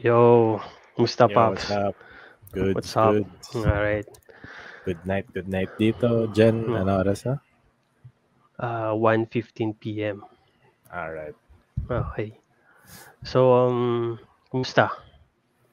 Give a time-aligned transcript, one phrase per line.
[0.00, 0.56] Yo,
[0.96, 1.68] musta Yo, Pops?
[1.68, 1.96] what's up?
[2.56, 3.12] Good, What's up?
[3.12, 3.26] good.
[3.54, 4.08] Alright.
[4.88, 6.24] Good night, good night dito.
[6.32, 6.72] Jen, Hmm.
[6.72, 7.36] ano oras na?
[8.56, 10.24] Uh, 1.15 p.m.
[10.88, 11.36] Alright.
[11.84, 12.40] Okay.
[13.28, 14.16] So, um,
[14.48, 14.88] kumusta?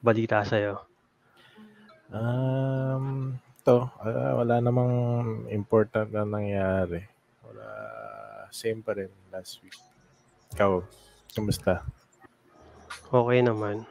[0.04, 0.84] Balita sa'yo.
[2.12, 4.92] Um, to, ah, wala namang
[5.48, 7.00] important na nangyari.
[7.48, 7.66] Wala,
[8.52, 9.76] same pa rin last week.
[10.52, 10.84] Ikaw,
[11.32, 11.80] kumusta?
[13.08, 13.88] Okay naman.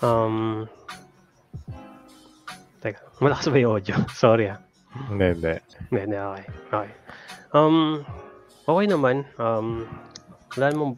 [0.00, 0.64] Um,
[2.80, 3.96] teka, malakas ba yung audio?
[4.16, 4.58] Sorry ah.
[5.06, 5.54] Hindi, hindi.
[5.90, 6.44] Hindi, hindi, okay.
[6.72, 6.90] Okay.
[7.54, 8.02] Um,
[8.66, 9.16] okay naman.
[9.38, 9.86] Um,
[10.56, 10.92] wala namang,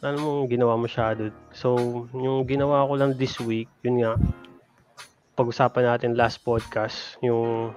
[0.00, 1.28] wala namang ginawa masyado.
[1.52, 1.76] So,
[2.14, 4.16] yung ginawa ko lang this week, yun nga,
[5.36, 7.76] pag-usapan natin last podcast, yung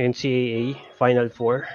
[0.00, 1.68] NCAA Final Four.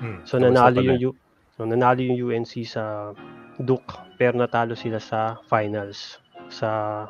[0.00, 1.18] Hmm, So, nanalo yung, U-
[1.54, 3.14] so, nanalo yung UNC sa
[3.62, 6.18] Duke, pero natalo sila sa finals
[6.50, 7.04] sa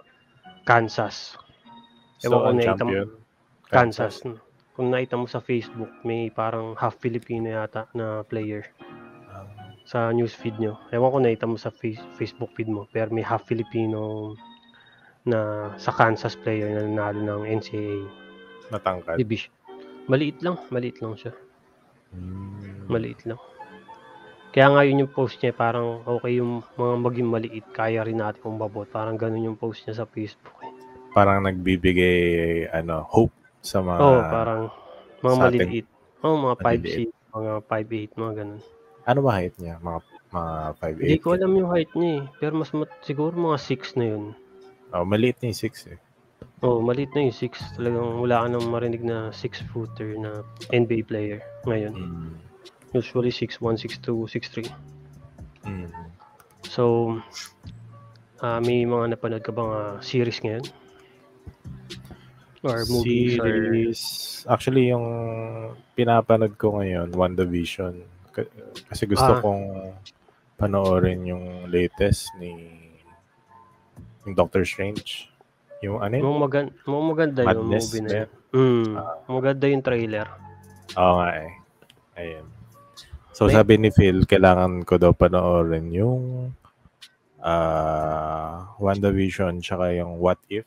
[0.67, 1.39] Kansas.
[2.19, 3.09] So, Ewan ko ang na champion?
[3.67, 4.15] Kansas.
[4.75, 8.67] Kung nakita mo sa Facebook, may parang half Filipino yata na player
[9.29, 9.49] Um,
[9.85, 10.81] sa news feed nyo.
[10.91, 14.33] Ewan ko nakita mo sa face- Facebook feed mo, pero may half Filipino
[15.23, 15.39] na
[15.77, 18.01] sa Kansas player na nanalo ng NCAA
[18.69, 19.17] matangkad.
[19.17, 19.53] division.
[20.07, 21.35] Maliit lang, maliit lang siya.
[22.11, 22.87] Hmm.
[22.87, 23.37] Maliit lang.
[24.49, 28.41] Kaya nga yun yung post niya, parang okay yung mga maging maliit, kaya rin natin
[28.43, 28.89] umabot.
[28.89, 30.56] Parang ganun yung post niya sa Facebook.
[31.17, 33.33] Parang nagbibigay, ano, hope
[33.65, 34.01] sa mga...
[34.05, 34.63] Oo, parang
[35.25, 35.87] mga maliliit.
[36.21, 37.11] Oo, mga 5'6", maliliit.
[37.33, 38.61] mga 5'8", mga ganun.
[39.09, 39.81] Ano ba height niya?
[39.81, 41.01] Mga, mga 5'8"?
[41.01, 42.23] Hindi ko alam yung height niya eh.
[42.37, 44.25] Pero mas mat- siguro mga 6 na yun.
[44.93, 45.99] Oh, maliit niya yung 6 eh.
[46.61, 47.81] Oo, maliit na yung 6.
[47.81, 51.97] Talagang wala ka nang marinig na 6-footer na NBA player ngayon.
[51.97, 52.37] Hmm.
[52.93, 54.69] Usually 6'1", 6'2", 6'3".
[55.65, 55.89] Hmm.
[56.69, 57.17] So,
[58.45, 60.65] ah may mga napanood ka bang ah, series ngayon?
[62.67, 63.47] Or movies or...
[63.47, 64.01] Series,
[64.45, 65.07] actually yung
[65.93, 67.95] pinapanood ko ngayon, WandaVision.
[68.87, 69.41] Kasi gusto Ah.
[69.41, 69.65] kong
[70.57, 72.53] panoorin yung latest ni
[74.25, 75.31] yung Doctor Strange.
[75.81, 76.25] Yung ano yun?
[76.25, 78.29] Mukhang magan mukhang maganda yung Madness movie na yun.
[78.57, 78.89] Mm,
[79.29, 80.27] maganda yung trailer.
[80.97, 81.53] Oo nga eh.
[82.17, 82.47] Ayan.
[83.31, 86.51] So May- sabi ni Phil, kailangan ko daw panoorin yung
[87.39, 90.67] ah WandaVision tsaka yung What If.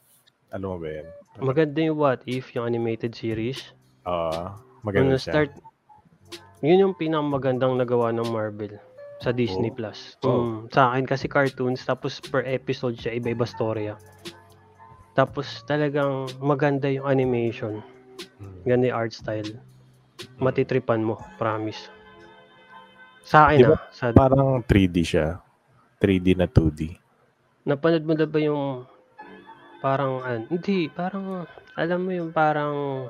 [0.49, 1.09] Alam mo ba yun?
[1.39, 3.71] Maganda yung What If, yung animated series.
[4.03, 4.31] Oo.
[4.51, 5.31] Nung maganda siya.
[5.47, 5.51] na-start,
[6.59, 8.75] yun yung pinakamagandang nagawa ng Marvel
[9.19, 9.75] sa Disney Oh.
[9.75, 9.99] Plus.
[10.23, 10.43] Oh.
[10.43, 13.95] Mm, sa akin kasi cartoons, tapos per episode siya, iba-iba storya.
[15.13, 17.83] Tapos talagang maganda yung animation.
[18.39, 18.59] Mm.
[18.63, 19.51] Ganda yung art style.
[20.39, 21.87] Matitripan mo, promise.
[23.23, 25.39] Sa akin Di ba ah, sa, Parang 3D siya.
[25.99, 26.95] 3D na 2D.
[27.67, 28.87] napanood mo na ba yung
[29.79, 33.07] parang, an, hindi, parang, alam mo yung parang,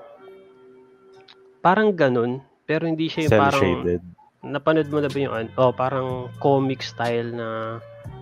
[1.59, 4.01] parang ganun, pero hindi siya yung parang, shaded.
[4.45, 7.79] napanood mo na ba yung, an- oh, parang comic style na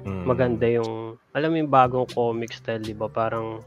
[0.08, 0.24] Mm.
[0.24, 3.12] maganda yung, alam mo yung bagong comic style, di ba?
[3.12, 3.60] Parang,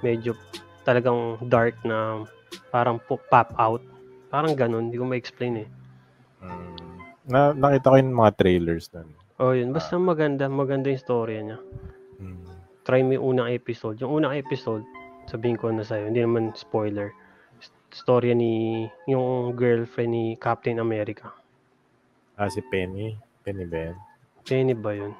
[0.00, 0.38] medyo
[0.86, 2.22] talagang dark na,
[2.70, 3.82] parang po- pop out.
[4.30, 5.68] Parang ganun, hindi ko ma-explain eh.
[6.42, 6.74] Mm.
[7.26, 9.10] Na, nakita ko yung mga trailers nun.
[9.42, 9.74] Oh, yun.
[9.74, 11.58] Basta maganda, maganda yung storya niya.
[12.22, 12.53] Mm.
[12.84, 13.96] Try mo yung unang episode.
[13.98, 14.84] Yung unang episode,
[15.24, 17.16] sabihin ko na sa'yo, hindi naman spoiler.
[17.88, 21.32] Storya ni, yung girlfriend ni Captain America.
[22.34, 23.14] Ah, si Penny.
[23.40, 23.96] Penny ba yan?
[24.42, 25.14] Penny ba yun?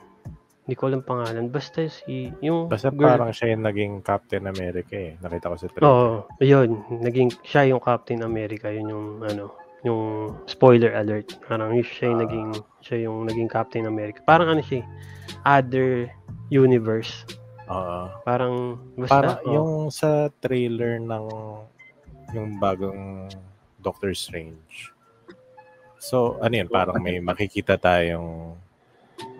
[0.64, 1.48] Hindi ko alam pangalan.
[1.48, 3.14] Basta si, yung Basta girl.
[3.14, 5.14] parang siya yung naging Captain America eh.
[5.20, 5.86] Nakita ko sa trailer.
[5.86, 6.08] Oo,
[6.42, 6.82] yun.
[7.00, 8.72] Naging, siya yung Captain America.
[8.72, 9.54] Yun yung, ano,
[9.84, 10.02] yung
[10.48, 11.36] spoiler alert.
[11.44, 12.24] Parang yun siya yung Ah.
[12.26, 12.48] naging,
[12.82, 14.18] siya yung naging Captain America.
[14.24, 14.86] Parang ano siya, eh,
[15.46, 16.10] other
[16.50, 17.24] universe.
[17.64, 18.00] Oo.
[18.22, 18.54] Parang,
[18.94, 19.50] basta, Parang oh.
[19.50, 21.26] yung sa trailer ng
[22.32, 23.30] yung bagong
[23.78, 24.90] Doctor Strange.
[25.96, 26.68] So, ano yun?
[26.68, 28.58] Parang may makikita tayong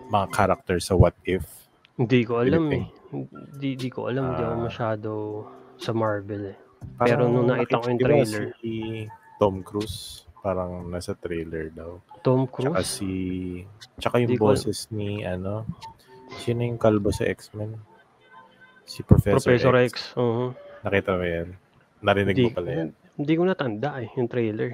[0.09, 1.45] mga character sa What If.
[1.95, 2.85] Hindi ko alam eh.
[3.11, 4.33] Hindi, hindi ko alam.
[4.33, 4.63] Hindi ako Ah.
[4.63, 5.11] masyado
[5.77, 6.57] sa Marvel eh.
[6.97, 8.43] Parang Pero nung nakita ko yung trailer.
[8.59, 8.73] Si
[9.37, 10.25] Tom Cruise.
[10.39, 11.97] Parang nasa trailer daw.
[12.21, 12.89] Tom Tsaka Cruise?
[12.89, 13.09] si...
[13.97, 15.65] Tsaka yung Hindi ko- boses ni ano...
[16.37, 17.77] Sino yung kalbo sa X-Men?
[18.85, 19.89] Si Professor, Professor X.
[19.89, 19.95] X.
[20.15, 20.53] oo.
[20.81, 21.47] Nakita mo yan?
[21.99, 22.89] Narinig Hindi, mo pala yan?
[23.15, 24.71] hindi ko natanda eh, yung trailer.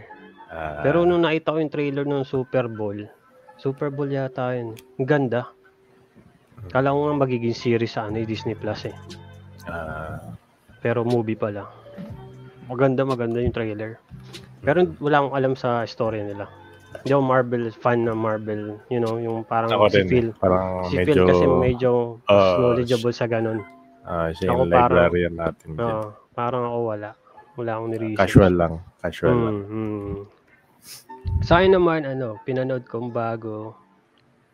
[0.51, 3.07] Ah, Pero nung nakita ko yung trailer ng Super Bowl,
[3.55, 4.75] Super Bowl yata yun.
[4.97, 5.47] Ang ganda.
[6.67, 8.95] Kala ko nga magiging series sa ano, eh, Disney Plus eh.
[9.65, 10.19] ah,
[10.79, 11.69] Pero movie pala.
[12.67, 13.95] Maganda, maganda yung trailer.
[14.59, 16.51] Pero wala akong alam sa story nila.
[16.91, 18.77] Hindi ako Marvel fan na Marvel.
[18.87, 20.07] You know, yung parang Ako si din.
[20.07, 20.27] Phil.
[20.35, 21.91] Parang Si medyo, Phil kasi medyo
[22.25, 23.63] Ah, knowledgeable sa ganun.
[24.03, 25.67] Ah, siya ako yung parang- librarian natin.
[25.71, 25.81] dyan.
[25.83, 27.09] Oo, parang ako wala.
[27.53, 28.19] Wala akong niresearch.
[28.19, 28.73] Casual lang.
[28.97, 29.55] Casual lang.
[29.61, 30.15] Mm, mm.
[31.41, 33.75] Sa akin naman, ano, pinanood kong bago.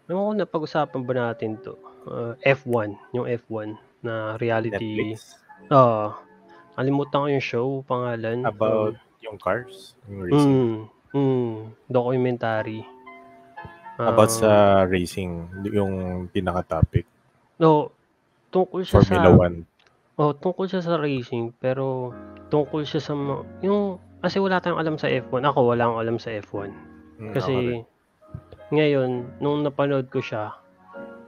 [0.05, 1.75] Ano ko napag-usapan ba natin to?
[2.03, 4.79] Uh, F1, yung F1 na reality.
[4.79, 5.35] Netflix.
[5.69, 6.15] Oo.
[6.73, 8.45] kalimutan ko yung show, pangalan.
[8.45, 9.97] About yung cars.
[10.05, 10.53] Yung racing.
[10.53, 10.77] Mm,
[11.11, 11.53] mm,
[11.87, 12.85] documentary.
[13.97, 14.49] About Ah, sa
[14.85, 15.41] racing.
[15.67, 15.93] Yung
[16.29, 17.09] pinaka-topic.
[17.57, 17.89] No,
[18.51, 19.39] tungkol siya Formula sa
[20.17, 20.17] 1.
[20.17, 22.11] Oh, tungkol siya sa racing pero
[22.49, 23.13] tungkol siya sa
[23.61, 25.45] yung kasi wala tayong alam sa F1.
[25.45, 26.69] Ako wala akong alam sa F1.
[27.21, 27.33] Mm.
[27.37, 27.53] Kasi
[28.73, 30.57] ngayon nung napanood ko siya,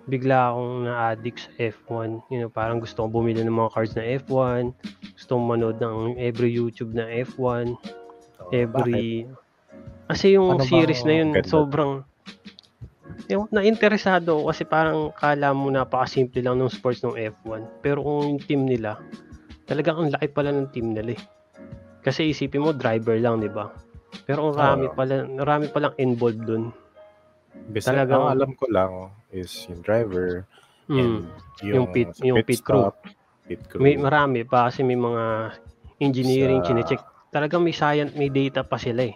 [0.09, 2.25] bigla akong na-addict sa F1.
[2.33, 4.73] You know, parang gusto kong bumili ng mga cards na F1.
[5.13, 7.77] Gusto kong manood ng every YouTube na F1.
[7.77, 8.57] Oo, bakit?
[8.57, 9.29] Every
[10.09, 11.45] Kasi yung Ano series na yun ganda?
[11.45, 12.01] sobrang
[13.27, 17.61] yung na-interesado ako kasi parang kala mo napakasimple lang ng sports ng F1.
[17.79, 18.97] Pero kung yung team nila,
[19.63, 21.21] talagang ang laki pala ng team nila eh.
[21.99, 23.69] Kasi isipin mo, driver lang, di ba?
[24.23, 24.95] Pero ang rami Oo.
[24.95, 26.71] pala, rami palang involved dun.
[27.69, 28.91] Basta talagang- ang alam ko lang
[29.29, 30.47] is yung driver
[30.87, 30.97] Mm.
[30.97, 31.13] and
[31.61, 32.87] yung, Yung pit- sa yung pit crew.
[32.87, 32.95] stop,
[33.45, 33.77] pit crew.
[33.79, 35.53] May marami pa kasi may mga
[35.99, 37.01] engineering, Sa- chinecheck.
[37.29, 39.15] Talagang may science, may data pa sila eh.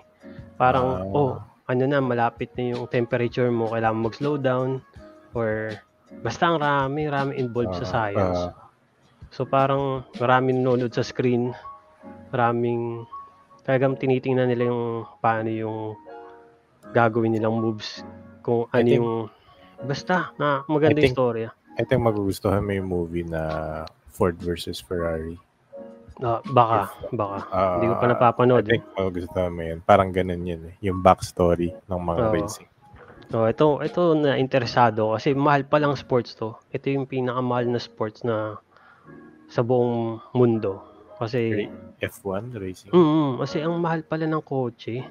[0.53, 1.17] Parang, Ah.
[1.17, 1.33] oh,
[1.65, 4.83] ano na, malapit na yung temperature mo, kailangan mag-slow down.
[5.31, 5.73] Or,
[6.19, 8.41] basta ang rami, rami involved sa Ah, science.
[8.43, 8.51] ah,
[9.29, 11.57] So parang maraming nanonood sa screen,
[12.29, 13.01] maraming
[13.63, 14.83] talagang tinitingnan nila yung
[15.17, 15.97] paano yung
[16.91, 18.05] gagawin nilang moves,
[18.41, 19.11] kung ano think- yung
[19.81, 21.49] basta na maganda I yung think- storya.
[21.73, 23.41] I think magugustuhan mo yung movie na
[24.05, 25.41] Ford versus Ferrari.
[26.21, 27.37] Ah, baka, baka.
[27.49, 28.65] Ah, Hindi ko pa I napapanood.
[28.69, 29.79] think magugustuhan mo yun.
[29.81, 30.75] Parang ganun yun eh.
[30.85, 32.33] Yung backstory ng mga Oo.
[32.37, 32.69] racing.
[33.33, 36.53] Oh, ito, ito na interesado kasi mahal pa lang sports to.
[36.69, 38.61] Ito yung pinakamahal na sports na
[39.49, 40.85] sa buong mundo.
[41.17, 41.65] Kasi
[41.97, 42.93] F1 racing.
[42.93, 45.01] Mm, kasi ang mahal pala ng kotse.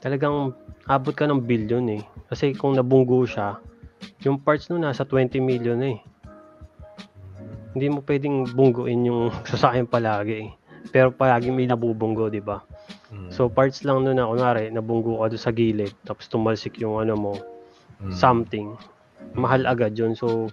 [0.00, 0.56] Talagang
[0.88, 2.02] abot ka ng billion eh.
[2.32, 3.60] Kasi kung nabunggo siya,
[4.24, 6.00] yung parts nun nasa 20 million eh.
[7.74, 10.50] Hindi mo pwedeng bungguin yung sasakyan palagi eh.
[10.90, 12.64] Pero palagi may nabubunggo, di ba?
[13.12, 16.98] Mm, So parts lang nun na kunwari, nabunggo ka doon sa gilid, tapos tumalsik yung
[16.98, 17.32] ano mo,
[18.00, 18.14] mm.
[18.16, 18.74] something.
[19.36, 20.16] Mahal agad yun.
[20.16, 20.48] So,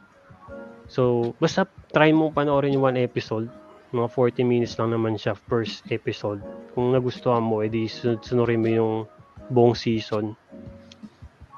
[0.91, 1.65] so basta
[1.95, 3.47] try mo panoorin yung one episode.
[3.95, 4.07] Mga
[4.43, 6.43] 40 minutes lang naman siya first episode.
[6.75, 8.93] Kung nagustuhan mo, edi sun- sunurin mo yung
[9.47, 10.35] buong season.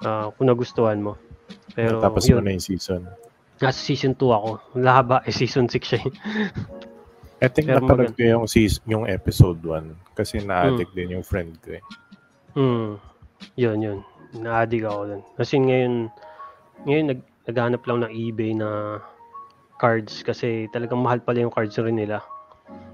[0.05, 1.17] Ah, kung nagustuhan mo.
[1.73, 3.01] Pero Tapos mo yun, na yung season.
[3.59, 4.49] Nasa season 2 ako.
[4.75, 5.99] Lahaba, eh season 6 siya.
[5.99, 6.11] eh.
[7.39, 11.55] I think Pero napanood ko yung, season, yung episode 1 kasi na-addict din yung friend
[11.63, 11.83] ko eh.
[12.55, 12.99] Hmm.
[13.55, 13.99] Yun, yun.
[14.35, 15.21] Na-addict ako dun.
[15.39, 16.11] Kasi ngayon,
[16.83, 18.99] ngayon nag, naghanap lang ng eBay na
[19.79, 22.19] cards kasi talagang mahal pala yung cards rin nila.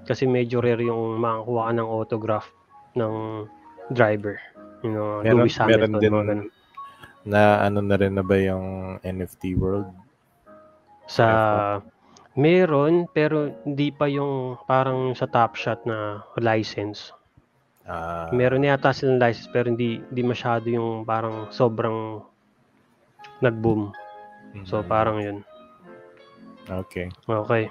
[0.05, 2.47] Kasi medyo rare yung makakuha ka ng autograph
[2.93, 3.45] ng
[3.91, 4.37] driver.
[4.85, 5.97] You know, Meron, Lewis meron Hamilton.
[5.97, 6.41] din mga ganun.
[7.25, 8.65] na ano na rin na ba yung
[9.01, 9.89] NFT world?
[11.05, 11.27] Sa
[12.35, 17.15] meron pero hindi pa yung parang sa Top Shot na license.
[17.85, 22.21] Ah, Meron yata silang license pero hindi hindi masyado yung parang sobrang
[23.39, 23.93] nag-boom.
[24.67, 24.87] So mhm.
[24.87, 25.37] parang yun.
[26.65, 27.11] Okay.
[27.29, 27.69] Okay.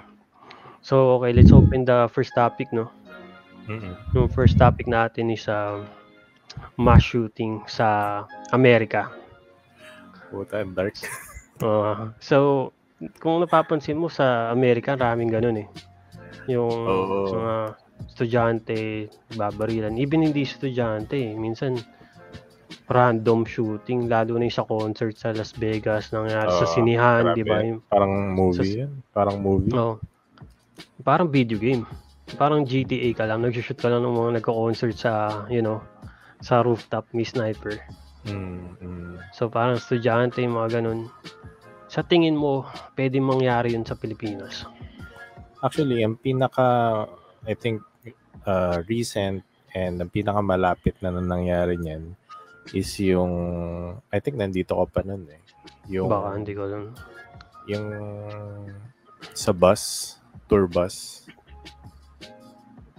[0.79, 2.89] So okay, let's open the first topic, no?
[3.65, 3.97] Mm-mm.
[4.13, 5.81] Yung first topic natin is uh,
[6.77, 8.23] mass shooting sa
[8.53, 9.09] Amerika.
[10.29, 10.95] Puta, ang dark.
[11.63, 12.75] Uh, so
[13.19, 15.67] kung napapansin mo sa Amerika, raming ganun eh.
[16.51, 17.31] Yung Oo.
[17.33, 17.55] mga
[18.11, 19.97] estudyante, babarilan.
[19.97, 21.33] Even hindi estudyante, eh.
[21.33, 21.79] minsan
[22.85, 27.41] random shooting, lalo na yung sa concert sa Las Vegas, nangyari sa Oo, sinihan, di
[27.41, 27.65] ba?
[27.89, 28.91] Parang movie Sa- yan.
[29.09, 29.73] Parang movie.
[29.73, 29.97] Oh.
[31.01, 31.85] Parang video game.
[32.37, 33.41] Parang GTA ka lang.
[33.45, 35.81] Nag-shoot ka lang ng mga nagko-concert sa, you know,
[36.41, 37.77] sa rooftop, may sniper.
[38.25, 39.13] Mm, mm.
[39.33, 41.09] So parang estudyante, mga ganun.
[41.95, 42.67] Sa tingin mo,
[42.99, 44.67] pwede mangyari yun sa Pilipinas?
[45.63, 47.07] Actually, ang pinaka,
[47.47, 47.79] I think,
[48.43, 52.11] uh, recent and ang pinaka malapit na nangyari niyan
[52.75, 53.31] is yung,
[54.11, 55.39] I think nandito ko pa nun eh.
[55.87, 56.91] Yung, Baka hindi ko alam.
[57.71, 57.87] yung
[59.31, 60.15] sa bus,
[60.51, 61.23] tour bus.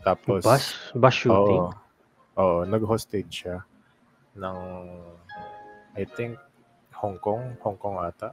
[0.01, 0.65] Tapos, Bus?
[0.97, 1.69] Bus shooting?
[1.69, 1.77] Oo.
[2.41, 3.61] Oo, nag-hostage siya
[4.41, 4.57] ng
[6.01, 6.41] I think
[6.97, 8.33] Hong Kong, Hong Kong ata.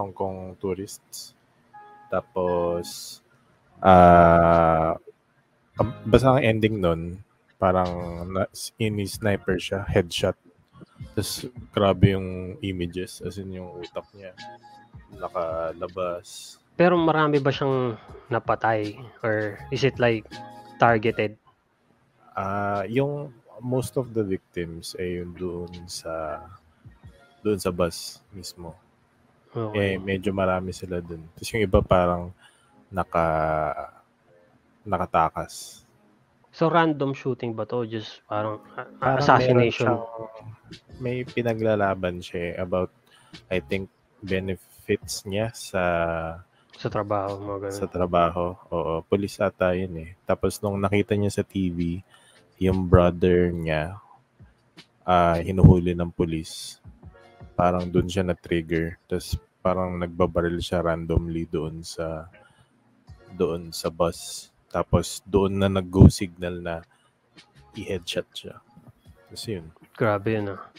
[0.00, 1.36] Hong Kong tourists.
[2.08, 3.20] Tapos
[3.84, 4.96] ah
[5.76, 7.20] um, basta ang ending nun,
[7.60, 8.24] parang
[8.80, 10.36] ini-sniper siya, headshot.
[11.12, 14.32] Tapos grabe yung images, as in yung utak niya.
[15.12, 16.56] Nakalabas.
[16.80, 18.00] Pero marami ba siyang
[18.32, 18.96] napatay?
[19.20, 20.24] Or is it like
[20.80, 21.36] targeted?
[22.32, 26.40] Ah, yung most of the victims ay yung doon sa
[27.44, 28.72] doon sa bus mismo.
[29.50, 29.92] Eh, Okay.
[29.98, 31.26] medyo marami sila doon.
[31.32, 32.30] Tapos yung iba parang
[32.88, 33.26] naka
[34.82, 35.84] nakatakas.
[36.50, 37.86] So random shooting ba to?
[37.86, 39.94] Just parang uh, Parang assassination?
[39.94, 40.18] siyang-
[41.00, 42.90] may pinaglalaban siya eh about
[43.46, 43.86] I think
[44.20, 45.84] benefits niya sa
[46.74, 47.76] Sa trabaho, mga ganun.
[47.76, 48.46] sa trabaho.
[48.68, 50.10] Oo, police ata yun eh.
[50.24, 52.00] Tapos nung nakita niya sa TV,
[52.58, 54.00] yung brother niya
[55.04, 56.79] ah hinuhuli ng police.
[57.60, 58.96] Parang doon siya na-trigger.
[59.04, 62.24] Tapos parang nagbabaril siya randomly doon sa
[63.36, 64.48] doon sa bus.
[64.72, 66.80] Tapos doon na nag-go signal na
[67.76, 68.64] i-headshot siya.
[69.28, 69.68] Tapos yun.
[69.92, 70.72] Grabe yun ah.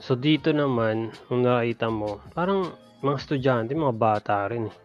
[0.00, 2.72] So dito naman, kung nakita mo, parang
[3.04, 4.76] mga estudyante, mga bata rin eh.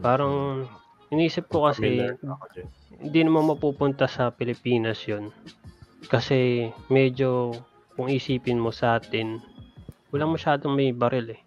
[0.00, 0.64] Parang
[1.10, 2.06] iniisip ko kasi
[3.02, 5.34] hindi naman mapupunta sa Pilipinas yun.
[6.06, 7.52] Kasi medyo
[7.98, 9.44] kung isipin mo sa atin,
[10.10, 11.40] walang masyadong may baril eh.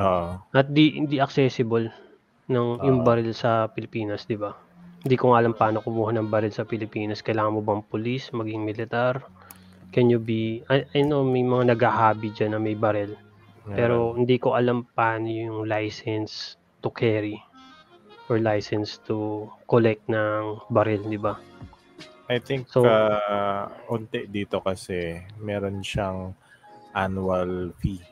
[0.00, 0.40] Oo.
[0.52, 1.92] At di hindi accessible
[2.48, 3.06] ng yung Oo.
[3.06, 4.56] baril sa Pilipinas, di ba?
[5.00, 7.24] Hindi ko alam paano kumuha ng baril sa Pilipinas.
[7.24, 9.24] Kailangan mo bang police, maging militar?
[9.96, 10.60] Can you be...
[10.68, 13.16] I, I know may mga nag-hobby dyan na may baril.
[13.70, 17.38] Pero hindi ko alam paano yung license to carry
[18.26, 21.38] or license to collect ng baril, di ba?
[22.30, 26.34] I think So- uh, unti dito kasi meron siyang
[26.92, 28.02] annual fee.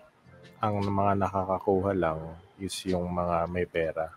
[0.59, 2.19] Ang mga nakakakuha lang
[2.59, 4.11] is yung mga may pera.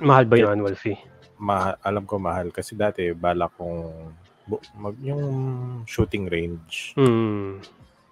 [0.00, 0.96] Mahal ba yung annual fee?
[1.36, 4.08] Ma- alam ko mahal kasi dati bala kong
[4.48, 5.24] bu- mag yung
[5.84, 7.60] shooting range Hmm.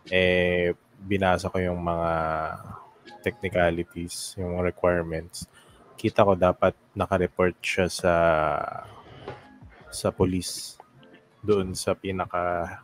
[0.08, 2.10] eh binasa ko yung mga
[3.24, 5.48] technicalities, yung requirements.
[5.96, 8.14] Kita ko dapat naka-report siya sa
[9.88, 10.76] sa police
[11.40, 12.80] doon sa pinaka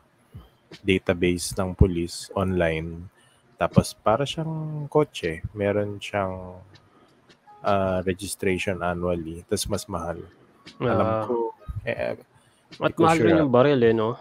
[0.81, 3.11] database ng police online.
[3.61, 6.57] Tapos para siyang kotse, meron siyang
[7.61, 9.43] ah, registration annually.
[9.51, 10.19] Tapos mas mahal.
[10.81, 11.35] Alam Ah, ko,
[11.85, 12.17] eh,
[12.79, 14.15] at ko mahal sure, rin yung baril eh, no?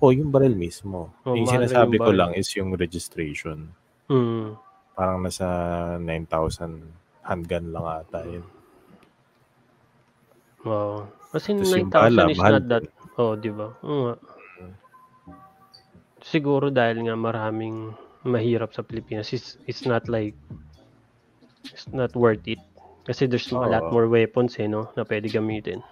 [0.00, 1.12] oh, yung baril mismo.
[1.22, 3.68] Oh, yung sinasabi yung ko lang is yung registration.
[4.08, 4.56] Hmm.
[4.96, 5.46] Parang nasa
[6.00, 6.80] 9,000
[7.24, 8.46] handgun lang ata yun.
[10.64, 11.08] Wow.
[11.32, 12.84] Kasi Tapos yung 9,000 bala, is mahal not that...
[13.14, 13.68] Oh, di ba?
[13.84, 14.14] Oo nga.
[16.24, 17.92] Siguro dahil nga maraming
[18.24, 20.32] mahirap sa Pilipinas, it's, it's not like...
[21.64, 22.60] It's not worth it.
[23.04, 24.88] Kasi there's a lot more weapons eh, no?
[24.96, 25.84] Na pwede gamitin.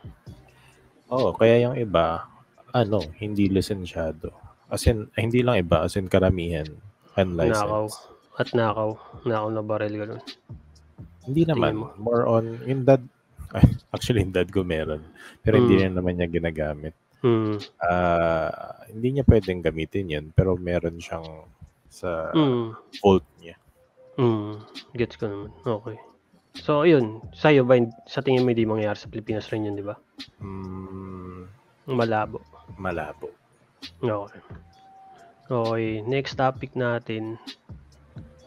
[1.12, 2.24] Oo, kaya yung iba,
[2.72, 4.32] ano, hindi lisensyado.
[4.72, 6.64] As in, hindi lang iba, as in karamihan,
[7.12, 7.20] Nakaw.
[7.20, 8.00] unlicensed.
[8.40, 8.96] At nakaw.
[9.28, 10.22] Nakaw na baril ganun.
[11.28, 11.92] Hindi naman, mo?
[12.00, 13.04] more on, yung dad,
[13.94, 15.04] actually, yung dad ko meron.
[15.44, 15.82] Pero hindi Mm.
[15.84, 16.96] rin naman niya ginagamit.
[17.22, 17.56] Hmm.
[17.78, 21.46] Ah, hindi niya pwedeng gamitin yun, pero meron siyang
[21.86, 22.74] sa Hmm.
[22.98, 23.54] vault niya.
[24.18, 24.58] Hmm.
[24.92, 25.50] Gets ko naman.
[25.62, 25.96] Okay.
[26.60, 27.24] So, ayun.
[27.32, 29.96] Sa'yo ba, sa tingin mo hindi mangyayari sa Pilipinas rin yun, di ba?
[30.42, 31.48] Mm,
[31.88, 32.44] Malabo.
[32.76, 33.32] malabo.
[33.98, 34.40] Okay.
[35.48, 37.36] Okay, next topic natin.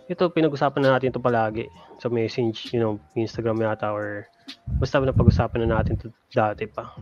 [0.05, 1.65] Ito, pinag-usapan na natin ito palagi
[1.98, 4.29] sa message, you know, Instagram yata or
[4.77, 6.94] basta napag-usapan na natin ito dati pa.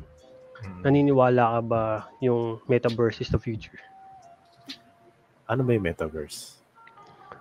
[0.61, 0.81] Mm.
[0.81, 1.83] Naniniwala ka ba
[2.19, 3.79] yung metaverse is the future?
[5.45, 6.61] Ano ba yung metaverse?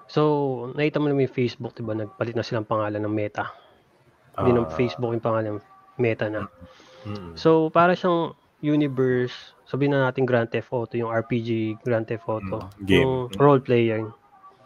[0.06, 0.22] So,
[0.72, 1.92] nakita mo naman yung Facebook, diba?
[1.92, 3.48] Nagpalit na silang pangalan ng Meta.
[4.34, 5.56] Hindi ng Ah, Facebook yung pangalan,
[5.96, 6.48] Meta na.
[7.04, 9.32] mm, So, para siyang universe,
[9.64, 12.68] sabihin na natin Grand Theft Auto, yung RPG Grand Theft Auto.
[12.78, 13.02] Mm, game.
[13.02, 14.06] Yung role playing.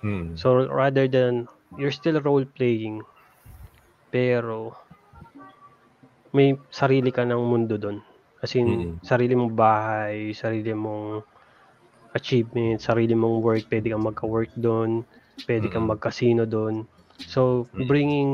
[0.03, 3.03] mm, So rather than you're still role playing
[4.09, 4.76] pero
[6.31, 8.05] may sarili ka ng mundo doon.
[8.47, 9.03] As in, Mm.
[9.03, 11.26] sarili mong bahay, sarili mong
[12.15, 15.03] achievement, sarili mong work, pwede kang magka-work doon,
[15.50, 15.91] pwede kang Mm.
[15.91, 16.87] mag-casino doon.
[17.26, 17.91] So, Mm.
[17.91, 18.31] bringing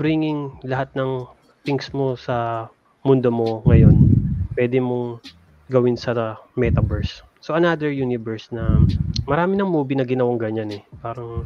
[0.00, 1.28] bringing lahat ng
[1.68, 2.68] things mo sa
[3.04, 4.08] mundo mo ngayon,
[4.56, 5.20] pwede mong
[5.68, 7.20] gawin sa metaverse.
[7.44, 8.88] So, another universe na
[9.28, 10.82] marami ng movie na ginawang ganyan eh.
[11.04, 11.44] Parang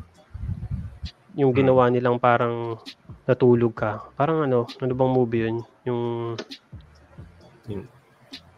[1.34, 1.58] yung Mm.
[1.58, 2.78] ginawa nilang parang
[3.26, 4.06] natulog ka.
[4.14, 5.56] Parang ano, ano bang movie yun?
[5.82, 6.02] Yung,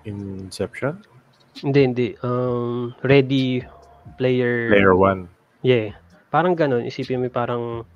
[0.05, 1.01] Inception?
[1.55, 2.09] hindi, hindi.
[2.21, 3.63] Um, Ready
[4.19, 4.69] Player...
[4.69, 5.31] Player one.
[5.63, 5.95] Yeah.
[6.29, 6.83] Parang ganun.
[6.83, 7.87] Isipin mo parang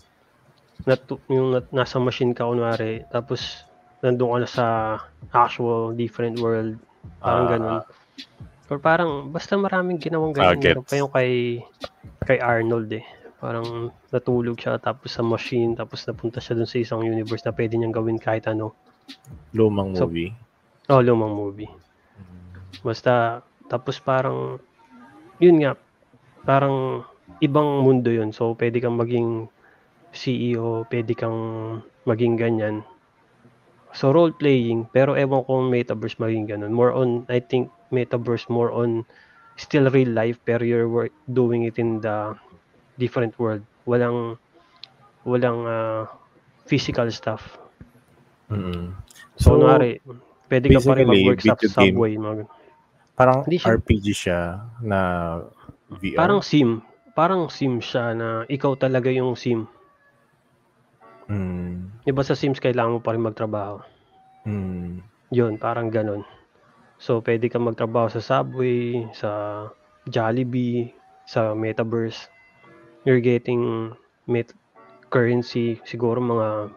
[0.86, 3.66] natu- yung nat- nasa machine ka kunwari, tapos
[3.98, 4.66] nandun ka na sa
[5.34, 6.78] actual different world.
[7.18, 7.80] Parang Ah, ganun.
[8.68, 10.78] Or parang basta maraming ginawang Ah, ganyan.
[10.78, 11.32] Meron pa yung kay
[12.22, 13.04] kay Arnold eh.
[13.38, 17.74] Parang natulog siya tapos sa machine tapos napunta siya dun sa isang universe na pwede
[17.74, 18.70] niyang gawin kahit ano.
[19.50, 20.30] Lumang So- movie.
[20.88, 21.68] Oh, lumang movie.
[22.80, 24.56] Basta tapos parang
[25.36, 25.76] yun nga
[26.48, 27.04] parang
[27.44, 28.32] ibang mundo yun.
[28.32, 29.52] So pwede kang maging
[30.16, 31.38] CEO, pwede kang
[32.08, 32.76] maging ganyan.
[33.92, 36.72] So role playing, pero ewan ko kung metaverse maging ganun.
[36.72, 39.04] More on I think metaverse more on
[39.60, 42.32] still real life pero you're work, doing it in the
[42.96, 43.60] different world.
[43.84, 44.40] Walang
[45.28, 46.08] walang ah,
[46.64, 47.60] physical stuff.
[48.48, 48.96] Mm-mm.
[49.36, 50.00] So, So, kunwari,
[50.48, 52.16] pwede ka pa rin mag-work sa subway.
[52.16, 52.48] Mag-
[53.14, 54.40] parang Hindi siya- RPG siya
[54.80, 55.00] na
[55.90, 56.18] VR.
[56.18, 56.80] Parang sim.
[57.12, 59.66] Parang sim siya na ikaw talaga yung sim.
[61.28, 63.84] Mm, Di ba sa sims kailangan mo pa rin magtrabaho?
[64.48, 66.24] mm, Yun, parang ganun.
[66.96, 69.28] So, pwede ka magtrabaho sa Subway, sa
[70.08, 70.96] Jollibee,
[71.28, 72.32] sa Metaverse.
[73.04, 73.92] You're getting
[74.24, 74.56] met
[75.08, 76.72] currency, siguro mga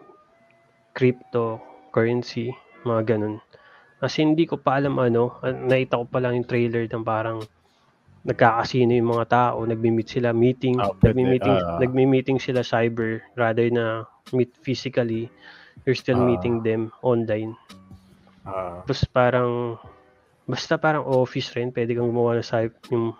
[0.92, 1.56] crypto
[1.88, 2.52] currency,
[2.84, 3.40] mga ganun.
[4.02, 7.38] Kasi hindi ko pa alam ano, nakita ko pa lang yung trailer ng parang
[8.26, 11.78] nagkakasino yung mga tao, nagmi-meet sila, meeting, pwede, nagmi-meeting, ah.
[11.78, 15.30] nagmi-meeting sila cyber rather na meet physically.
[15.86, 16.26] You're still Ah.
[16.26, 17.54] meeting them online.
[18.46, 19.78] ah, Tapos parang
[20.46, 23.14] basta parang office rin, pwede kang gumawa ng site yung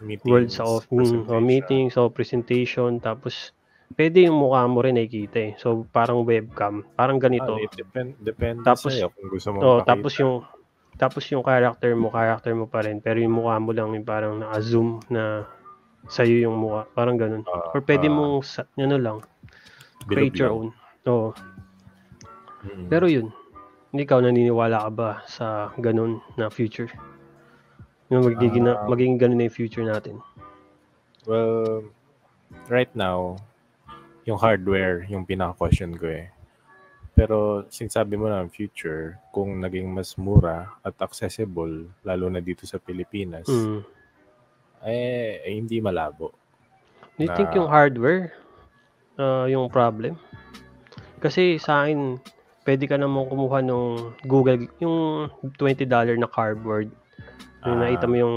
[0.00, 1.44] meetings, world sa office, o presentation.
[1.44, 3.52] meeting, so presentation, tapos
[3.92, 5.52] pwede yung mukha mo rin nakikita eh.
[5.60, 7.54] So parang webcam, parang ganito.
[7.60, 10.42] Ah, depend, depende Tapos- sa'yo kung gusto mo Oh, tapos yung
[10.94, 14.38] tapos yung character mo, character mo pa rin, pero yung mukha mo lang yung parang
[14.38, 15.42] naka-zoom na
[16.06, 17.42] sa'yo yung mukha, parang ganun.
[17.74, 19.18] Or pwede mong sa, ano lang,
[20.06, 20.68] create your own.
[21.10, 21.34] Oo.
[22.62, 22.86] Mm.
[22.88, 23.34] Pero yun,
[23.90, 26.88] hindi ikaw naniniwala ka ba sa ganun na future?
[28.14, 28.86] Yung magiging, Ah.
[28.86, 30.22] magiging ganun na yung future natin.
[31.26, 31.88] Well,
[32.70, 33.40] right now,
[34.24, 36.28] yung hardware, yung pinaka-question ko eh.
[37.14, 42.66] Pero sinasabi mo na ang future, kung naging mas mura at accessible, lalo na dito
[42.66, 43.80] sa Pilipinas, Mm.
[44.82, 46.34] eh, eh, hindi malabo.
[47.14, 48.34] Do you Na- think yung hardware
[49.14, 50.18] uh, yung problem?
[51.22, 52.18] Kasi sa akin,
[52.66, 55.86] pwede ka naman kumuha nung Google, yung $20
[56.18, 56.90] na cardboard.
[57.64, 57.88] Yung Ah.
[57.88, 58.36] nakita mo yung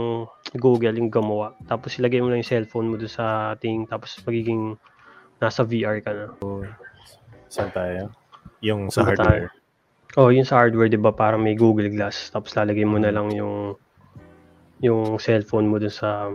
[0.55, 1.57] Google, yung gumawa.
[1.65, 4.77] Tapos ilagay mo lang yung cellphone mo doon sa ating, tapos magiging
[5.37, 6.25] nasa VR ka na.
[7.47, 8.11] Saan tayo?
[8.61, 9.49] Yung sa Saan hardware.
[10.17, 11.13] Oh, yun sa hardware, 'di ba?
[11.13, 13.77] Parang may Google Glass, tapos lalagay mo na lang yung
[14.81, 16.33] yung cellphone mo dun sa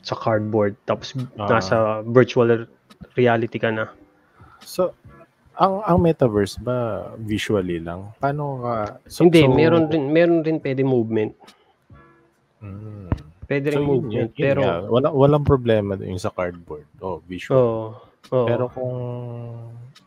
[0.00, 1.48] sa cardboard, tapos Ah.
[1.52, 1.76] nasa
[2.08, 2.64] virtual
[3.12, 3.92] reality ka na.
[4.64, 4.96] So,
[5.58, 8.14] ang ang metaverse ba visually lang?
[8.22, 11.34] Paano ka so, Hindi, so- meron rin meron rin pwede movement.
[12.64, 13.27] Mm.
[13.48, 14.76] Pwede rin So, yun, movement, yun, pero nga.
[14.86, 16.84] wala walang problema yung sa cardboard.
[17.00, 17.56] Oh, visual.
[17.56, 17.96] oh,
[18.30, 18.94] oh, Pero kung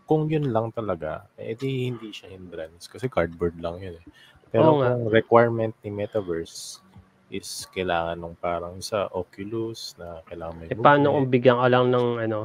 [0.05, 4.05] kung yun lang talaga, eh di hindi siya hindrance kasi cardboard lang yun eh.
[4.47, 4.93] Pero nga.
[4.93, 6.83] kung requirement ni metaverse
[7.29, 11.87] is kailangan nung parang sa Oculus na kailangan may eh, paano kung bigyan ka lang
[11.87, 12.39] ng ano,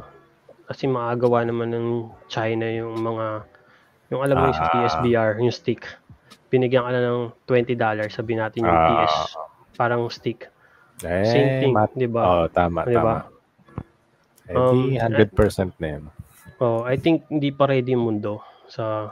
[0.64, 1.88] kasi makagawa naman ng
[2.26, 3.44] China yung mga
[4.09, 4.72] yung alam mo yung sa Ah.
[4.72, 5.82] PSVR, yung stick.
[6.46, 7.74] Binigyan ka na ng $20,
[8.09, 8.87] sabihin natin yung Ah.
[9.02, 9.35] PS,
[9.74, 10.46] parang stick.
[11.04, 12.22] Eh, Same thing, mat- 'di ba?
[12.24, 13.00] oh, tama, Di ba?
[13.00, 13.35] tama.
[14.46, 16.04] Eh, Um, 100% na yun.
[16.62, 19.11] Oh, I think hindi pa ready yung mundo sa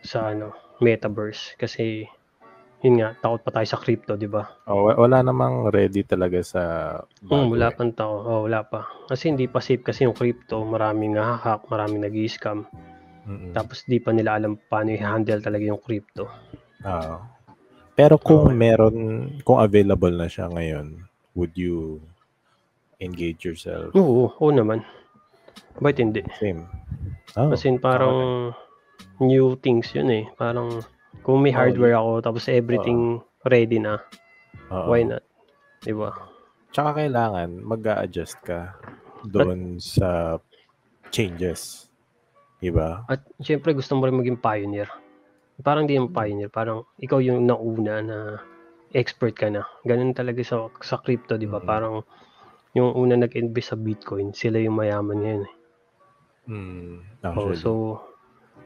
[0.00, 2.06] sa ano, metaverse kasi
[2.82, 4.46] yun nga, takot pa tayo sa crypto, 'di ba?
[4.66, 6.62] Oh, wa- wala namang ready talaga sa
[7.22, 7.74] bago wala eh.
[7.74, 8.14] pang tao.
[8.22, 8.86] Oh, wala pa.
[9.10, 12.66] Kasi hindi pa safe kasi yung crypto, maraming hack, maraming nag-scam.
[13.26, 13.54] Mm-mm.
[13.54, 16.26] Tapos di pa nila alam paano i-handle talaga yung crypto.
[16.82, 17.16] Oo.
[17.92, 18.56] Pero kung Okay.
[18.56, 18.96] meron,
[19.44, 21.04] kung available na siya ngayon,
[21.36, 22.00] would you
[22.96, 23.92] engage yourself?
[23.92, 24.80] Oo, oo naman.
[25.76, 26.22] Bakit hindi?
[26.40, 26.64] Same.
[27.36, 28.52] Oh, Kasi parang
[29.20, 30.24] new things yun eh.
[30.36, 30.80] Parang
[31.24, 34.00] kung may Oh, hardware ako tapos everything ready na,
[34.72, 34.88] oo.
[34.88, 35.24] why not?
[35.84, 36.12] 'Di ba?
[36.72, 38.72] Tsaka kailangan mag adjust ka
[39.28, 40.40] doon sa
[41.12, 41.88] changes.
[42.62, 43.04] Diba?
[43.10, 44.88] At syempre gusto mo rin maging pioneer.
[45.60, 48.18] Parang di yung pioneer, parang ikaw yung nauna na
[48.96, 49.68] expert ka na.
[49.84, 51.60] Ganun talaga sa sa crypto, 'di ba?
[51.60, 51.66] Mm.
[51.68, 51.96] Parang
[52.72, 55.44] yung una nag-invest sa Bitcoin, sila yung mayaman ngayon.
[55.44, 55.54] Eh.
[56.42, 56.94] Mm,
[57.36, 57.70] Oh, so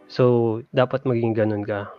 [0.06, 0.24] so
[0.70, 1.90] dapat maging ganun ka.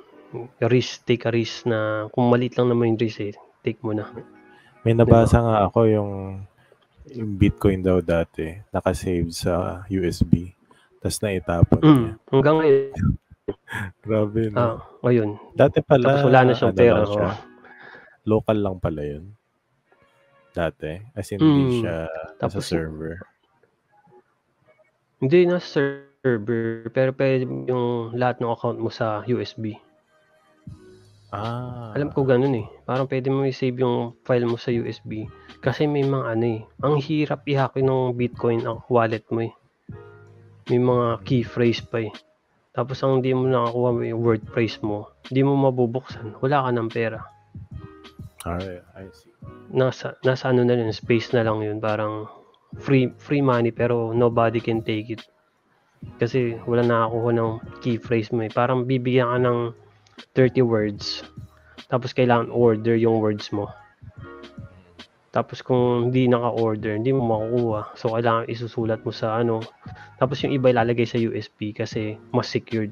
[0.63, 4.07] Risk, take a risk na kung maliit lang naman yung risk eh, take mo na.
[4.83, 6.11] May nabasa nga ako yung,
[7.11, 10.51] yung Bitcoin daw dati, nakasave sa USB.
[10.99, 11.95] Tapos naitapon niya.
[11.95, 12.11] Mm.
[12.31, 12.91] Hanggang ngayon,
[14.03, 14.57] Grabe, no?
[14.57, 15.39] ah, ayun.
[15.53, 16.95] Dati pala, Tapos wala na siyang ano pera.
[16.97, 17.37] lang siya, oh.
[18.27, 19.25] local lang pala yun.
[20.51, 20.91] Dati.
[21.13, 21.81] As in, hindi Mm.
[21.81, 23.15] siya sa Tapos server.
[25.17, 25.65] Hindi nasa
[26.21, 29.77] server, pero pwede yung lahat ng account mo sa USB.
[31.27, 31.91] Ah.
[31.91, 32.67] Alam ko ganun eh.
[32.87, 35.27] Parang pwede mo i-save yung file mo sa USB.
[35.59, 36.61] Kasi may mga ano eh.
[36.79, 39.51] Ang hirap i-hack ng Bitcoin ang wallet mo eh.
[40.71, 42.11] May mga key phrase pa eh.
[42.77, 46.37] Tapos ang hindi mo nakakuha mo yung word phrase mo, hindi mo mabubuksan.
[46.45, 47.25] Wala ka ng pera.
[48.45, 49.33] Alright, I see.
[49.73, 51.81] Nasa, nasa ano na yun, space na lang yun.
[51.81, 52.29] Parang
[52.77, 55.25] free free money pero nobody can take it.
[56.21, 58.53] Kasi wala nakakuha ng key phrase mo eh.
[58.53, 59.59] Parang bibigyan ka ng
[60.37, 61.25] 30 words.
[61.89, 63.73] Tapos kailangan order yung words mo.
[65.37, 67.93] Tapos kung hindi naka-order, hindi mo makukuha.
[67.93, 69.61] So kailangan isusulat mo sa ano.
[70.17, 72.89] Tapos yung iba ilalagay sa USB kasi mas secured.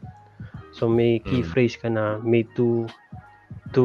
[0.70, 1.50] So may key Mm.
[1.50, 2.86] phrase ka na made to
[3.74, 3.84] to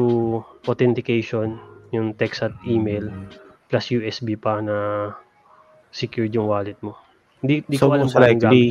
[0.69, 1.57] authentication
[1.89, 3.33] yung text at email Mm.
[3.65, 5.09] plus USB pa na
[5.89, 6.93] secured yung wallet mo.
[7.41, 8.69] Hindi hindi So, ko alam most likely,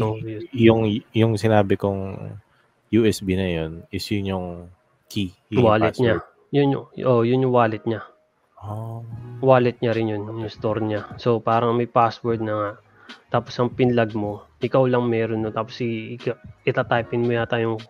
[0.55, 2.31] yung yung sinabi kong
[2.89, 4.47] USB na yun is yun yung
[5.07, 6.07] key, yung wallet password.
[6.07, 6.17] niya.
[6.53, 8.07] Yun yung oh, yun yung wallet niya.
[8.61, 9.01] Oh.
[9.41, 11.17] Wallet niya rin yun, yung store niya.
[11.17, 12.71] So parang may password na nga.
[13.33, 15.51] Tapos ang pinlog mo, ikaw lang meron no.
[15.55, 17.81] Tapos i- ika- itatype in mo yata yung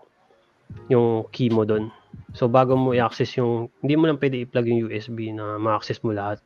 [0.87, 1.91] yung key mo doon.
[2.39, 6.15] So bago mo i-access yung hindi mo lang pwede i-plug yung USB na ma-access mo
[6.15, 6.39] lahat.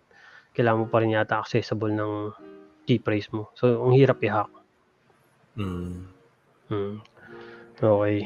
[0.57, 2.33] Kailangan mo pa rin yata accessible ng
[2.89, 3.53] key phrase mo.
[3.53, 4.49] So ang hirap i-hack.
[5.61, 6.09] Mm.
[6.73, 6.97] Hmm.
[7.77, 8.25] Okay.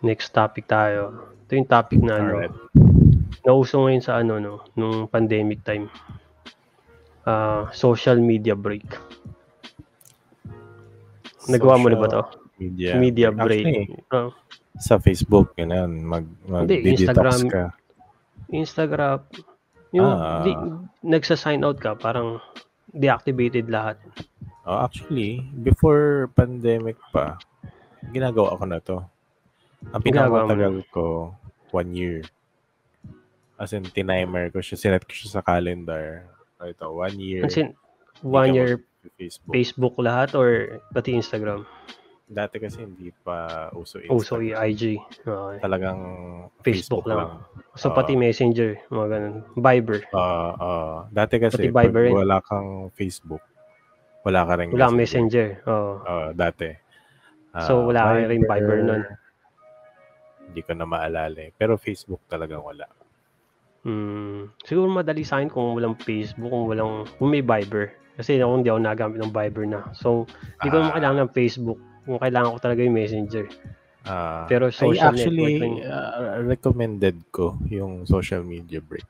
[0.00, 1.36] Next topic tayo.
[1.44, 2.83] Ito yung topic na ano, Alright.
[3.44, 5.88] Nauso ngayon sa ano no, nung pandemic time.
[7.24, 8.84] Ah, social media break.
[11.48, 12.22] Nagawa mo na ba to?
[12.56, 13.64] Media, Media break.
[13.64, 14.30] Actually, Ah,
[14.80, 17.40] sa Facebook, ganun, mag, Hindi, mag-detox Instagram.
[17.52, 17.64] ka.
[18.50, 19.18] Instagram.
[19.94, 20.42] Yung Ah.
[20.42, 20.52] di,
[21.04, 22.40] nagsa-sign out ka, parang
[22.90, 24.00] deactivated lahat.
[24.64, 27.36] Oh, actually, before pandemic pa,
[28.10, 28.96] ginagawa ko na to.
[29.92, 31.36] Ang pinakamatagal ko,
[31.70, 32.24] one year.
[33.54, 36.26] As in, tinimer ko siya, sinet ko siya sa calendar.
[36.58, 37.46] Oh, Ito, one year.
[37.46, 37.74] As in,
[38.22, 39.52] one year mag-Facebook.
[39.52, 41.68] Facebook lahat or pati Instagram?
[42.24, 44.48] Dati kasi hindi pa uso Uso Instagram.
[44.48, 44.82] yung IG.
[45.28, 45.56] Okay.
[45.60, 46.00] Talagang
[46.64, 47.18] Facebook Facebook, lang.
[47.20, 47.30] lang.
[47.76, 47.96] So Oo.
[47.96, 49.34] pati Messenger, mga ganun.
[49.60, 49.98] Viber.
[50.16, 50.96] Ah, ah.
[51.12, 53.44] dati kasi Pati Viber wala kang Facebook,
[54.24, 55.48] wala ka rin Wala kang Messenger.
[55.68, 55.92] Oo.
[56.08, 56.72] Ah, dati.
[57.54, 59.02] Ah, So, wala ka rin Viber nun.
[60.50, 61.52] Hindi ko na maalala eh.
[61.54, 62.88] Pero Facebook talagang wala.
[63.84, 67.92] Mm, siguro madali sa akin kung walang Facebook, kung walang kung may Viber.
[68.14, 69.80] Kasi ako hindi ako nagamit ng Viber na.
[69.92, 70.24] So,
[70.58, 70.96] hindi ko naman Ah.
[70.96, 71.78] kailangan ng Facebook.
[72.04, 73.44] Kung kailangan ko talaga yung Messenger.
[74.04, 75.74] Ah, Pero social actually, network rin.
[75.84, 79.04] ah, recommended ko yung social media break.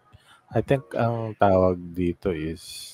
[0.51, 2.91] I think ang tawag dito is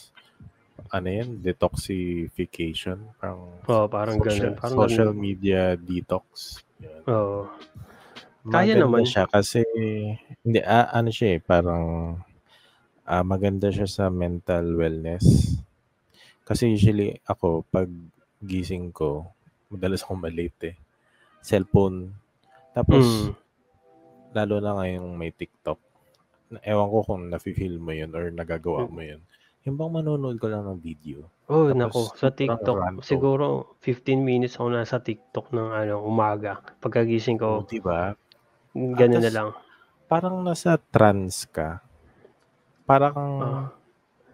[0.91, 2.99] ano yan, detoxification.
[3.15, 4.55] Parang Oo, parang social, ganun.
[4.59, 5.21] Parang social ganun.
[5.23, 6.25] media detox.
[7.07, 7.47] Oo.
[8.49, 9.05] Kaya Maganda naman.
[9.05, 9.61] siya kasi
[10.45, 11.85] hindi ah, ano siya eh, parang
[13.05, 15.25] ah, maganda siya sa mental wellness.
[16.49, 17.89] Kasi usually ako pag
[18.43, 19.31] gising ko,
[19.73, 20.77] madalas akong malate eh.
[21.45, 22.13] Cellphone.
[22.77, 23.37] Tapos Mm.
[24.37, 25.79] lalo na ngayong may TikTok.
[26.67, 29.23] Ewan ko kung nafe-feel mo yun or nagagawa mo yun.
[29.67, 31.29] Yung bang manonood ko lang ng video.
[31.51, 36.63] Oh, Tapos, nako, sa TikTok, siguro 15 minutes ako nasa TikTok ng ano, umaga.
[36.81, 38.15] Pagkagising Oh, ko, di ba?
[38.73, 39.49] Ganun na lang.
[40.07, 41.79] Parang nasa trance ka.
[42.83, 43.67] Parang Ah.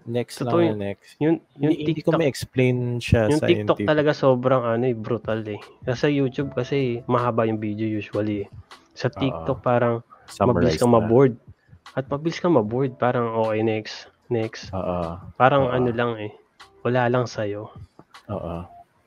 [0.03, 0.75] next lang yun.
[0.75, 1.11] na next.
[1.19, 3.87] Yung, yung Hindi, hindi ko TikTok, ma-explain siya yung sa TikTok scientific.
[3.87, 5.61] talaga sobrang ano eh, brutal eh.
[5.91, 8.45] Sa YouTube kasi mahaba yung video usually.
[8.45, 8.49] eh.
[8.95, 10.01] Sa TikTok parang
[10.41, 10.97] mabilis kang na.
[10.99, 11.37] maboard.
[11.93, 12.97] At mabilis kang maboard.
[12.97, 14.09] Parang okay, next.
[14.27, 14.73] Next.
[14.73, 15.21] Oo.
[15.35, 15.75] Parang Oo.
[15.75, 16.33] ano lang eh.
[16.81, 17.69] Wala lang sa'yo.
[18.27, 18.57] Oo.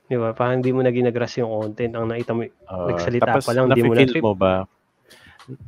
[0.06, 0.32] Di ba?
[0.32, 1.94] Parang hindi mo na ginagras yung content.
[1.94, 2.88] Ang nakita mo, Oo.
[2.88, 4.24] Nagsalita pa lang, di mo nafe-feel na-trip.
[4.24, 4.54] mo ba,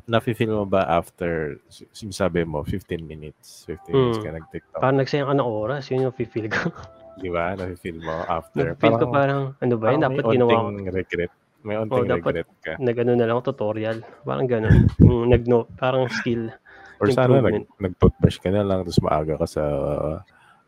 [0.05, 4.23] nafe-feel mo ba after, s- sabi mo, 15 minutes, 15 minutes Mm.
[4.23, 4.79] ka nag-TikTok.
[4.79, 5.83] parang nagsayang ka ng oras.
[5.87, 6.69] Yun yung feel ko.
[7.17, 7.53] Di ba?
[7.53, 8.73] Nafe-feel mo after.
[8.73, 9.99] Nag-feel ko parang, ano ba yun?
[9.99, 10.67] parang Dapat ginawa ko.
[10.89, 11.31] regret.
[11.61, 12.73] May onting dapat- regret ka.
[12.77, 13.97] Nag-ano na lang tutorial.
[14.21, 14.89] Parang ganun.
[14.97, 16.49] Yung nag-no, parang skill.
[16.97, 20.15] Or sana nag, nag-toothbrush ka na lang, tapos maaga ka sa uh,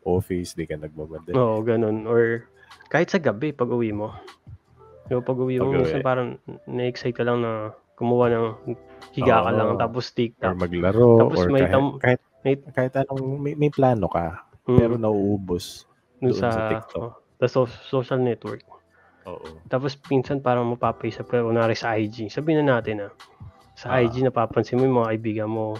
[0.04, 1.30] office, di ka nagbabad.
[1.30, 2.04] Oo, ganun.
[2.04, 2.46] Or
[2.86, 4.14] kahit sa gabi, pag uwi mo.
[5.08, 5.78] Yung pag uwi mo, Pag-uwi.
[5.80, 6.28] minsan parang
[6.64, 8.46] na-excite ka lang na kumuha ng
[9.12, 10.54] higa ka lang, tapos Or TikTok.
[10.56, 14.78] maglaro, Tapos or may kahit, tam- kahit, may- kahit anong, may, may plano ka, Mm,
[14.78, 15.84] pero nauubos
[16.18, 17.02] doon sa, TikTok.
[17.02, 18.64] oh, sa so- social network.
[19.24, 19.60] Oo.
[19.66, 22.28] Tapos pinsan parang mapapaisip ka, kunwari sa IG.
[22.28, 23.12] Sabihin na natin ah,
[23.74, 24.00] sa Ah.
[24.00, 25.76] IG napapansin mo yung mga kaibigan mo,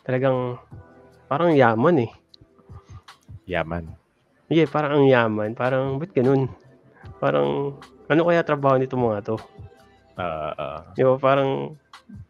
[0.00, 0.58] talagang
[1.26, 2.12] parang yaman, eh.
[3.44, 3.90] Yaman.
[4.46, 5.50] Yeah, parang ang yaman.
[5.52, 6.46] Parang ba't gano'n?
[7.16, 9.36] Parang ano kaya trabaho nitong mga 'to?
[10.14, 10.78] Ah, oo.
[10.92, 11.74] 'Di ba parang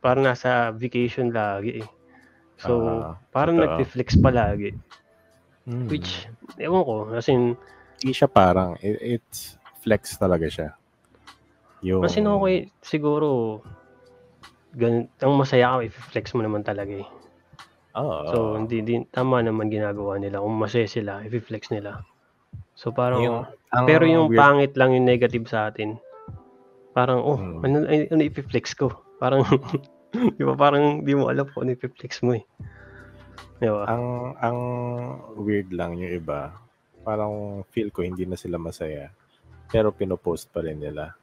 [0.03, 1.89] parang nasa vacation lagi, eh.
[2.63, 3.67] So, Oo, parang totoo.
[3.83, 4.71] nagfi-flex palagi.
[5.67, 5.87] Mm.
[5.91, 6.27] Which
[6.59, 7.55] ewan ko, as in
[8.03, 10.75] Hindi siya parang i it's flex talaga siya.
[11.87, 13.63] Yung as in okey siguro
[14.75, 17.09] ganun ang masaya ka ifi-flex mo naman talaga, eh.
[17.95, 22.01] Oo, So, hindi din tama naman ginagawa nila kung masaya sila ifi-flex nila.
[22.75, 23.39] So, parang Yung
[23.71, 26.01] ang pero yung weird pangit lang yung negative sa atin.
[26.97, 27.61] Parang, "Oh, Mm.
[27.63, 28.91] ano ay ano ifi-flex ko?"
[29.23, 29.47] Parang
[30.35, 32.43] 'di ba parang di mo alam kung ano ifi-flex mo, eh.
[33.63, 33.87] 'Di ba?
[33.87, 34.59] ang ang
[35.39, 36.51] weird lang yung iba,
[37.07, 39.15] parang feel ko hindi na sila masaya,
[39.71, 41.15] pero pino-post pa rin nila.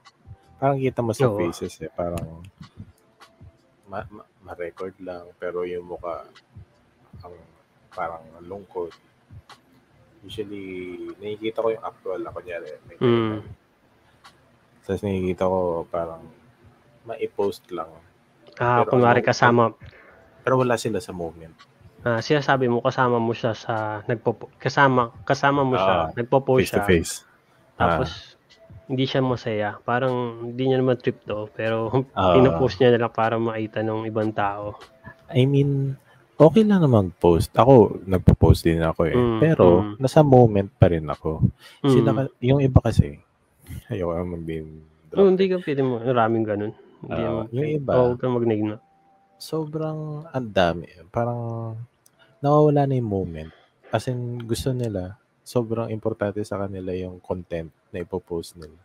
[0.55, 1.43] Parang kita mo sa Oo.
[1.43, 2.39] faces, eh, parang
[3.91, 6.23] ma ma ma-record lang pero yung mukha
[7.19, 7.35] ang
[7.91, 8.95] parang lungkot.
[10.23, 13.43] Usually, nakikita ko yung actual na kunyari may Mm.
[14.83, 16.38] Tapos nakikita ko parang
[17.03, 17.89] mai-post lang.
[18.55, 19.63] Ah, Pero kunwari ano, kasama
[20.39, 21.53] Pero wala sila sa moment.
[22.01, 26.71] ah, sinasabi mo kasama mo siya sa nagpopo kasama kasama mo siya, Oo, nagpo-post face
[26.71, 26.87] to siya.
[26.87, 27.13] face.
[27.75, 27.77] Ah.
[27.77, 28.09] Tapos
[28.85, 29.77] hindi siya masaya.
[29.79, 32.31] Parang hindi niya naman trip 'to, pero Oo.
[32.35, 34.79] pino-post niya na lang para makita nung ibang tao.
[35.29, 35.93] I mean,
[36.35, 37.53] okay lang na mag-post.
[37.53, 39.13] Ako, nagpo-post din ako eh.
[39.13, 39.93] Mm, Pero, mm.
[39.99, 41.43] nasa moment pa rin ako.
[41.83, 42.17] Sila, Mm.
[42.17, 43.19] ka- yung iba kasi,
[43.87, 44.81] ayoko mag-name.
[45.13, 46.73] Oo, hindi ka pwede mo maraming gano'n.
[46.99, 48.77] Hindi Oo, naman yung iba, oo, kang mag-name na.
[49.39, 50.87] sobrang ang dami.
[51.07, 51.73] Parang,
[52.39, 53.51] nawawala na yung moment.
[53.89, 58.77] As in, gusto nila, sobrang importante sa kanila yung content na ipopost nila.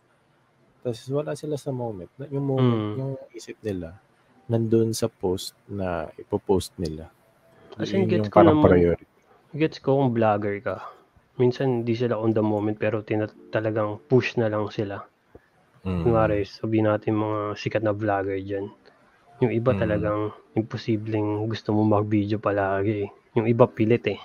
[0.81, 2.09] Tapos wala sila sa moment.
[2.29, 2.93] Yung moment, Mm.
[2.95, 3.97] yung isip nila,
[4.45, 7.09] nandun sa post na ipopost nila.
[7.75, 8.63] As in, gets yung ko naman.
[8.63, 9.05] priority.
[9.51, 10.87] Gets ko kung vlogger ka.
[11.35, 15.03] Minsan hindi sila on the moment pero tina talagang push na lang sila.
[15.85, 16.01] Mm.
[16.01, 18.65] Kunwari sabihin natin mga sikat na vlogger diyan.
[19.45, 19.79] Yung iba Mm.
[19.85, 20.21] talagang
[20.57, 23.09] imposibleng gusto mo mag-video palagi, eh.
[23.37, 24.19] Yung iba pilit, eh.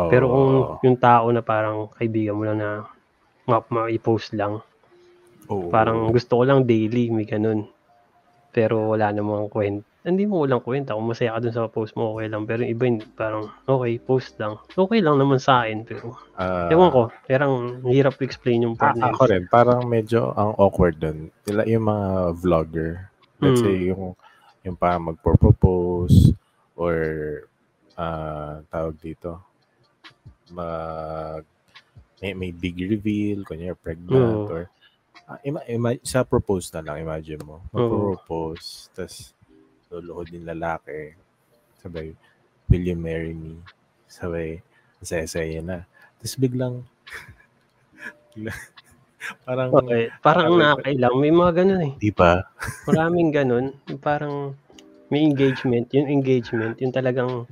[0.00, 0.08] Oo.
[0.08, 0.48] Pero kung
[0.80, 2.88] yung tao na parang kaibigan mo lang na
[3.44, 4.64] ma mai-post lang,
[5.52, 5.68] Oo.
[5.68, 7.68] parang gusto ko lang daily, may gano'n.
[8.48, 12.14] Pero wala namang kuwen hindi mo walang kuwenta kung masaya ka dun sa post mo,
[12.16, 12.46] okey lang.
[12.46, 14.56] Pero yung iba hindi, parang okey, post lang.
[14.74, 19.10] Okey lang naman sa'kin pero Ah, ewan ko, parang hirap i-explain yung ah, part yun.
[19.10, 21.34] ako rin, parang medyo ang awkward dun.
[21.42, 22.08] Sila yung mga
[22.38, 22.90] vlogger.
[23.42, 23.64] Let's Mm.
[23.66, 24.14] say yung
[24.66, 26.30] yung parang magpo-propose
[26.78, 26.94] or
[27.98, 29.42] ah, tawag dito,
[30.54, 31.42] mag
[32.18, 34.50] may, may big reveal, kunya pregnant Oo.
[34.50, 34.62] or
[35.26, 37.62] ah, ima, ima- sa propose na lang, imagine mo.
[37.70, 39.34] Mag-propose, tas
[39.88, 41.16] luluhod yung lalaki.
[41.80, 42.12] Sabay,
[42.68, 43.56] will you marry me?
[44.08, 44.60] Sabay,
[45.00, 45.84] saya-saya na.
[46.20, 46.84] Tapos biglang,
[49.46, 51.94] parang, Okey, parang ang nakakailang may mga gano'n, eh.
[51.98, 52.44] di ba?
[52.88, 54.54] Maraming gano'n, yung parang
[55.08, 57.48] may engagement, yung engagement, yung talagang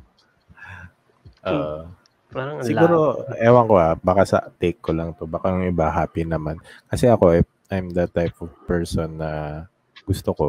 [1.47, 1.87] Uh,
[2.35, 5.87] parang ang siguro, ewan ko ah, baka sa take ko lang to, baka yung iba
[5.87, 6.59] happy naman.
[6.91, 9.63] Kasi ako, if I'm the type of person na
[10.03, 10.47] gusto ko,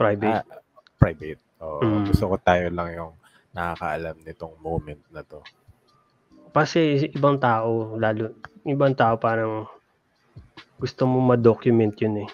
[0.00, 0.40] private.
[0.40, 0.64] ah,
[0.96, 1.40] private.
[1.56, 2.04] O, Mm.
[2.08, 3.12] Gusto ko tayo lang yung
[3.52, 5.40] nakakaalam nitong moment na to.
[6.50, 8.32] Kasi ibang tao lalo
[8.64, 9.68] ibang tao parang
[10.76, 12.30] gusto mo ma-document yun, eh.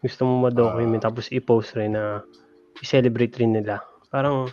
[0.00, 1.08] Gusto mo ma-document Ah.
[1.08, 2.24] tapos i-post rin na
[2.78, 3.80] i-celebrate rin nila.
[4.08, 4.48] Parang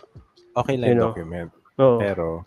[0.52, 1.96] Okay You lang yung know, document, oo.
[1.96, 2.44] pero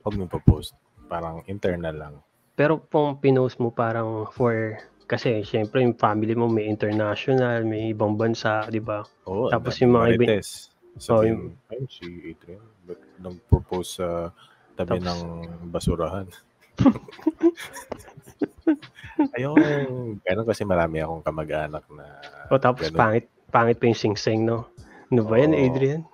[0.00, 0.72] huwag mo pa-post.
[1.04, 2.14] Parang internal lang.
[2.52, 8.14] Pero kung pinost mo parang for kasi siyempre yung family mo may international, may ibang
[8.14, 9.02] bansa, 'di ba?
[9.24, 10.68] Oo, Tapos yung mga marites.
[11.08, 14.08] Oo, Sabihin, ay, si Adrian, ba't nag-propose sa
[14.76, 15.20] tabi Tapos- ng
[15.70, 16.26] basurahan?
[19.34, 22.04] Ayoko yung gano'n kasi marami akong kamag-anak na
[22.50, 22.98] O tapos ganun.
[22.98, 24.68] pangit pangit pa yung sing-sing, no?
[25.08, 25.58] Ano ba yan, Oo.
[25.58, 26.02] Adrian?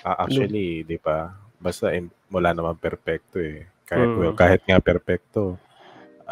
[0.00, 1.28] Ah, actually, di ba?
[1.60, 1.92] Basta
[2.26, 3.68] wala naman perfecto eh.
[3.84, 4.16] Kahit, Mm.
[4.16, 5.60] well, kahit nga perfecto,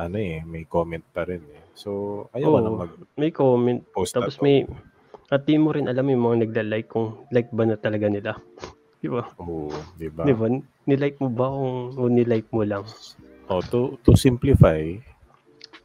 [0.01, 1.65] ano eh, may comment pa rin eh.
[1.75, 1.91] So,
[2.31, 2.63] ayoko Oo.
[2.63, 4.65] na mag-post May comment na tapos may
[5.31, 8.35] at di mo rin alam yung mga nagla-like kung like ba na talaga nila.
[9.01, 9.25] 'Di ba?
[9.39, 10.27] Oo, di ba?
[10.27, 10.47] 'Di ba?
[10.85, 12.85] Nilike mo ba kung o nilike mo lang?
[13.47, 14.79] Oh, to, to simplify,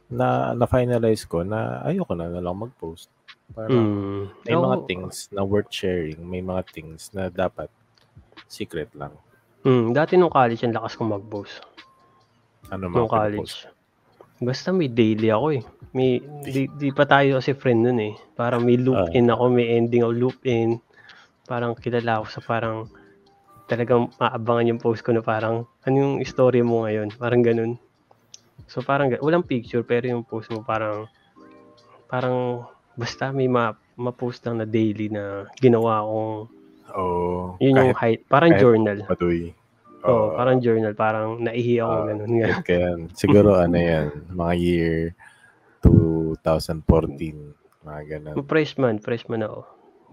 [0.06, 3.10] na na-finalize ko na ayoko na na lang mag-post.
[3.50, 4.22] Parang Mm.
[4.44, 7.70] may mga Ako- things na worth sharing, may mga things na dapat
[8.46, 9.14] secret lang.
[9.62, 11.58] Mm, dati nung college ang lakas kong mag-post.
[12.70, 13.50] Ano Nung mga college.
[13.50, 13.75] pinupost?
[14.38, 15.62] Basta may daily ako eh.
[15.90, 18.14] May di, di pa tayo kasi friend nun eh.
[18.36, 19.08] Parang may loop Ah.
[19.10, 20.76] in ako, may ending o loop in.
[21.44, 22.84] Parang kilala ako sa parang
[23.64, 27.10] talagang aabangan yung post ko na parang, ano yung story mo ngayon?
[27.16, 27.80] Parang ganun.
[28.66, 31.08] So parang, walang picture, pero yung post mo parang,
[32.06, 36.34] parang, basta may ma, ma-post lang na daily na ginawa kong,
[36.92, 37.56] Oo.
[37.58, 38.98] yun yung kahit height, parang kahit- journal.
[39.02, 39.50] paduy.
[40.06, 42.06] Oo, parang journal, parang naihi ako, Oo.
[42.08, 42.30] ganun.
[42.38, 42.48] nga.
[42.70, 42.98] Yan.
[43.12, 44.96] Siguro ano yan, mga year
[45.82, 47.54] 2014,
[47.86, 48.34] mga ganun.
[48.46, 49.60] Freshman, freshman ako.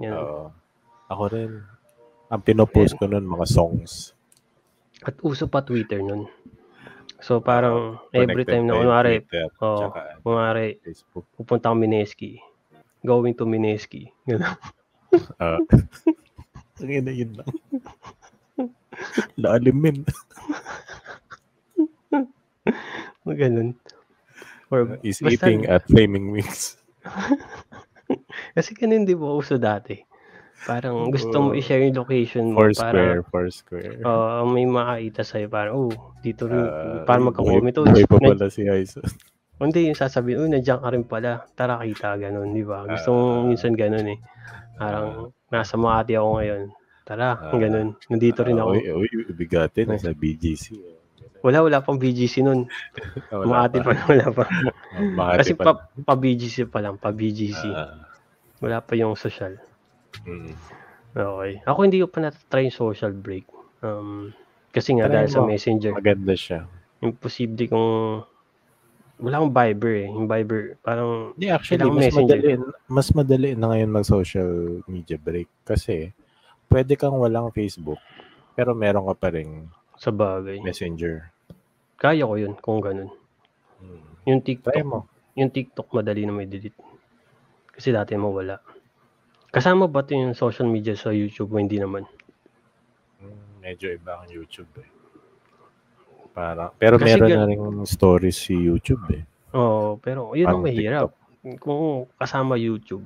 [0.02, 0.14] Yan.
[0.18, 0.44] Oo.
[1.14, 1.52] Ako rin.
[2.34, 4.18] Ang pinopost ko nun, mga songs.
[5.06, 6.26] At uso pa Twitter nun.
[7.24, 9.16] So parang every Connected time na kunwari,
[9.64, 9.96] oh,
[10.28, 11.24] kunwari, Facebook.
[11.40, 12.44] pupunta ako Mineski.
[13.00, 14.12] Going to Mineski.
[14.30, 14.58] Ganun.
[15.38, 15.62] Ah.
[16.82, 17.46] Ang yun lang.
[19.38, 20.04] Laalimin.
[23.24, 23.76] Ganun.
[24.70, 26.78] Or, Is basta- eating at Flaming Wings.
[28.56, 29.98] Kasi ganun di ba uso dati?
[30.64, 32.64] Parang gusto mo i-share yung location mo.
[32.64, 33.94] Four para, square, four square.
[34.02, 35.48] uh, may makakita sa'yo.
[35.52, 35.92] Parang, oh,
[36.24, 36.56] dito rin.
[36.58, 37.76] Ah, para uy, magka-comment.
[37.78, 39.04] Oh, buhay pa pala si Aizen.
[39.60, 41.44] Hindi, yung sasabihin, oh, nandiyan ka rin pala.
[41.54, 42.88] Tara, kita, ganun, di ba?
[42.88, 43.16] Gusto Ah.
[43.16, 44.20] mo minsan ganun eh.
[44.76, 46.62] Parang, nasa Makati ako ngayon.
[47.04, 47.52] Tara, Ah.
[47.54, 48.00] ganun.
[48.08, 48.72] Nandito rin Ah, ako.
[48.74, 50.80] Uy, uy, bigate na sa BGC.
[51.40, 52.64] Wala, wala pang BGC nun.
[53.30, 54.44] Ah, Makati pa, wala pa.
[55.20, 55.64] Makati Kasi pa.
[55.66, 57.64] pa, pa BGC pa lang, pa BGC.
[57.68, 58.08] Ah,
[58.58, 59.60] Wala pa yung social.
[60.24, 60.56] mm.
[61.14, 61.62] Okay.
[61.62, 63.44] Ako hindi ko pa na-try yung social break.
[63.82, 64.32] Um,
[64.72, 65.52] kasi nga Try dahil sa mo.
[65.52, 66.66] messenger, Maganda siya.
[66.98, 68.24] imposible kung
[69.20, 70.08] wala akong Viber eh.
[70.08, 72.40] Yung Viber, parang Hindi, actually, mas messenger.
[72.40, 72.52] madali,
[72.88, 74.50] mas madali na ngayon mag-social
[74.86, 75.52] media break.
[75.62, 76.16] Kasi,
[76.74, 78.02] pwede kang walang Facebook,
[78.58, 80.58] pero meron ka pa rin sa bagay.
[80.60, 81.30] messenger.
[81.96, 83.14] Kaya ko yun kung ganun.
[83.78, 84.02] Mm.
[84.26, 85.06] Yung Try TikTok, mo.
[85.38, 86.76] yung TikTok madali na may delete.
[87.70, 88.58] Kasi dati mawala.
[89.48, 92.10] Kasama ba ito yung social media sa YouTube o hindi naman?
[93.22, 94.90] Mm, medyo iba ang YouTube eh.
[96.34, 99.24] Para, pero Kasi meron gan- na rin stories si YouTube eh.
[99.54, 101.14] Oo, pero yun ang mahirap.
[101.62, 103.06] Kung kasama YouTube,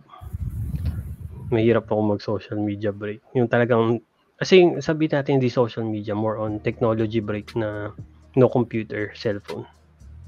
[1.49, 3.23] mahirap ako mag-social media break.
[3.31, 3.99] Yung talagang,
[4.35, 7.91] kasi sabi natin hindi social media, more on technology break na
[8.33, 9.65] no computer, cellphone,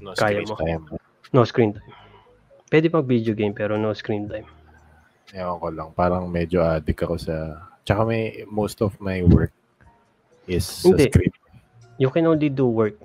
[0.00, 0.56] No Kaya screen mo.
[0.56, 0.82] time.
[1.30, 1.92] no screen time.
[2.66, 4.48] Pwede pag video game pero no screen time.
[5.30, 5.88] Ewan ko lang.
[5.92, 7.34] Parang medyo addict ako sa...
[7.80, 9.52] Tsaka may, most of my work
[10.44, 11.06] is sa Hindi.
[11.06, 11.36] script.
[11.96, 12.96] You can only do work,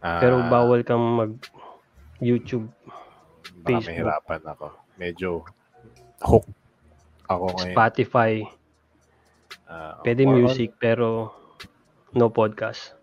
[0.00, 1.32] Ah, pero bawal kang mag
[2.18, 2.66] YouTube.
[3.62, 3.88] baka Facebook.
[3.94, 4.66] mahirapan ako.
[4.96, 5.28] Medyo
[6.20, 6.44] hook
[7.28, 7.76] ako ngayon.
[7.76, 8.32] Spotify,
[9.64, 11.32] Ah, pwede more on, music pero
[12.12, 12.96] no podcast.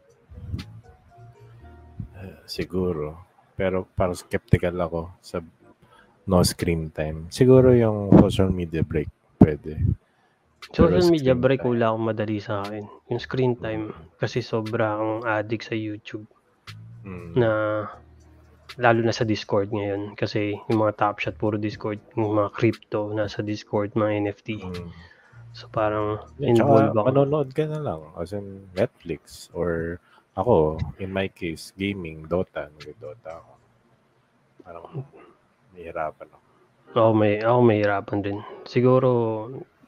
[2.17, 3.21] eh, siguro.
[3.55, 5.39] Pero parang skeptical ako sa
[6.25, 7.29] no screen time.
[7.29, 9.07] Siguro yung social media break
[9.38, 9.77] pwede.
[10.73, 11.69] Social media break time.
[11.71, 12.83] wala akong madali sa akin.
[13.07, 16.25] Yung screen time kasi sobrang addict sa YouTube
[17.05, 17.38] Mm.
[17.38, 17.51] na
[18.75, 23.10] lalo na sa Discord ngayon kasi yung mga Top Shot puro Discord, yung mga crypto
[23.10, 24.49] nasa Discord, mga NFT.
[24.60, 24.89] Mm.
[25.51, 27.06] So parang Yeah, involved ako.
[27.08, 28.01] manonood ka na lang.
[28.13, 30.01] As in Netflix or
[30.36, 32.67] ako, in my case, gaming, Dota.
[32.69, 33.51] Nag-Dota ako.
[34.60, 34.86] Parang
[35.71, 36.43] mahirapan ako.
[36.91, 38.38] Ako may ako mahirapan din.
[38.65, 39.10] Siguro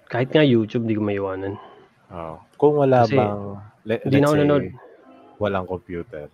[0.08, 1.60] kahit nga YouTube di ko maiwanan.
[2.08, 2.36] Oo.
[2.56, 3.36] Kung wala Kasi, bang,
[3.84, 4.56] le- hindi na ako
[5.38, 6.26] walang computer,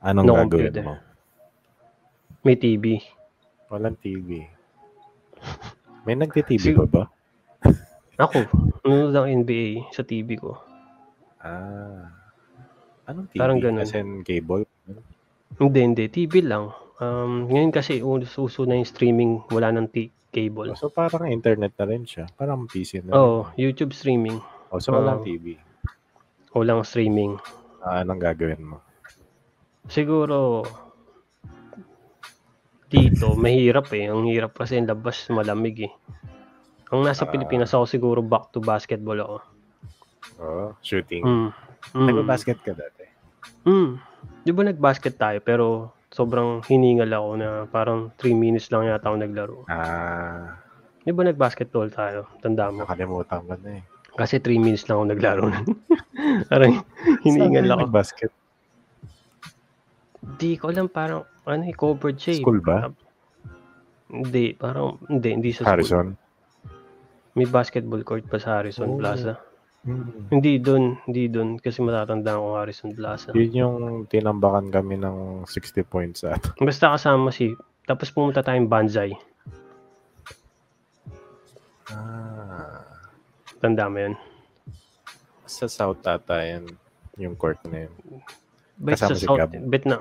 [0.00, 0.84] anong No gagawin computer.
[0.84, 0.94] mo?
[2.42, 2.98] May TV.
[3.70, 4.42] Walang TV.
[6.02, 7.04] May nagti-TV pa ba?
[8.18, 8.42] Ako,
[8.82, 10.58] nanonood ng NBA sa TV ko.
[11.38, 12.10] Ah.
[13.06, 13.38] Anong TV?
[13.38, 13.86] Parang ganun.
[13.86, 14.66] As in cable?
[15.54, 16.04] Hindi, hindi.
[16.10, 16.74] TV lang.
[16.98, 20.74] Um, ngayon kasi uso na yung streaming, wala nang t- cable.
[20.74, 22.26] So parang internet na rin siya.
[22.34, 23.10] Parang PC na.
[23.10, 23.14] rin.
[23.14, 24.42] Oh, YouTube streaming.
[24.74, 25.26] Oh, so walang oh.
[25.26, 25.62] TV.
[26.58, 27.38] Walang streaming.
[27.78, 28.82] Ah, anong gagawin mo?
[29.86, 30.66] Siguro,
[32.92, 34.06] dito, mahirap eh.
[34.06, 35.92] Ang hirap kasi yung labas, malamig eh.
[36.92, 37.30] Ang nasa Ah.
[37.30, 39.36] Pilipinas ako siguro back to basketball ako.
[40.38, 41.24] Oh, shooting.
[41.24, 41.48] Mm.
[41.92, 42.06] Mm.
[42.06, 43.04] Nagba-basket ka dati?
[43.64, 43.96] Mm.
[44.42, 45.66] Di ba nag-basket tayo pero
[46.08, 49.58] sobrang hiningal ako na parang 3 minutes lang yata ako naglaro.
[49.66, 50.60] Ah,
[51.00, 52.28] Di ba nag-basketball tayo?
[52.38, 52.84] Tanda mo.
[52.84, 53.82] nakalimutan ko na eh.
[54.12, 55.44] Kasi 3 minutes lang ako naglaro.
[56.52, 56.84] parang
[57.22, 57.82] hiningal Saan ako.
[57.82, 58.30] nag-basket?
[60.22, 62.42] Di ko alam parang ano eh, covered siya eh.
[62.42, 62.88] School ba?
[64.12, 65.70] Hindi, parang hindi, hindi sa school.
[65.74, 66.06] Harrison?
[67.32, 68.98] May basketball court pa sa Harrison Oh.
[69.00, 69.40] Plaza.
[69.82, 70.30] Hmm.
[70.30, 73.34] Hindi doon, hindi doon kasi matatandaan ko Harrison Plaza.
[73.34, 76.38] Yun yung tinambakan kami ng 60 points at.
[76.62, 77.50] Basta kasama si
[77.82, 79.10] tapos pumunta tayong Banzai.
[81.90, 82.86] Ah.
[83.58, 84.14] Tanda mo yun?
[85.52, 86.64] sa South ata yan,
[87.20, 87.94] yung court na yun.
[88.76, 89.50] Bet Kasama sa si Gab.
[89.52, 89.96] bet na,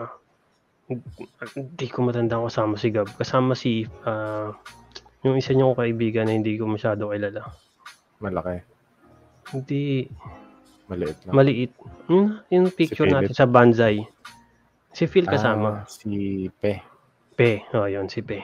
[1.55, 3.07] hindi ko matanda kung kasama si Gab.
[3.11, 3.71] Kasama si,
[4.03, 4.51] ah,
[5.21, 7.45] yung isa niyong kaibigan na hindi ko masyado kilala.
[8.19, 8.61] Malaki.
[9.51, 10.07] Hindi,
[10.87, 11.33] Maliit lang.
[11.33, 11.71] maliit.
[12.07, 13.27] Yung, yung picture Philip.
[13.27, 14.03] natin sa Banzai.
[14.91, 15.83] Si Phil kasama.
[15.83, 16.09] Ah, si
[16.59, 16.83] Pe.
[17.33, 17.63] Pe.
[17.71, 18.43] Oh, yun, si Pe.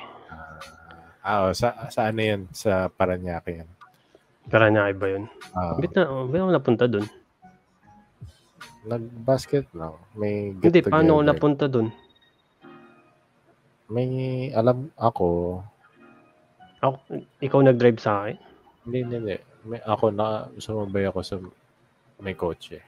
[1.20, 2.48] Ah, oh, sa, sa ano yan?
[2.56, 3.70] Sa Paranaque yan.
[4.48, 5.24] Karanyaki ba yun?
[5.52, 7.04] Ah, Bet na, oh, bet ako napunta dun.
[8.88, 9.94] Nag-basket lang.
[10.16, 11.30] May get Hindi, paano ako together.
[11.30, 11.88] napunta dun?
[13.88, 14.08] May
[14.52, 15.60] alam ako.
[16.80, 16.96] Ako,
[17.44, 18.38] ikaw nag-drive sa akin?
[18.88, 19.38] Hindi, hindi, hindi.
[19.68, 21.36] May, ako na sumabay ako sa
[22.24, 22.80] may kotse.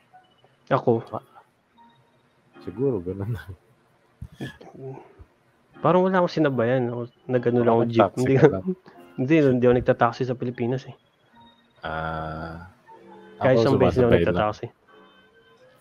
[0.71, 1.03] Ako,
[2.59, 3.39] Siguro, ganun.
[5.79, 6.91] parang wala akong sinabayan.
[6.91, 8.11] Ako, nag-ano lang ako jeep.
[8.19, 8.33] Hindi,
[9.19, 10.95] hindi, hindi ako nagtataxi sa Pilipinas eh.
[11.79, 12.67] Ah,
[13.39, 14.69] Kaya ako isang beses lang sumasabay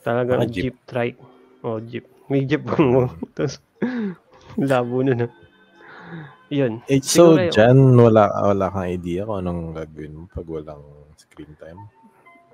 [0.01, 0.65] Talagang Mga jeep.
[0.65, 0.77] jeep.
[0.87, 1.19] trike.
[1.61, 2.07] Oh, jeep.
[2.29, 3.11] May jeep mo.
[3.35, 3.59] Tapos,
[4.57, 5.29] labo na na.
[6.49, 6.81] Yun.
[6.89, 10.81] Eh, so, Siguro dyan, wala, wala kang idea kung anong gagawin mo pag walang
[11.21, 11.93] screen time?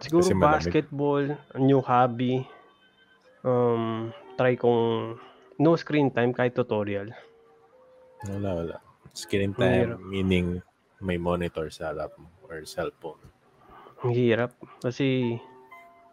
[0.03, 1.25] Siguro Kasi basketball,
[1.57, 2.43] new hobby.
[3.47, 5.15] Um, try kong
[5.63, 7.15] no screen time kahit tutorial.
[8.27, 8.77] Wala, wala.
[9.15, 9.95] Screen Mahirap.
[9.95, 10.47] time, meaning
[10.99, 13.21] may monitor sa mo or cellphone.
[14.03, 14.59] Ang hirap.
[14.83, 15.39] Kasi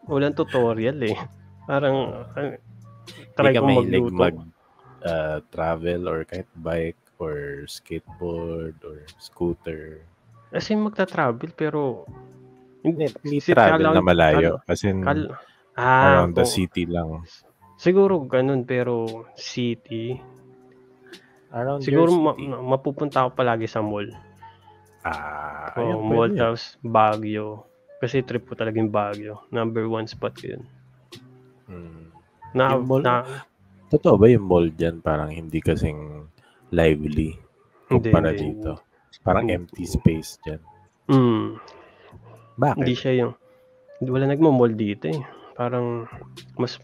[0.05, 1.17] walang tutorial eh.
[1.65, 2.57] Parang ah,
[3.37, 4.13] try kong magluto.
[4.13, 4.35] mag
[5.01, 10.01] uh, travel or kahit bike or skateboard or scooter.
[10.51, 12.03] Kasi magta-travel pero
[12.81, 14.57] Hindi, hindi travel na malayo.
[14.65, 15.37] As in, kal-
[15.77, 17.21] ah, around the city lang.
[17.77, 20.17] Siguro ganun pero city.
[21.53, 22.37] Around Siguro ma-
[22.73, 24.09] mapupunta ako palagi sa mall.
[25.05, 27.69] ah, O ayun, mall tapos Baguio.
[28.01, 29.45] Kasi trip ko talaga yung Baguio.
[29.47, 30.63] Number one spot ko yun.
[31.69, 32.09] Hmm.
[32.51, 33.01] Na, Yung mall?
[33.01, 33.21] na,
[33.87, 36.25] Totoo ba yung mall dyan parang hindi kasing
[36.71, 37.35] lively
[37.85, 38.55] Hindi, kumpara hindi.
[38.55, 38.79] dito?
[39.21, 39.55] Parang Hindi.
[39.61, 40.61] empty space dyan.
[41.07, 41.45] mm,
[42.57, 42.77] Bakit?
[42.77, 43.31] hindi siya yung
[44.01, 45.19] wala nagmo-mall dito eh.
[45.53, 46.07] Parang
[46.55, 46.79] mas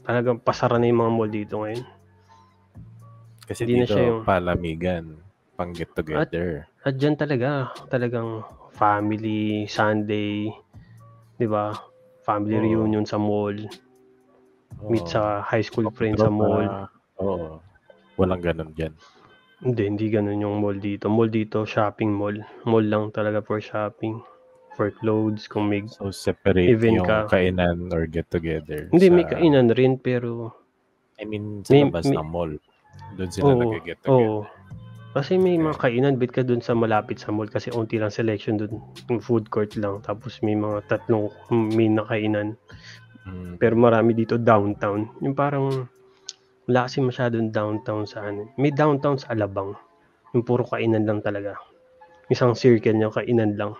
[0.00, 1.82] talagang pasara na yung mga mall dito ngayon.
[3.44, 5.04] Kasi hindi na dito siya yung- palamigan,
[5.54, 6.64] pang get together.
[6.80, 10.50] At dyan talaga, talagang family, Sunday,
[11.38, 11.70] di ba?
[12.26, 12.64] Family Oo.
[12.64, 13.54] reunion sa mall,
[14.90, 15.12] meet Oo.
[15.14, 15.96] sa high school Tropa.
[15.96, 16.90] friends sa mall.
[17.22, 17.62] Oo.
[18.18, 18.94] Walang ganun dyan.
[19.64, 21.08] Hindi, hindi ganun yung mall dito.
[21.08, 22.36] Mall dito, shopping mall.
[22.68, 24.20] Mall lang talaga for shopping.
[24.74, 25.86] For clothes, kung may...
[25.86, 28.90] So separate Even yung ka- kainan or get together.
[28.90, 30.50] Hindi, sa, may kainan rin, pero...
[31.14, 32.52] I mean, sa May- labas may- ng mall.
[33.14, 34.10] Doon sila Oo, nag-get together.
[34.10, 34.38] Oo.
[35.14, 38.58] Kasi may mga kainan, bit ka dun sa malapit sa mall kasi unti lang selection
[38.58, 38.82] dun.
[39.06, 40.02] Yung food court lang.
[40.02, 42.58] Tapos may mga tatlong main na kainan.
[43.22, 43.62] Mm.
[43.62, 45.06] Pero marami dito downtown.
[45.22, 45.86] Yung parang
[46.66, 48.50] wala kasi masyadong downtown sa ano.
[48.58, 49.78] May downtown sa Alabang.
[50.34, 51.62] Yung puro kainan lang talaga.
[52.26, 53.78] Isang circle niya, kainan lang.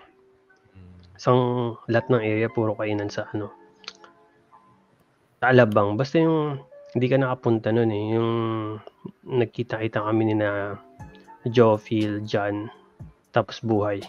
[0.71, 1.19] Mm.
[1.19, 1.39] Isang
[1.91, 3.51] lahat ng area, puro kainan sa ano.
[5.43, 5.99] Sa Alabang.
[5.99, 6.63] Basta yung
[6.95, 8.03] hindi ka nakapunta nun eh.
[8.15, 8.31] Yung
[9.27, 10.79] nagkita-kita kami ni na
[11.45, 12.69] Joe, Phil, John,
[13.29, 14.01] tapos buhay.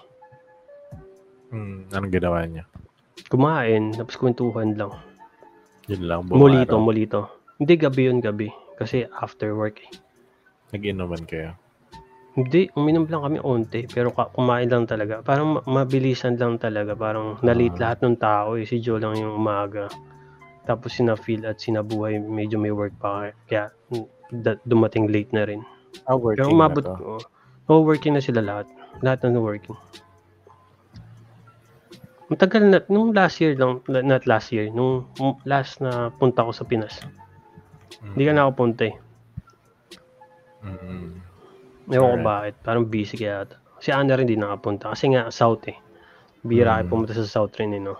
[1.53, 1.93] Mm.
[1.93, 2.65] Anong ginawa niya?
[3.29, 4.93] Kumain, tapos kwentuhan lang.
[5.87, 6.21] Yun lang.
[6.27, 6.85] buong Molito, araw.
[6.85, 7.21] molito.
[7.57, 8.49] Hindi gabi yun, gabi.
[8.77, 9.91] Kasi after work eh.
[10.75, 11.55] Nag-inuman kayo.
[12.37, 15.25] Hindi, uminom lang kami onte, pero kumain lang talaga.
[15.25, 16.93] Parang ma- mabilisan lang talaga.
[16.93, 17.83] Parang na-late Ah.
[17.89, 18.69] lahat ng tao eh.
[18.69, 19.89] Si Joe lang yung umaga.
[20.69, 23.33] Tapos sina Phil at sina Buhay, medyo may work pa.
[23.49, 24.05] Kaya mm,
[24.69, 25.65] dumating late na rin.
[26.05, 26.97] Ah, working Pero umabot na to.
[27.01, 27.13] ko.
[27.67, 28.67] Oh, working na sila lahat.
[29.01, 29.75] Lahat na working.
[32.27, 35.07] Matagal na, nung last year lang, la- not last year, nung
[35.47, 36.99] last na punta ko sa Pinas.
[38.03, 38.97] Hindi ka nakapunta eh.
[40.67, 41.23] Mm.
[41.87, 42.55] Ewan ko bakit.
[42.67, 43.57] Parang busy kaya ata.
[43.79, 44.91] Si Ana rin di nakapunta.
[44.91, 45.79] Kasi nga, South eh.
[46.43, 46.83] Bira Mm.
[46.83, 46.89] mm.
[46.91, 47.95] pumunta sa South rin eh, no?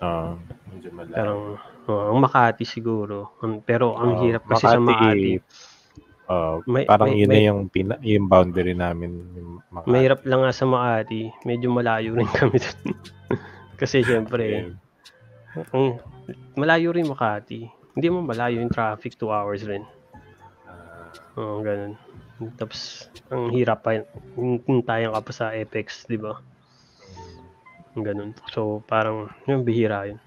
[0.00, 0.32] Ah,
[0.72, 1.12] medyo malayo.
[1.12, 1.40] Parang,
[1.88, 3.36] oh, ang Makati siguro.
[3.68, 5.36] Pero ang Ah, hirap kasi sa Makati.
[6.26, 9.10] Ah, May- parang may- yun may- na yung, pina, yung boundary namin.
[9.32, 9.90] Yung Makati.
[9.90, 11.22] Mahirap lang nga sa Makati.
[11.42, 12.94] Medyo malayo rin kami dun.
[13.74, 14.72] kasi syempre,
[15.70, 15.98] ang,
[16.54, 17.66] malayo rin Makati.
[17.94, 19.86] Hindi mo malayo yung traffic, 2 hours rin.
[20.66, 21.94] Ah, Oo, ganun.
[22.58, 24.02] Tapos, ang hirap pa,
[24.66, 26.42] hintayan ka pa sa Apex, di ba?
[27.94, 28.34] Ganun.
[28.50, 30.18] So, parang, yung bihira yun.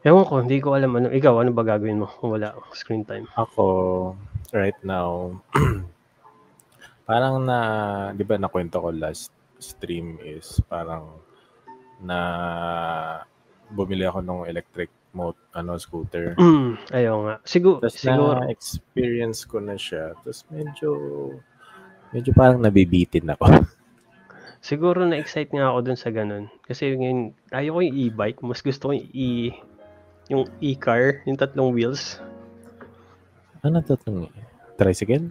[0.00, 1.10] Ewan ko, hindi ko alam ano.
[1.10, 3.26] Ikaw, ano ba gagawin mo kung wala screen time?
[3.34, 4.14] Ako,
[4.56, 5.36] right now,
[7.08, 7.58] parang na,
[8.16, 9.28] di ba nakwento ko last
[9.60, 11.20] stream is parang
[12.00, 12.18] na
[13.72, 16.36] bumili ako ng electric mo ano scooter.
[16.36, 17.34] Mm, ayaw nga.
[17.48, 20.12] Siguro, Tapos siguro, na experience ko na siya.
[20.20, 20.90] Tapos medyo
[22.12, 23.48] medyo parang nabibitin ako.
[24.66, 26.52] siguro na-excite nga ako dun sa ganun.
[26.68, 28.40] Kasi ngayon, ayaw ko yung e-bike.
[28.44, 29.28] Mas gusto ko yung e
[30.26, 32.18] yung e-car, yung tatlong wheels.
[33.66, 34.30] Ano to itong
[34.74, 35.26] tricycle?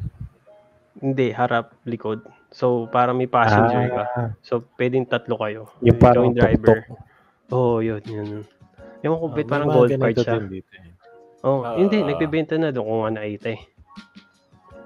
[0.95, 2.23] Hindi, harap, likod.
[2.49, 4.03] So, para may passenger ka.
[4.07, 5.61] Ah, So, pwedeng tatlo kayo.
[5.81, 6.79] yung parang yung driver.
[6.81, 6.99] tuk-tuk.
[7.51, 8.27] Oo, oh, yun, yun.
[9.01, 10.39] Yung Ah, complete, may parang gold card siya.
[10.41, 10.91] dito eh.
[11.41, 11.75] Oh, Ah.
[11.75, 13.61] hindi, nagbebenta na doon kung ano nakita eh.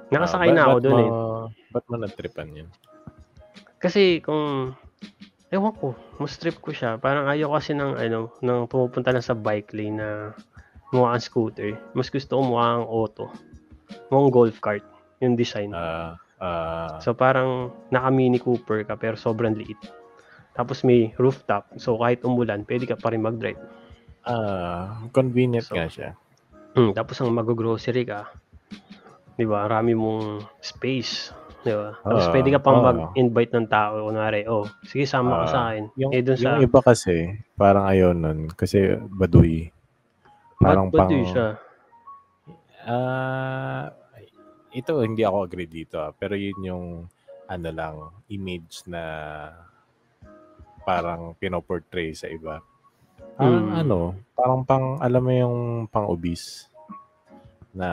[0.10, 1.10] Nakasakay Ah, na ako doon eh.
[1.70, 2.70] Ba't mo natripan yun?
[3.78, 4.74] Kasi kung
[5.48, 6.98] ewan ko, mas trip ko siya.
[6.98, 10.10] Parang ayaw kasi ng ano, ng pumupunta lang sa bike lane na
[10.92, 11.70] mukha kang scooter.
[11.94, 13.26] Mas gusto ko mukha kang auto.
[14.10, 14.84] Mukhang golf cart
[15.20, 15.74] yung design.
[15.74, 19.78] Ah, ah, So parang naka Mini Cooper ka pero sobrang liit.
[20.56, 21.68] Tapos may rooftop.
[21.80, 23.60] So kahit umulan, pwede ka pa rin mag-drive.
[24.28, 26.10] ah, convenient So, nga siya.
[26.78, 28.30] Hmm, tapos ang mag-grocery ka,
[29.36, 29.66] 'di ba?
[29.66, 31.34] Marami mong space,
[31.66, 31.98] 'di ba?
[32.04, 32.86] Tapos Oo, pwede ka pang oo.
[32.86, 35.86] mag-invite ng tao kunwari, oh, sige sama ka Ah, sa akin.
[35.98, 37.16] Yung, eh dun sa yung iba kasi,
[37.58, 38.52] parang ayaw nun.
[38.54, 39.72] Kasi baduy.
[40.60, 41.10] Parang ba't pang...
[41.10, 41.48] baduy siya?
[42.84, 43.92] Ah,
[44.76, 46.86] ito hindi ako agree dito ah, pero yun yung
[47.50, 47.96] ano lang
[48.30, 49.04] image na
[50.86, 52.62] parang pinoportray sa iba.
[53.40, 53.82] Parang Mm.
[53.86, 54.00] ano,
[54.36, 55.58] parang pang alam mo yung
[55.88, 56.68] pang obese
[57.72, 57.90] na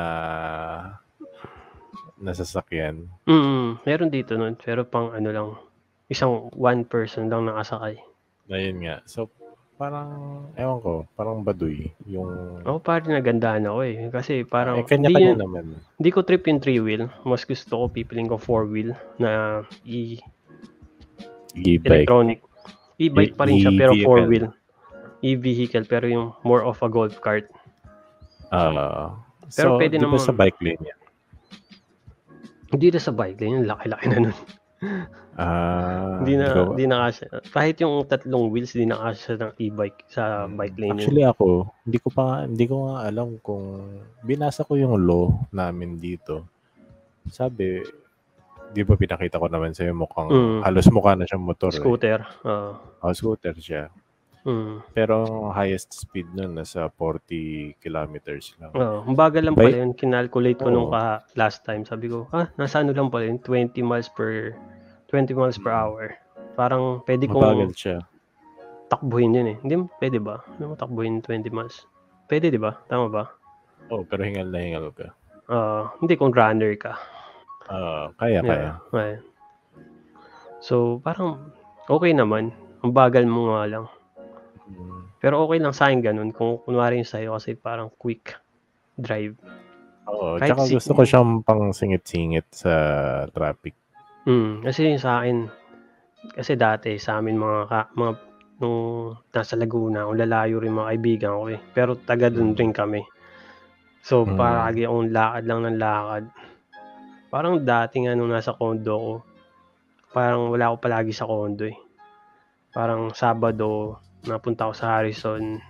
[2.17, 3.07] nasasakyan.
[3.29, 5.49] Mm, meron dito nun, pero pang ano lang,
[6.09, 8.01] isang one person lang nakasakay.
[8.49, 9.05] Ayun nga.
[9.05, 9.29] So
[9.77, 10.09] parang
[10.57, 14.09] ewan ko, parang baduy yung Ako parang nagandahan ako eh.
[14.09, 15.65] Kasi parang, eh, kanya-kanya hindi, naman.
[15.97, 17.13] hindi ko trip yung three wheel.
[17.23, 20.17] Mas gusto ko pipiling ko four wheel na e
[21.55, 22.09] E-bike.
[22.09, 22.41] electronic.
[22.97, 24.29] E-bike pa rin siya pero four vehicle.
[24.29, 24.47] wheel.
[25.21, 27.49] E-vehicle pero yung more of a golf cart.
[28.49, 29.13] Ah,
[29.53, 30.99] Pero so, pwede naman- sa bike lane yan?
[32.73, 34.37] Hindi na sa bike lane, yung laki-laki na nun.
[35.37, 37.27] Ah, Hindi na, hindi na kasya.
[37.47, 40.57] Kahit yung tatlong wheels, hindi na kasya ng e-bike sa Mm.
[40.57, 40.89] bike lane.
[40.89, 40.99] yun.
[40.99, 41.47] Actually ako,
[41.85, 43.65] hindi ko pa hindi ko nga alam kung
[44.21, 46.49] binasa ko yung law namin dito.
[47.29, 47.85] Sabi,
[48.67, 50.61] 'di ba pinakita ko naman sa mukhang Mm.
[50.65, 51.69] halos mukha na siyang motor.
[51.69, 51.79] Eh.
[51.79, 52.19] Scooter.
[52.43, 52.71] oo.
[52.99, 53.93] Oh, scooter siya.
[54.41, 54.79] Mm.
[54.95, 55.17] Pero
[55.51, 58.71] highest speed nun nasa 40 kilometers lang.
[58.73, 59.93] Oo, ang bagal lang By- pala yun.
[59.93, 60.95] Kinalculate ko nung Oo.
[60.95, 61.83] ka last time.
[61.83, 64.55] Sabi ko, ah, nasa ano lang pala yun, 20 miles per
[65.17, 65.81] 20 miles per Mm.
[65.81, 66.05] hour.
[66.53, 67.99] Parang pwede Mabagal kong siya.
[68.87, 69.59] takbuhin yun eh.
[69.59, 70.45] Hindi, pwede ba?
[70.47, 71.89] Hindi mo takbuhin 20 miles.
[72.27, 72.77] Pwede, di ba?
[72.85, 73.25] Tama ba?
[73.89, 75.17] Oh, pero hingal na hingal ka.
[75.47, 76.93] Ah, hindi kung runner ka.
[77.67, 78.79] Ah, kaya kaya.
[78.91, 79.19] Yeah.
[80.59, 81.51] So, parang
[81.87, 82.51] okay naman.
[82.81, 83.87] Ang bagal mo nga lang.
[84.67, 85.03] Mm.
[85.17, 86.31] Pero okay lang sa akin ganun.
[86.31, 88.35] Kung kunwari yung sa'yo kasi parang quick
[88.95, 89.39] drive.
[90.07, 92.75] Oo, Kahit tsaka si- gusto ko siyang pang singit-singit sa
[93.31, 93.75] traffic.
[94.27, 95.47] Mm, kasi yung sa akin,
[96.35, 98.13] kasi dati sa amin mga, ka, mga
[98.59, 98.81] nung
[99.31, 101.61] nasa Laguna, kung lalayo rin mga kaibigan ko eh.
[101.71, 103.05] Pero taga dun rin kami.
[104.03, 104.35] So, Mm.
[104.35, 106.25] paragi akong lakad lang ng lakad.
[107.31, 109.13] Parang dati nga nung nasa condo ko,
[110.11, 111.77] parang wala ako palagi sa condo eh.
[112.73, 115.61] Parang Sabado, napunta ako sa Harrison.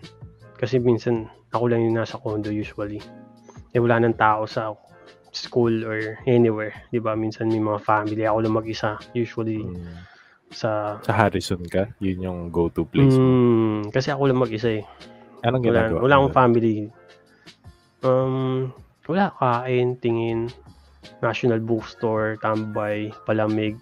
[0.57, 3.02] Kasi minsan, ako lang yung nasa condo usually.
[3.74, 4.72] Eh, wala nang tao sa
[5.37, 6.72] school or anywhere.
[6.89, 7.12] Di ba?
[7.12, 8.24] Minsan may mga family.
[8.24, 8.97] Ako lang mag-isa.
[9.12, 9.84] Usually Mm.
[10.51, 10.97] sa...
[11.05, 13.20] Sa Harrison ka, yun yung go-to place mo.
[13.20, 14.84] Mm, kasi ako lang mag-isa eh.
[15.45, 15.99] Anong Wala, ginagawa?
[16.01, 16.76] wala akong family.
[18.01, 18.72] Um,
[19.05, 19.30] wala.
[19.37, 20.49] Kain, tingin,
[21.20, 23.76] national bookstore, tambay, palamig.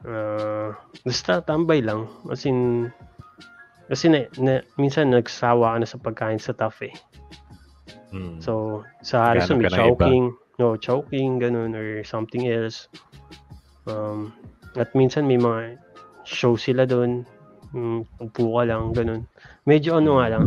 [0.00, 0.72] Uh,
[1.04, 2.08] basta tambay lang.
[2.28, 2.88] As in,
[3.90, 6.94] kasi na, na, minsan nagsawa ka na sa pagkain sa tough eh.
[8.10, 8.42] Mm.
[8.42, 12.90] So, sa Harrison, may choking, no, choking, ganun, or something else.
[13.86, 14.34] Um,
[14.78, 15.78] at minsan may mga
[16.26, 17.26] show sila doon,
[17.74, 19.22] um, upo ka lang, ganun.
[19.66, 20.44] Medyo ano nga lang,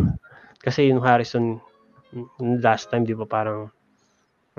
[0.60, 1.60] kasi yung Harrison,
[2.16, 3.72] mm, last time, di ba, parang,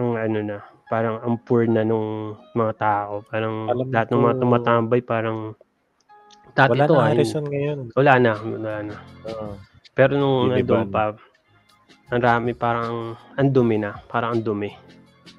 [0.01, 3.13] ang ano na, parang ang poor na nung mga tao.
[3.29, 5.39] Parang Alam lahat ng mga tumatambay, parang,
[6.55, 7.79] dati wala to, na ah, Harrison ngayon.
[7.93, 8.97] wala na, wala na.
[9.29, 9.59] Oo.
[9.95, 11.15] Pero nung nandun pa,
[12.13, 14.71] ang dami parang ang dumi na, parang ang dumi,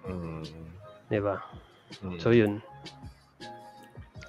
[0.06, 0.42] Mm.
[1.10, 1.38] 'di ba?
[2.02, 2.18] Mm.
[2.22, 2.62] So 'yun.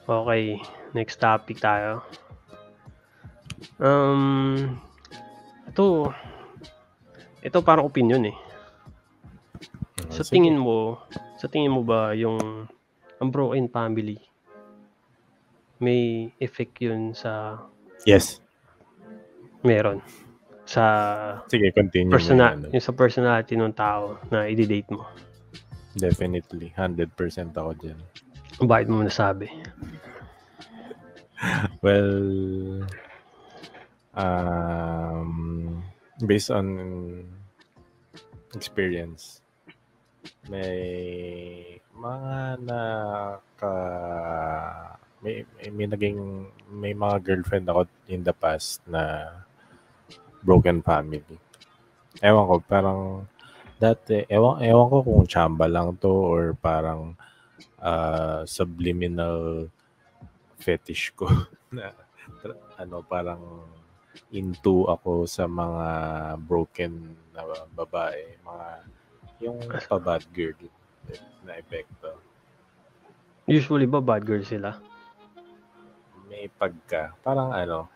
[0.06, 0.60] Okay,
[0.92, 2.04] next topic tayo.
[3.80, 4.76] Um
[5.66, 6.08] ito
[7.42, 8.36] ito parang opinion eh.
[10.06, 10.38] Mm, Sa sige.
[10.38, 11.00] tingin mo,
[11.36, 12.68] sa tingin mo ba yung
[13.16, 14.20] ang broken family
[15.76, 17.60] may effect yun sa
[18.08, 18.40] Yes.
[19.60, 20.00] Meron.
[20.66, 20.84] Sa
[21.46, 25.06] Sige, continue persona, yung sa personality ng tao na i-date mo.
[25.96, 26.74] Definitely.
[26.76, 27.08] 100%
[27.56, 27.98] ako dyan.
[28.60, 29.48] Bakit mo nasabi?
[31.84, 32.88] Well,
[34.16, 35.84] um,
[36.24, 36.66] based on
[38.56, 39.44] experience,
[40.48, 43.74] may mga naka
[45.20, 49.28] may, may, may naging may mga girlfriend ako in the past na
[50.46, 51.36] broken family.
[52.22, 53.00] Ewan ko, parang
[53.82, 57.18] dati, ewan, ewan ko kung chamba lang to or parang
[57.82, 59.66] uh, subliminal
[60.56, 61.28] fetish ko
[61.76, 61.92] na
[62.80, 63.66] ano parang
[64.32, 65.88] into ako sa mga
[66.40, 67.44] broken na
[67.76, 68.68] babae, mga
[69.44, 70.56] yung pa bad girl
[71.44, 72.16] na epekto.
[73.44, 74.80] Usually ba bad girl sila?
[76.26, 77.86] May pagka, parang ano,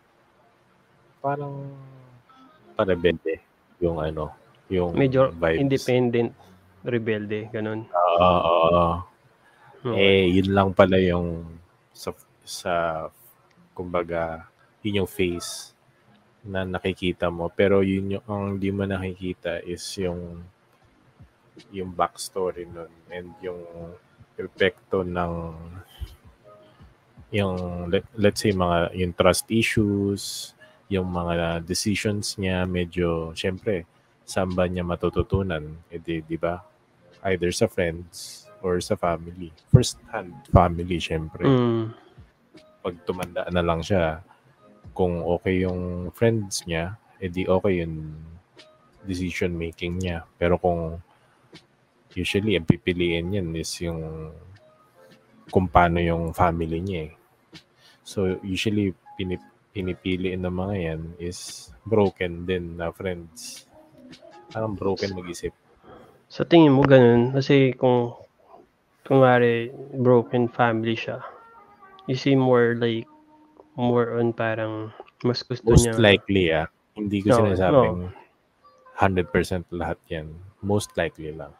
[1.19, 1.73] parang
[2.83, 3.33] parebelde
[3.81, 4.33] yung ano,
[4.69, 5.61] yung Medyo vibes.
[5.61, 6.31] independent,
[6.85, 7.85] rebelde, ganun.
[7.89, 8.85] Oo, oo.
[9.81, 9.97] Okay.
[9.97, 11.41] Eh, yun lang pala yung
[11.89, 12.13] sa,
[12.45, 12.73] sa
[13.73, 14.45] kumbaga,
[14.85, 15.73] yun yung face
[16.45, 17.49] na nakikita mo.
[17.49, 20.45] Pero yun yung, ang di mo nakikita is yung
[21.69, 23.61] yung backstory nun and yung
[24.39, 25.33] epekto ng
[27.31, 30.51] yung let, let's say mga yung trust issues,
[30.91, 33.87] yung mga decisions niya medyo syempre
[34.27, 35.63] saan ba niya matututunan?
[35.87, 36.59] Eh di, di ba?
[37.27, 39.51] Either sa friends or sa family.
[39.71, 41.43] First hand family syempre.
[41.43, 41.95] Mm.
[42.81, 44.23] Pag tumanda na lang siya,
[44.95, 48.15] kung okay yung friends niya, edi okay yung
[49.05, 50.25] decision making niya.
[50.39, 50.97] Pero kung
[52.15, 54.31] usually ang pipiliin niyan is yung
[55.51, 57.13] kung paano yung family niya eh.
[58.01, 63.65] So usually pinip, pinipili ng mga yan is broken din na friends.
[64.51, 65.55] Parang broken mag-isip.
[66.27, 68.15] Sa tingin mo ganun, kasi kung
[69.07, 71.23] kunwari broken family siya,
[72.07, 73.07] you see more like
[73.79, 74.91] more on parang
[75.23, 76.67] mas gusto Most niya likely ah.
[76.95, 78.11] Hindi ko No, sinasabing
[78.99, 80.27] 100% lahat yan.
[80.61, 81.55] Most likely lang.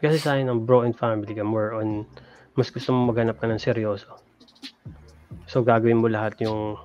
[0.00, 2.08] kasi sa akin ang broken family ka more on
[2.56, 4.16] mas gusto mo maghanap ka ng seryoso.
[5.46, 6.78] So gagawin mo lahat yung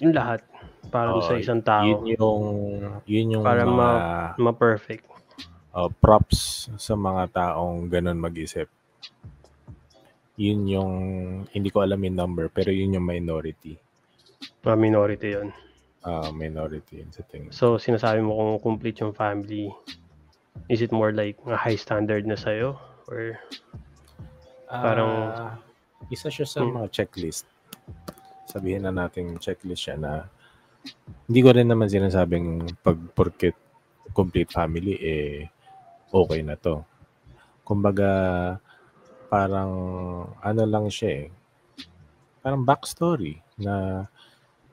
[0.00, 0.44] yung lahat
[0.86, 2.42] para dun sa isang tao Yun yung,
[3.08, 3.88] yun yung Para mga
[4.38, 5.04] ma-perfect.
[5.74, 8.68] uh, props sa mga taong ganun mag-isip.
[10.36, 10.92] Yun yung,
[11.48, 13.80] hindi ko alam yung number, pero yun yung minority.
[14.62, 15.48] Mga minority yon.
[16.06, 17.50] Uh, minority yun sa tingin.
[17.50, 19.72] So sinasabi mo kung complete yung family,
[20.68, 22.76] is it more like a high standard na sa'yo?
[23.08, 23.40] Or
[24.70, 25.56] parang- Ah,
[26.08, 26.76] isa siya sa Hmm.
[26.76, 27.46] mga checklist.
[28.46, 30.12] Sabihin na natin checklist siya na
[31.26, 33.58] hindi ko rin naman sinasabing pag porket
[34.14, 35.50] complete family eh
[36.14, 36.80] okay na to.
[37.66, 38.10] Kumbaga
[39.26, 39.72] parang
[40.38, 41.28] ano lang siya eh.
[42.38, 44.06] Parang backstory na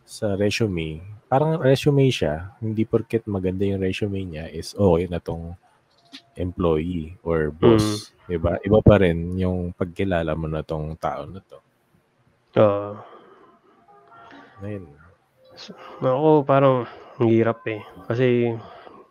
[0.06, 1.02] sa resume.
[1.26, 2.54] Parang resume siya.
[2.62, 5.58] Hindi porket maganda yung resume niya is okay na tong
[6.38, 8.13] employee or boss.
[8.24, 8.56] Diba?
[8.64, 11.58] Iba pa rin yung pagkilala mo na tong tao na to.
[12.56, 12.96] uh,
[14.64, 14.88] Ayun.
[16.00, 16.88] ako parang
[17.20, 17.84] ang hirap eh.
[18.08, 18.56] Kasi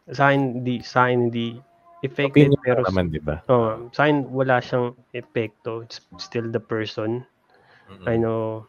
[0.09, 1.61] sa akin hindi, sa akin hindi
[2.03, 3.39] Opinion pero pero, naman, di ba?
[3.47, 5.87] oh, sa akin wala siyang epekto.
[5.87, 7.23] It's still the person.
[8.11, 8.67] I know.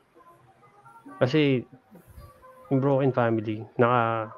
[1.18, 1.66] Kasi
[2.70, 4.30] yung broken family, naka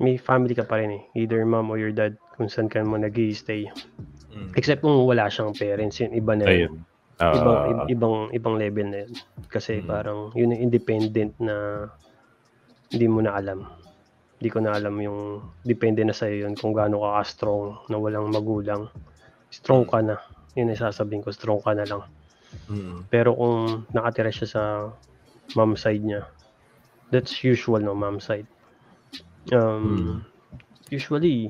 [0.00, 1.02] may family ka pa rin eh.
[1.12, 3.68] Either mom or your dad kung saan ka mo nag stay
[4.34, 4.50] Mm.
[4.58, 6.82] Except kung wala siyang parents, yun, iba na yun.
[7.22, 9.12] Ah, ibang, ib- ibang, ibang level na yun.
[9.46, 9.86] Kasi Mm.
[9.86, 11.86] parang yun yung independent na
[12.90, 13.62] hindi mo na alam.
[14.42, 15.18] Hindi ko na alam yung
[15.62, 18.90] depende na sa'yo yun kung gaano ka strong na walang magulang.
[19.48, 20.18] Strong ka na.
[20.58, 22.02] Yun yung sasabihin ko, strong ka na lang.
[22.66, 23.06] mm.
[23.08, 24.62] Pero kung nakatira siya sa
[25.54, 26.26] mom side niya,
[27.14, 28.50] that's usual no, mom side.
[29.54, 30.24] Um,
[30.90, 31.48] Usually,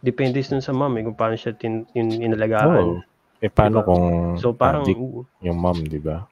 [0.00, 2.68] depende dun sa mom eh, kung paano siya tin, in, inalagaan.
[2.68, 3.04] Oo.
[3.40, 3.86] Eh, paano Diba?
[3.86, 4.04] kung
[4.40, 5.00] So parang, addict
[5.44, 6.24] yung mom, di ba?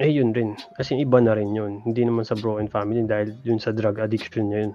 [0.00, 0.56] eh yun rin.
[0.72, 1.84] Kasi iba na rin yun.
[1.84, 4.72] Hindi naman sa broken family dahil yun sa drug addiction niya yun.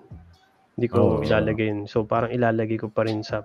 [0.78, 1.26] Hindi ko Oo.
[1.26, 1.82] ilalagay yun.
[1.90, 3.42] So parang ilalagay ko pa rin sa,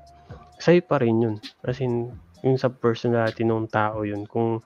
[0.61, 1.37] sa'yo pa rin yun.
[1.65, 2.13] As in,
[2.45, 4.29] yung sa personality ng tao yun.
[4.29, 4.61] Kung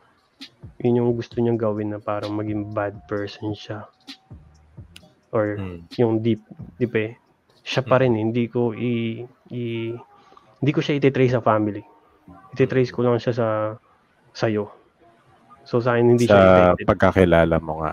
[0.83, 3.87] yun yung gusto niyang gawin na parang maging bad person siya.
[5.31, 5.79] Or Mm.
[5.95, 6.43] yung deep,
[6.83, 7.15] deep eh.
[7.65, 8.21] Siya pa rin, eh.
[8.21, 9.63] hindi ko i, i
[10.61, 11.81] hindi ko siya ititrace sa family.
[12.53, 13.47] Ititrace ko lang siya sa
[14.31, 14.69] sayo.
[15.65, 16.87] So sa akin hindi siya Sa affected.
[16.89, 17.93] pagkakilala mo nga.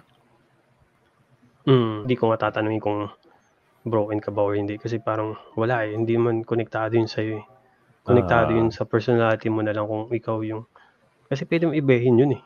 [1.65, 3.07] Mm, hindi ko nga tatanungin kung
[3.81, 7.45] broken ka ba or hindi kasi parang wala eh, hindi man konektado yun sa'yo eh.
[8.03, 8.57] Konektado Ah.
[8.57, 10.65] yun sa personality mo na lang kung ikaw yung
[11.29, 12.41] kasi pwede mo ibahin yun eh.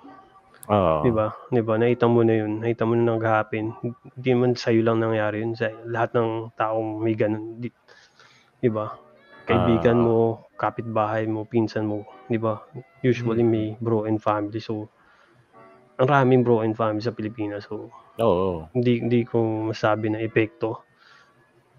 [0.70, 1.05] Oo.
[1.05, 1.28] 'Di ba?
[1.53, 1.74] 'Di ba?
[1.78, 3.66] Nakita mo na yun, nakita mo na nag-happen.
[4.18, 7.61] Hindi man sa'yo lang nangyari yun, sa lahat ng taong may ganun.
[7.61, 7.70] Di,
[8.61, 8.89] 'di ba?
[9.45, 10.05] Kaibigan Ah.
[10.05, 10.18] mo,
[10.57, 12.57] kapitbahay mo, pinsan mo, 'di ba?
[13.05, 13.51] Usually Mm.
[13.51, 14.57] may broken family.
[14.57, 14.89] So,
[16.01, 17.70] ang raming broken family sa Pilipinas.
[17.70, 18.66] So, Oo.
[18.74, 20.82] hindi hindi ko masabi na epekto.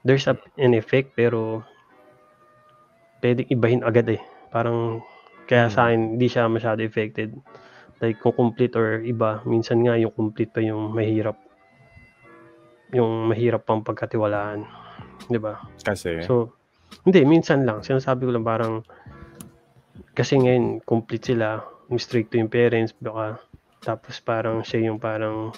[0.07, 1.67] There's a, an effect pero
[3.19, 4.23] pwedeng ibahin agad eh.
[4.55, 5.03] Parang
[5.51, 7.35] kaya sa akin hindi siya masyado affected.
[7.97, 11.41] Like complete or iba, minsan nga yung complete pa yung mahirap.
[12.93, 14.69] Yung mahirap pang pagkatiwalaan.
[15.27, 15.59] 'Di ba?
[15.83, 16.53] Kasi, So,
[17.09, 17.81] hindi, minsan lang.
[17.83, 18.85] Sinasabi ko lang parang,
[20.15, 21.65] kasi ngayon, complete sila,
[21.99, 23.41] stricto yung parents, baka,
[23.83, 25.51] tapos parang siya yung parang,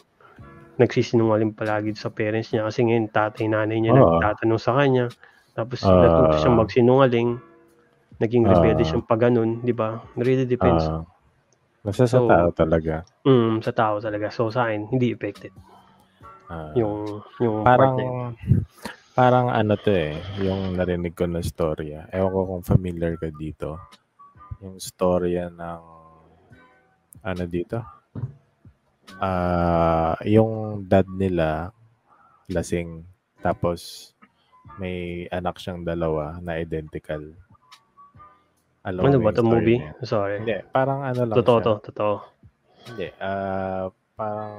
[0.78, 4.22] nagsisinungaling palagi sa parents niya kasi ngayon tatay nanay niya Oo.
[4.22, 5.10] nagtatanong sa kanya
[5.50, 6.06] tapos Ah.
[6.06, 7.30] natuto siyang magsinungaling
[8.22, 8.88] naging rebelde Ah.
[8.94, 9.98] siyang pag ganun, di ba?
[10.14, 10.86] Really depends.
[10.86, 11.02] ah,
[11.88, 12.94] nasa sa So, tao talaga.
[13.24, 14.28] Mm, sa tao talaga.
[14.28, 15.52] So sa akin, hindi affected
[16.48, 18.32] Ah, yung yung parang,
[19.12, 22.08] parang ano to eh, yung narinig ko na storya.
[22.08, 23.76] Ewan ko kung familiar ka dito.
[24.64, 25.82] Yung storya ng,
[27.20, 27.84] ano dito?
[29.20, 31.68] Ah, yung dad nila,
[32.48, 33.04] lasing.
[33.44, 34.12] Tapos,
[34.80, 37.28] may anak siyang dalawa na identical.
[38.94, 39.78] Mo Ano ba to story movie?
[39.78, 39.92] niya?
[40.02, 40.36] Sorry.
[40.40, 41.66] Hindi, parang ano lang Totoo siya.
[41.66, 42.14] to, totoo.
[42.88, 43.84] Hindi, ah
[44.14, 44.52] parang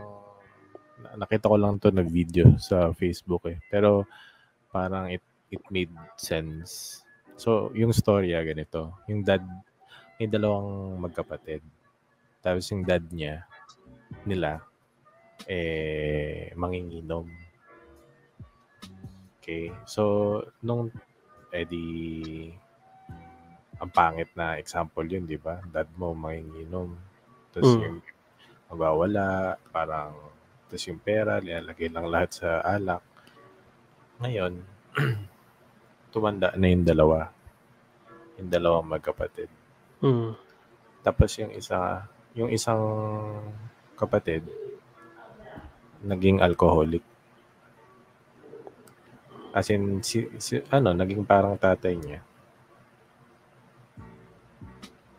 [0.99, 3.57] na- nakita ko lang to na video sa Facebook eh.
[3.67, 4.05] Pero
[4.69, 7.01] parang it it made sense.
[7.33, 8.93] So, yung storya ganito.
[9.07, 9.41] Yung dad,
[10.19, 11.63] may dalawang magkapatid.
[12.39, 13.47] Tapos yung dad niya,
[14.23, 14.61] nila,
[15.47, 17.25] eh, manginginom.
[19.39, 19.73] Okay.
[19.85, 20.03] So,
[20.61, 20.93] nung,
[21.49, 21.83] eh di,
[23.79, 25.63] ang pangit na example yun, di ba?
[25.63, 26.99] Dad mo manginginom.
[27.55, 27.81] Tapos Mm.
[27.81, 27.97] yung
[28.69, 30.13] magwawala, parang,
[30.67, 33.01] tapos yung pera, nilalagay lang lahat sa alak.
[34.19, 34.53] Ngayon,
[36.13, 37.31] tumanda na yung dalawa.
[38.35, 39.47] Yung dalawang magkapatid.
[40.03, 40.35] Mm.
[40.99, 42.03] Tapos yung isa,
[42.35, 42.83] yung isang
[43.95, 44.43] kapatid,
[46.03, 47.03] naging alcoholic.
[49.55, 52.21] As in, si, si- ano, naging parang tatay niya.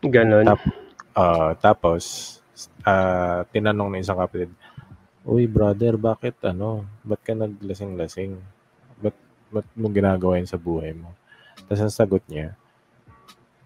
[0.01, 0.45] Ganon.
[0.49, 0.79] Tap-
[1.11, 2.39] Ah, tapos,
[2.87, 4.47] ah, tinanong ng isang kapatid,
[5.21, 6.81] Uy, brother, bakit ano?
[7.05, 8.41] Ba't ka naglasing-lasing?
[8.97, 9.13] Ba't,
[9.53, 11.13] ba't mo ginagawa yun sa buhay mo?
[11.69, 12.57] Tapos ang sagot niya,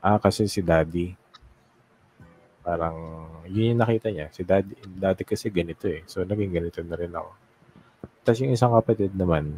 [0.03, 1.15] ah, kasi si daddy.
[2.59, 2.97] Parang,
[3.47, 4.27] yun yung nakita niya.
[4.35, 6.03] Si daddy, daddy kasi ganito eh.
[6.09, 7.31] So, naging ganito na rin ako.
[8.25, 9.55] Tapos yung isang kapatid naman,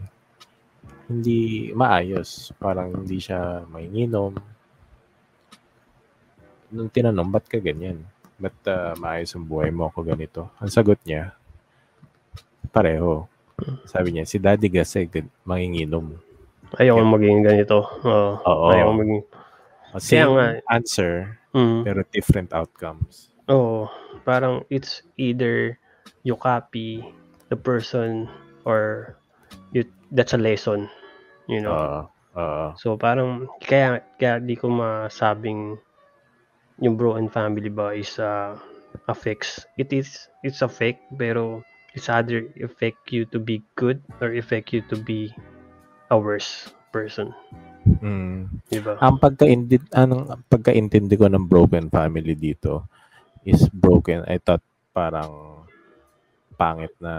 [1.09, 2.51] hindi maayos.
[2.61, 4.35] Parang hindi siya mainginom.
[6.67, 8.03] Nung tinanong, ba't ka ganyan?
[8.37, 10.41] Ba't ah, maayos ang buhay mo ako ganito?
[10.59, 11.33] Ang sagot niya,
[12.69, 13.25] pareho.
[13.89, 15.09] Sabi niya, si daddy kasi
[15.41, 16.13] manginginom.
[16.77, 17.77] Ayaw ko maging ganito.
[18.05, 18.31] Oo.
[18.43, 18.67] Oo.
[18.69, 19.23] Ayaw maging...
[19.97, 20.61] Same nga.
[20.69, 21.81] answer, Mm.
[21.81, 23.33] pero different outcomes.
[23.49, 23.89] Oo.
[24.21, 25.79] Parang it's either
[26.21, 27.01] you copy
[27.49, 28.29] the person
[28.67, 29.15] or
[29.73, 29.81] you,
[30.13, 30.85] that's a lesson.
[31.49, 31.73] You know?
[31.73, 31.99] Oo.
[32.37, 32.67] Oo.
[32.77, 35.81] So parang kaya kaya di ko masabing
[36.77, 38.53] yung bro and family ba is uh,
[39.07, 41.61] affects it is it's a fake pero
[41.91, 45.33] it's either affect you to be good or affect you to be
[46.07, 47.33] a worse person,
[47.99, 48.61] Mm.
[48.67, 48.95] di ba?
[48.99, 52.83] Ang pagkaintindi, anong pagkaintindi ko ng broken family dito
[53.43, 54.27] is broken.
[54.27, 54.61] I thought
[54.91, 55.63] parang
[56.53, 57.15] pangit na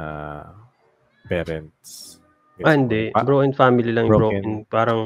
[1.27, 2.17] parents.
[2.61, 3.11] Ah, hindi.
[3.15, 4.43] Pa- Bro and family lang broken.
[4.43, 4.53] broken.
[4.69, 5.01] Parang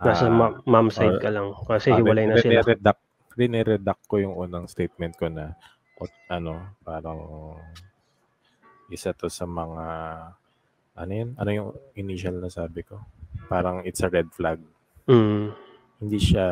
[0.00, 2.60] nasa ah, ma- mom side or- ka lang kasi hiwalay na sila.
[2.60, 3.00] Rineredact,
[3.40, 5.56] rineredact ko yung unang statement ko na
[5.96, 7.20] o- ano, parang
[8.90, 9.84] isa to sa mga
[10.92, 11.30] ano yun?
[11.38, 13.00] Ano yung initial na sabi ko?
[13.46, 14.60] Parang it's a red flag.
[15.08, 15.54] Mm,
[16.00, 16.46] Hindi siya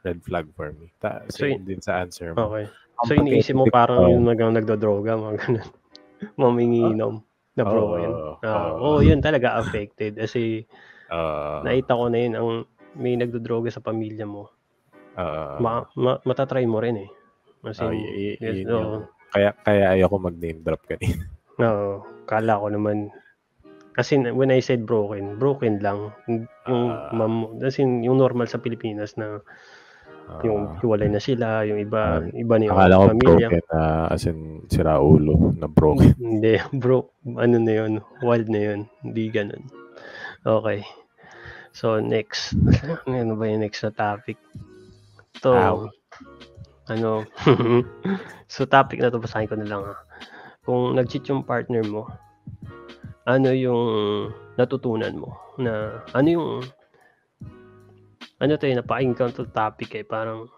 [0.00, 0.88] red flag for me.
[0.96, 2.48] Ta- So, same din sa answer mo.
[2.50, 2.64] okay.
[2.98, 4.10] Ang So iniisip mo parang Oo.
[4.10, 5.68] yung nagang nagdodroga, mga ganun.
[6.40, 7.14] Maminginom
[7.54, 8.10] na Oo, broken.
[8.42, 8.78] Ah, oo.
[8.78, 10.16] Oo, yun talaga affected.
[10.16, 10.64] Kasi
[11.08, 12.48] Ah, nakita ko na yun, ang
[12.92, 14.52] may nagdodroga sa pamilya mo.
[15.18, 17.10] Ah, Ma, ma, matatry mo rin eh.
[17.60, 21.26] Kasi, ah, y- y- yes, yun yung- kaya kaya ayoko mag-name drop kanina.
[21.66, 23.10] Oo, kala ko naman.
[23.98, 26.14] As in, when I said broken, broken lang.
[26.30, 26.46] Yung
[26.88, 27.10] Ah.
[27.10, 29.42] mam, as in, yung normal sa Pilipinas na
[30.28, 33.48] Ah, Yung hiwalay na sila, yung iba, Ah, iba na yung akala ko pamilya.
[33.48, 33.80] broken na
[34.12, 34.38] as in
[34.68, 36.12] sira ulo na broken.
[36.20, 37.08] Hindi, bro,
[37.40, 38.80] ano na yun, wild na yun.
[39.00, 39.64] Hindi ganun.
[40.44, 40.84] Okay.
[41.72, 42.52] So, next.
[43.08, 44.36] Ano ba yung next na topic?
[45.44, 45.76] To, Ow.
[46.90, 47.24] ano,
[48.52, 49.94] so topic na to, basahin ko na lang ha.
[50.64, 52.08] Kung nag-cheat yung partner mo,
[53.28, 53.82] ano yung
[54.56, 55.36] natutunan mo?
[55.60, 56.48] Na, ano yung,
[58.40, 60.48] ano to yun, napa-encounter topic eh, parang,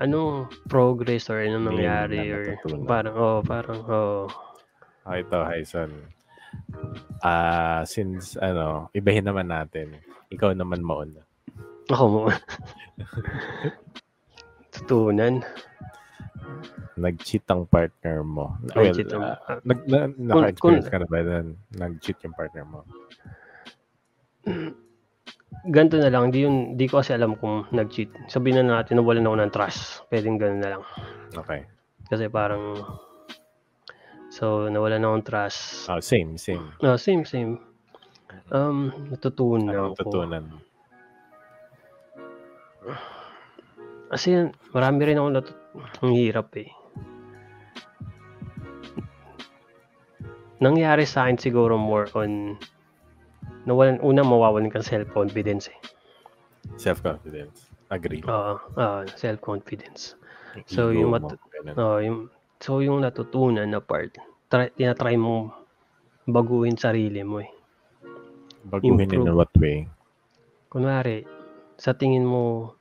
[0.00, 2.86] anong progress or Meaning nangyari na or natutunan.
[2.88, 4.26] parang, oh, parang, oh,
[5.10, 5.90] Ah, ito, Hyson.
[7.24, 9.96] Ah, since ano, ibahin naman natin.
[10.30, 11.24] Ikaw naman mauna.
[11.90, 12.20] Ako mo.
[14.74, 15.42] Tutunan.
[17.00, 18.54] Nag-cheat ang partner mo.
[18.70, 21.56] Nag-cheat well, ang- ah, nag, na, naka-experience ka na ba nun?
[21.74, 22.86] Nag-cheat yung partner mo?
[25.74, 28.30] Ganito na lang, di, yun, di ko kasi alam kung nag-cheat.
[28.30, 30.06] Sabihin na natin na wala na ako ng trust.
[30.08, 30.82] Pwedeng ganun na lang.
[31.34, 31.66] Okay.
[32.06, 32.78] Kasi parang,
[34.30, 35.90] so nawala na akong trust.
[35.90, 36.70] Oh, same, same.
[36.80, 37.58] No, same, same.
[38.54, 40.06] Um, natutunan Ano ko.
[40.06, 40.46] tutunan?
[44.10, 45.58] Kasi marami rin ako natut...
[46.02, 46.70] Ang hirap eh.
[50.60, 52.58] Nangyari sa akin siguro more on
[53.64, 55.78] nawalan una mawawalan kang self-confidence eh.
[56.76, 57.70] Self-confidence.
[57.88, 58.20] Agree.
[58.28, 60.18] Oo, ah, self-confidence.
[60.68, 61.74] so, Ego yung mo, mat- ganun.
[61.78, 62.18] Oo, yung
[62.60, 64.12] so yung natutunan na part,
[64.52, 65.48] try, tinatry mo
[66.28, 67.50] baguhin sarili mo eh.
[68.68, 69.32] Baguhin in improve.
[69.32, 69.88] what way?
[70.68, 71.24] Kunwari,
[71.80, 72.76] sa tingin mo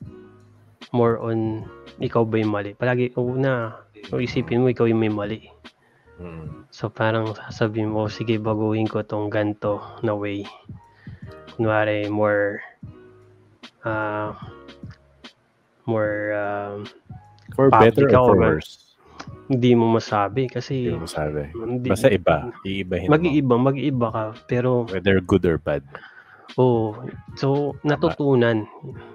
[0.91, 1.63] more on
[2.03, 2.75] ikaw ba yung mali?
[2.75, 3.79] Palagi una,
[4.11, 5.47] o isipin mo ikaw yung may mali.
[6.19, 6.67] Mm.
[6.67, 10.43] So parang sasabihin mo, sige baguhin ko tong ganto na way.
[11.55, 12.59] Kunwari, more
[13.87, 14.35] ah
[15.87, 16.83] more um,
[17.55, 18.89] For Public better or for worse?
[19.49, 21.41] hindi mo masabi kasi Hindi mo masabi.
[21.55, 22.53] hindi, Basta iba.
[22.61, 23.15] Iibahin mo.
[23.17, 25.81] mag-iiba, mag-iiba ka pero Whether good or bad.
[26.57, 26.95] Oh,
[27.37, 28.65] so natutunan.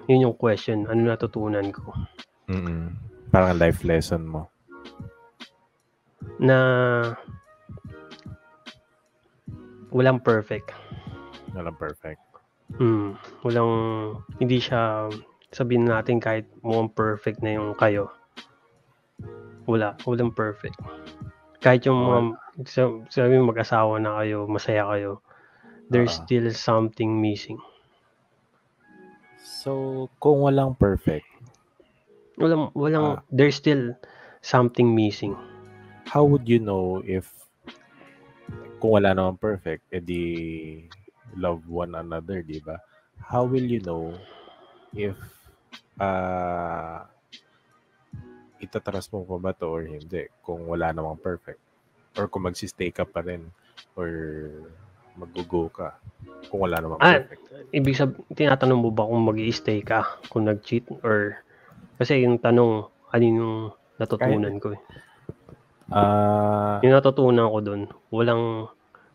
[0.07, 1.91] Yun yung question, ano natutunan ko?
[2.47, 2.93] Mm-mm.
[3.33, 4.47] Parang life lesson mo.
[6.39, 6.57] Na
[9.91, 10.71] walang perfect.
[11.55, 12.21] Walang perfect.
[12.77, 13.15] Mm,
[13.45, 13.71] walang
[14.41, 15.07] hindi siya
[15.55, 18.11] sabihin natin kahit mukhang perfect na yung kayo.
[19.65, 20.77] Wala, walang perfect.
[21.63, 22.19] Kahit yung mga
[22.69, 25.24] sa- sabi mag-asawa na kayo, masaya kayo,
[25.89, 26.21] there's Ah.
[26.21, 27.59] still something missing.
[29.61, 31.25] So, kung walang perfect,
[32.39, 33.83] Walang walang there's still
[34.41, 35.35] something missing.
[36.07, 37.31] how would you know if
[38.79, 40.23] kung wala naman perfect, edi
[41.35, 42.77] love one another, di ba?
[43.19, 44.13] How will you know
[44.93, 45.17] if
[45.99, 47.07] uh,
[48.65, 51.59] itatrust mo pa ba to or hindi kung wala namang perfect?
[52.15, 53.51] Or kung magsistay ka pa rin
[53.99, 54.09] or
[55.15, 55.95] mag-go ka
[56.51, 57.41] kung wala namang Ah, perfect.
[57.71, 61.39] Ibig sabihin, tinatanong mo ba kung mag stay ka kung nag-cheat or
[61.95, 63.53] kasi yung tanong, ano yung
[63.95, 64.81] natutunan ko eh.
[65.91, 68.67] Ah, Yung natutunan ko doon, walang,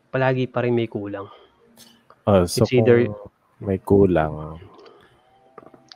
[0.09, 1.29] palagi pa rin may kulang.
[2.27, 3.11] oh, so it's either-
[3.61, 4.57] may kulang,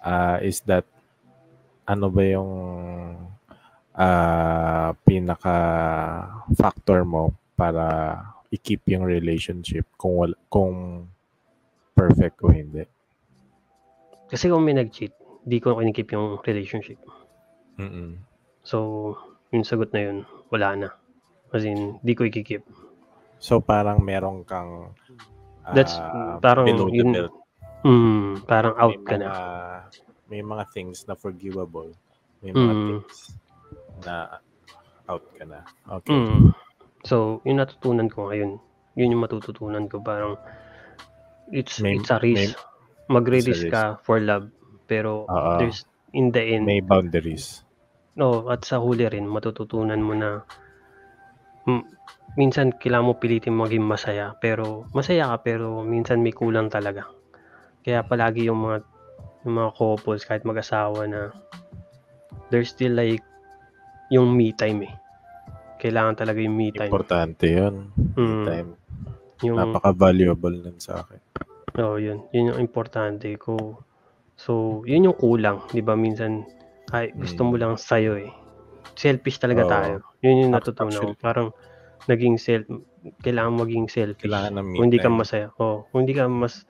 [0.04, 0.84] ah, is that
[1.88, 2.52] ano ba yung
[3.96, 5.56] ah, pinaka
[6.58, 8.18] factor mo para
[8.52, 11.06] i-keep yung relationship kung wala, kung
[11.94, 12.84] perfect o hindi?
[14.28, 15.12] Kasi kung may nag-cheat,
[15.46, 16.98] di ko kinikip yung relationship.
[17.78, 18.18] Mm-mm.
[18.64, 19.14] So,
[19.52, 20.16] yung sagot na yun,
[20.50, 20.88] wala na.
[21.54, 22.66] As in, di ko ikikip.
[23.38, 24.96] So parang meron kang
[25.76, 27.32] That's ah, parang yun, belt.
[27.84, 29.32] mm, parang out may ka mga, na.
[30.28, 31.92] May mga things na forgivable.
[32.40, 32.84] May mga Mm.
[32.88, 33.16] things
[34.04, 34.40] na
[35.08, 35.60] out ka na.
[36.00, 36.12] Okay.
[36.12, 36.52] Mm.
[37.04, 38.56] So, yung natutunan ko ngayon,
[38.96, 40.00] yun yung matututunan ko.
[40.00, 40.40] Parang,
[41.52, 42.56] it's, May- it's a risk.
[43.12, 43.72] Magre-risk risk.
[43.72, 44.48] ka for love.
[44.88, 45.60] Pero, Oo.
[45.60, 45.84] there's,
[46.16, 47.60] in the end, May boundaries.
[48.16, 50.40] No, at sa huli rin, matututunan mo na
[51.68, 51.84] mm,
[52.40, 54.32] minsan kailangan mo pilitin maging masaya.
[54.40, 57.04] Pero, masaya ka, pero minsan may kulang talaga.
[57.84, 58.80] Kaya palagi yung mga,
[59.44, 61.36] yung mga couples, kahit mag-asawa na,
[62.48, 63.20] there's still like,
[64.08, 64.94] yung me time eh.
[65.84, 66.88] Kailangan talaga yung me time.
[66.88, 67.92] Importante yun.
[68.16, 68.70] Mm, Time.
[69.44, 71.20] yung, Napaka-valuable nun sa akin.
[71.76, 72.24] oh, yun.
[72.32, 73.84] Yun yung importante ko.
[74.34, 75.60] So, yun yung kulang.
[75.68, 76.48] Di ba minsan,
[76.88, 77.60] ay, gusto mo Mm.
[77.60, 78.32] lang sa'yo eh.
[78.96, 79.70] Selfish talaga Oo.
[79.70, 79.94] tayo.
[80.24, 81.12] Yun yung natutunan ko.
[81.20, 81.52] Parang,
[82.04, 82.64] naging self,
[83.20, 84.24] kailangan maging selfish.
[84.24, 85.48] Kailangan ng kung hindi ka masaya.
[85.56, 86.64] Oh, kung hindi ka mas,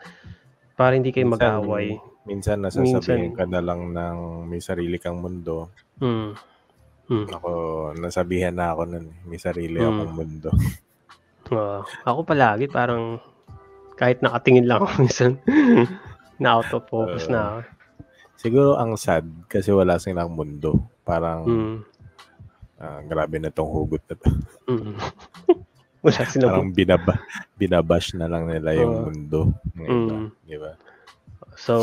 [0.75, 1.89] para hindi kayo Minsan, mag-away.
[2.25, 3.39] Minsan nasasabihin Minsan.
[3.39, 4.17] ka na lang ng
[4.49, 5.71] may sarili kang mundo.
[5.99, 6.35] Mm.
[7.05, 7.27] Mm.
[7.31, 7.51] Ako,
[7.95, 9.07] nasabihan na ako nun.
[9.07, 9.17] eh.
[9.27, 9.87] May sarili Mm.
[9.87, 10.51] akong mundo.
[11.47, 11.85] Oo.
[12.03, 13.21] ako palagi parang
[13.95, 15.33] kahit nakatingin lang ako minsan
[16.37, 17.59] na out of focus na ako.
[18.35, 20.81] Siguro ang sad kasi wala silang mundo.
[21.03, 21.77] Parang, Mm.
[22.79, 24.29] ah, grabe na tong hugot na to.
[24.67, 24.97] Mm.
[26.05, 27.15] Wala silang Parang binaba,
[27.57, 29.05] binabash na lang nila yung Oo.
[29.07, 29.41] mundo.
[29.73, 30.29] Mm.
[30.43, 30.77] Di ba?
[31.55, 31.75] So,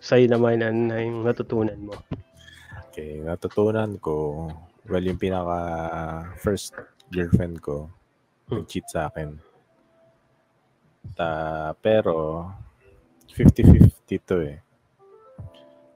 [0.00, 1.94] sa'yo naman ano na yung natutunan mo?
[2.94, 4.46] Okay, natutunan ko,
[4.86, 5.58] well, yung pinaka
[6.38, 6.78] first
[7.10, 7.90] girlfriend ko,
[8.46, 8.62] Hmm.
[8.62, 9.34] nag-cheat sa akin.
[11.18, 12.46] Ta, pero,
[13.34, 14.62] 50-50 to eh.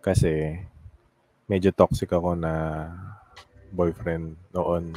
[0.02, 0.58] Kasi,
[1.46, 2.90] medyo toxic ako na
[3.70, 4.90] boyfriend noon.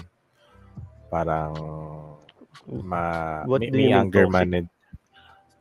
[1.13, 1.53] Parang,
[2.81, 4.73] ma, What may, may anger manage,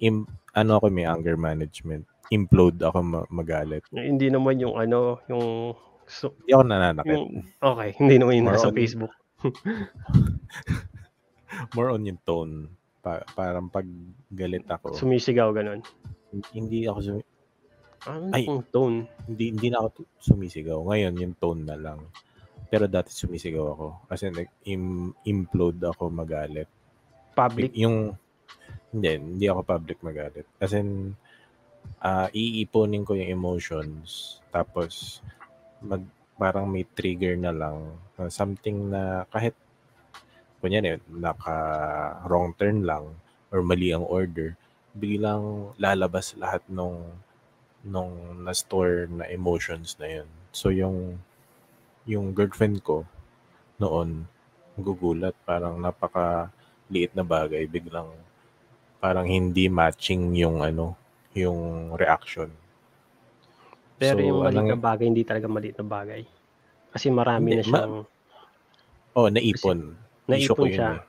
[0.00, 0.24] im,
[0.56, 2.08] ano ako, may anger management.
[2.32, 3.84] Implode ako ma- magalit.
[3.92, 5.76] Hindi naman yung ano, yung
[6.10, 7.18] so, Hindi ako nananakit.
[7.62, 9.12] okay, hindi naman More nasa Facebook.
[11.76, 12.54] more on yung tone.
[13.00, 13.86] Pa- parang pag
[14.28, 15.80] galit ako, Sumisigaw ganun.
[16.52, 17.28] hindi ako sumi-
[18.06, 18.44] Ano Ay.
[18.48, 19.08] yung tone?
[19.24, 20.78] hindi hindi na ako sumisigaw.
[20.84, 22.00] Ngayon yung tone na lang.
[22.68, 23.86] Pero dati sumisigaw ako.
[24.08, 26.68] Kasi nag im- implode ako magalit.
[27.34, 27.72] Public?
[27.76, 28.12] Yung
[28.90, 30.46] hindi, hindi ako public magalit.
[30.58, 31.12] As in
[32.00, 35.20] ah, iipunin ko yung emotions tapos
[35.80, 36.02] mag
[36.40, 39.52] parang may trigger na lang uh, something na kahit
[40.60, 41.56] kunyari naka
[42.28, 43.16] wrong turn lang
[43.52, 44.56] or mali ang order
[44.96, 47.00] biglang lalabas lahat nung
[47.80, 50.28] nung na-store na emotions na yun.
[50.52, 51.16] So yung
[52.04, 53.08] yung girlfriend ko
[53.80, 54.28] noon
[54.76, 56.52] gugulat parang napaka
[56.92, 58.08] liit na bagay biglang
[59.00, 60.96] parang hindi matching yung ano
[61.32, 62.52] yung reaction.
[64.00, 66.22] Pero So, yung maliit na bagay, hindi talaga maliit na bagay.
[66.90, 67.94] Kasi marami Hindi, na siyang
[69.12, 69.78] Oh, naipon.
[69.92, 70.90] Ko naipon yun siya.
[70.96, 71.00] eh.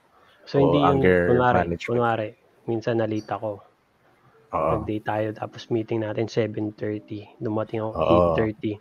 [0.44, 1.88] So Oo, hindi yung, kunwari, management.
[1.88, 2.28] kunwari,
[2.66, 3.62] minsan nalita ko.
[4.52, 4.70] Oo.
[4.76, 7.39] Nag-date tayo, tapos meeting natin 7.30.
[7.39, 8.36] Dumating ako Oo.
[8.36, 8.76] 8.30.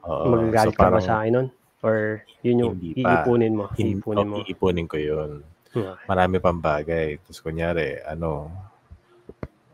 [0.00, 0.24] Oo.
[0.32, 1.48] Magagalit So, ka ba sa akin nun?
[1.82, 1.96] Or
[2.40, 3.66] yun yung Hindi iipunin mo?
[3.74, 4.36] hin- Iipunin mo.
[4.38, 5.44] oh, iipunin ko yun.
[5.66, 5.84] Okay.
[6.06, 7.20] Marami pang bagay.
[7.20, 8.48] Tapos kunyari, ano,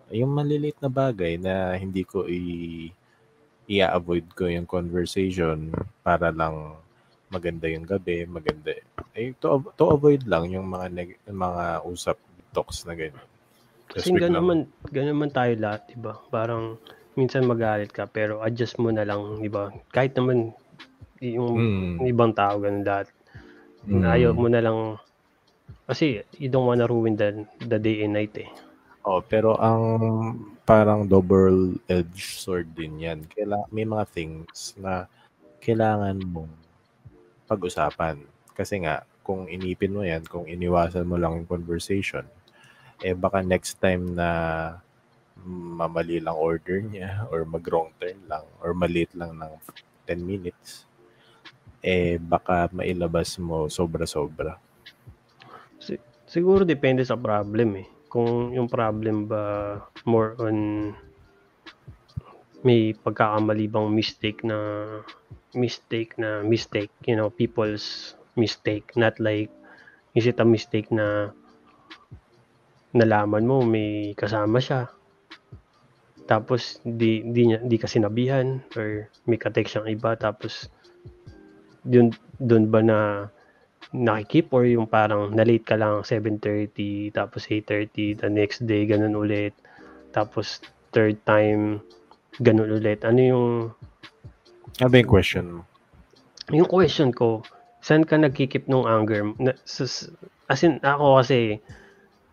[0.09, 2.91] yung maliliit na bagay na hindi ko i
[3.75, 5.71] i-avoid ko yung conversation
[6.07, 6.79] para lang
[7.35, 8.73] maganda yung gabi, maganda.
[9.19, 9.49] Eh, to,
[9.79, 12.19] to avoid lang yung mga neg- mga usap
[12.55, 13.27] talks na ganyan.
[13.91, 14.59] Kasi gano'n naman,
[14.95, 16.15] gano'n naman tayo lahat, di ba?
[16.31, 16.79] Parang
[17.19, 19.73] minsan magalit ka, pero adjust mo na lang, di ba?
[19.95, 20.53] Kahit naman
[21.23, 23.09] yung Mm, ibang tao, gano'n lahat.
[23.89, 24.05] mm.
[24.15, 24.79] Ayaw mo na lang,
[25.89, 27.29] kasi you don't wanna ruin the,
[27.71, 28.51] the day and night eh.
[29.07, 29.83] Oh, pero ang
[30.67, 33.23] parang double-edged sword din yan.
[33.31, 35.07] Kaila, may mga things na
[35.63, 36.51] kailangan mong
[37.47, 38.19] pag-usapan.
[38.51, 42.27] Kasi nga, kung inipin mo yan, kung iniwasan mo lang yung conversation,
[42.99, 44.29] eh baka next time na
[45.47, 49.53] mamali lang order niya or mag-wrong turn lang or maliit lang ng
[50.11, 50.83] 10 minutes,
[51.79, 54.59] eh baka mailabas mo sobra-sobra.
[56.27, 57.96] Siguro depende sa problem eh.
[58.07, 59.77] Kung yung problem ba
[60.07, 60.57] more on
[62.67, 64.59] may pagkakamali bang mistake na
[65.55, 69.51] mistake na mistake, you know, people's mistake, not like
[70.17, 71.31] is it a mistake na
[72.97, 74.89] nalaman mo may kasama siya.
[76.27, 80.67] Tapos di di di ka sinabihan or may ka-text siyang iba tapos
[81.87, 82.11] yun
[82.43, 82.99] doon ba na
[83.95, 89.55] nakikip or yung parang na-late ka lang 7.30 tapos 8.30 the next day ganun ulit.
[90.11, 91.79] Tapos third time
[92.43, 93.07] ganun ulit.
[93.07, 93.47] Ano yung
[94.83, 95.63] Ano yung question mo?
[96.47, 97.43] yung question ko
[97.83, 99.23] saan ka nagkikip ng anger?
[99.39, 99.55] Na,
[100.51, 101.63] as in ako kasi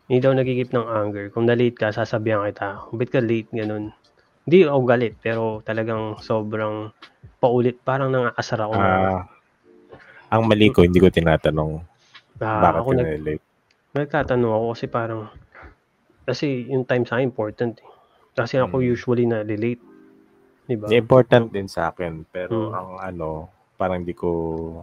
[0.09, 1.29] hindi daw nagkikip ng anger.
[1.29, 2.89] Kung na-late ka sasabihan kita.
[2.97, 3.93] Bit ka late ganun.
[4.43, 6.91] Hindi ako galit pero talagang sobrang
[7.39, 7.79] paulit.
[7.85, 8.89] Parang nangaasar ako na.
[8.89, 9.21] Ah,
[10.33, 11.71] ang mali ko, hindi ko tinatanong
[12.41, 13.45] ah, bakit ako ka nag, na-late.
[13.93, 15.21] Nagtatanong ako kasi parang
[16.25, 17.89] kasi yung time sa akin important eh.
[18.33, 18.85] Kasi ako Mm.
[18.89, 19.77] usually na relate.
[20.65, 20.89] Di ba?
[20.89, 22.71] Important din sa akin, pero Mm.
[22.73, 23.29] ang ano,
[23.77, 24.29] parang di ko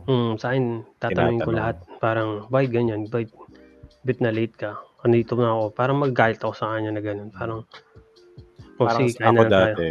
[0.06, 0.64] Mm, sa akin
[1.02, 1.76] tatanungin ko lahat.
[1.98, 3.10] Parang why ganyan?
[3.10, 3.26] Why
[4.06, 4.78] bit na late ka?
[5.02, 5.64] Andito na ako.
[5.74, 7.32] Parang maggalit ako sa kanya na ganun.
[7.34, 7.66] Parang
[8.78, 9.74] o parang sige, ako na lang tayo.
[9.74, 9.88] dati,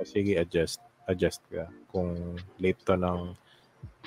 [0.00, 0.80] oh, sige, adjust.
[1.04, 1.68] Adjust ka.
[1.92, 2.16] Kung
[2.56, 3.34] late to ng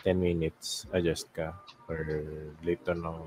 [0.08, 1.48] 10 minutes, adjust ka.
[1.92, 2.00] Or
[2.66, 3.20] late to ng...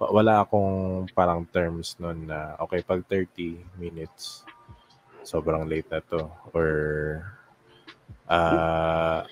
[0.00, 0.70] wa- Wala akong
[1.18, 4.44] parang terms nun na, okay, pag 30 minutes,
[5.32, 6.22] sobrang late na to
[6.56, 6.68] or
[8.28, 9.26] ah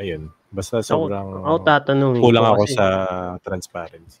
[0.00, 0.22] ayun,
[0.54, 2.86] basta sobrang Ako tatanungin kulang ko ako kasi, sa
[3.46, 4.20] transparency.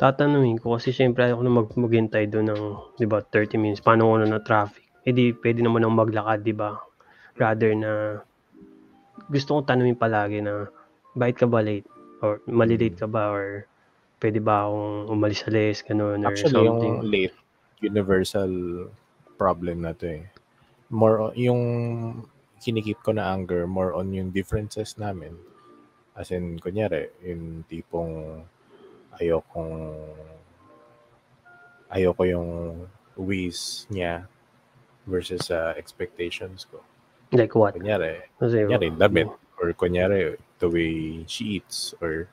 [0.00, 2.62] tatanungin ko kasi syempre ayoko na mag maghintay doon ng,
[2.98, 3.82] 'di ba, 30 minutes.
[3.86, 4.84] Paano kung ano na traffic?
[5.06, 6.70] Eh di pwede naman akong maglakad, 'di ba?
[7.42, 7.92] Rather na
[9.30, 10.68] gusto kong tanungin palagi na
[11.14, 11.86] bakit ka ba late?
[12.24, 13.30] Or mali-late ka ba?
[13.30, 13.68] Or
[14.18, 16.96] pwede ba akong umalis-alis, ganun, or Actually, yung something?
[17.04, 17.36] late,
[17.84, 18.50] universal
[19.36, 20.24] problem na to eh.
[20.88, 21.62] More on, yung
[22.62, 25.36] kinikip ko na anger, more on yung differences namin.
[26.16, 28.46] As in, kunyari, yung tipong
[29.20, 30.00] ayokong
[31.94, 32.50] ayoko yung
[33.14, 34.26] ways niya
[35.06, 36.82] versus sa expectations ko.
[37.34, 37.74] Like what?
[37.74, 39.26] Kunyari, Kasi, kunyari, damit.
[39.58, 41.92] Or kunyari, the way she eats.
[41.98, 42.30] Or,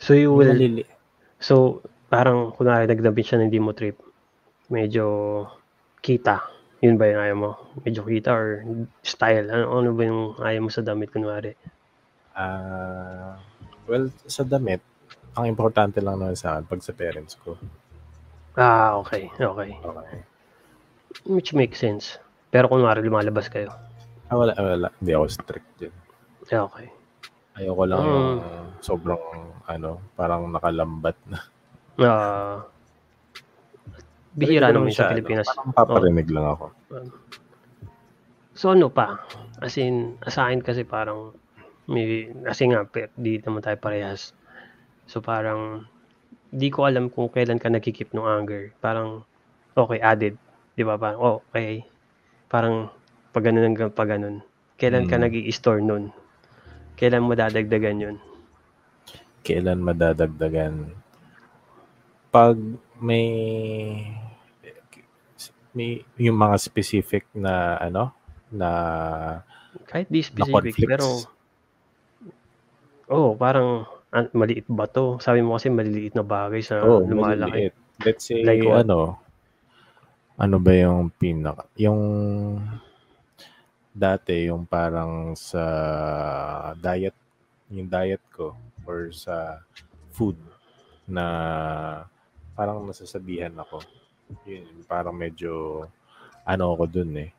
[0.00, 0.88] so you will, malili-
[1.36, 4.00] so parang kunwari nagdamit siya na hindi mo trip.
[4.72, 5.44] Medyo
[6.00, 6.40] kita.
[6.80, 7.50] Yun ba yung ayaw mo?
[7.84, 8.64] Medyo kita or
[9.04, 9.52] style?
[9.52, 11.52] Ano, ano ba yung ayaw mo sa damit kunwari?
[12.32, 13.36] Ah,
[13.84, 14.80] well, sa damit,
[15.36, 17.60] ang importante lang naman sa akin pag sa parents ko.
[18.56, 19.28] Ah, okay.
[19.36, 19.76] Okay.
[19.76, 20.20] Okay.
[21.28, 22.16] Which makes sense.
[22.48, 23.70] Pero kunwari lumalabas kayo.
[24.30, 24.88] Ah, wala, wala.
[25.02, 25.94] Hindi ako strict din.
[26.46, 26.86] Yeah, okay.
[27.58, 28.06] Ayoko lang Mm.
[28.06, 28.26] yung
[28.78, 29.22] sobrang,
[29.66, 31.38] ano, parang nakalambat na.
[32.00, 32.62] Ah,
[34.38, 35.50] bihira Ganun naman sa Pilipinas.
[35.50, 36.64] Ano, parang paparinig lang ako.
[38.54, 39.18] So ano pa?
[39.58, 41.34] As in, sa akin kasi parang,
[41.90, 42.86] may, kasi nga,
[43.18, 44.30] di naman tayo parehas.
[45.10, 45.90] So parang,
[46.54, 48.70] di ko alam kung kailan ka nagkikip ng anger.
[48.78, 49.26] Parang,
[49.74, 50.38] okay, added.
[50.78, 50.94] Di ba?
[50.94, 51.82] Parang, oh, okay.
[52.46, 52.94] Parang,
[53.30, 54.42] pag ganun hanggang pag ganun.
[54.74, 55.22] Kailan ka Mm.
[55.28, 56.10] nag store nun?
[56.96, 58.16] Kailan mo dadagdagan yun?
[59.40, 60.92] Kailan madadagdagan?
[62.30, 62.56] Pag
[63.00, 63.26] may,
[65.72, 68.12] may yung mga specific na, ano,
[68.52, 68.68] na
[69.86, 71.24] Kahit di specific, pero,
[73.08, 73.86] oh, parang,
[74.34, 75.16] maliit ba to?
[75.22, 77.70] Sabi mo kasi maliliit na bagay sa Oh, lumalaki.
[77.70, 77.74] maliliit.
[78.02, 78.84] Let's say, Like what?
[78.84, 79.18] ano,
[80.36, 82.00] ano ba yung pinaka, yung
[83.90, 85.62] dati, yung parang sa
[86.78, 87.14] diet,
[87.70, 88.54] yung diet ko,
[88.86, 89.62] or sa
[90.14, 90.38] food,
[91.06, 91.24] na
[92.54, 93.82] parang nasasabihan ako.
[94.46, 95.84] Yun, parang medyo,
[96.46, 97.30] ano ako dun eh.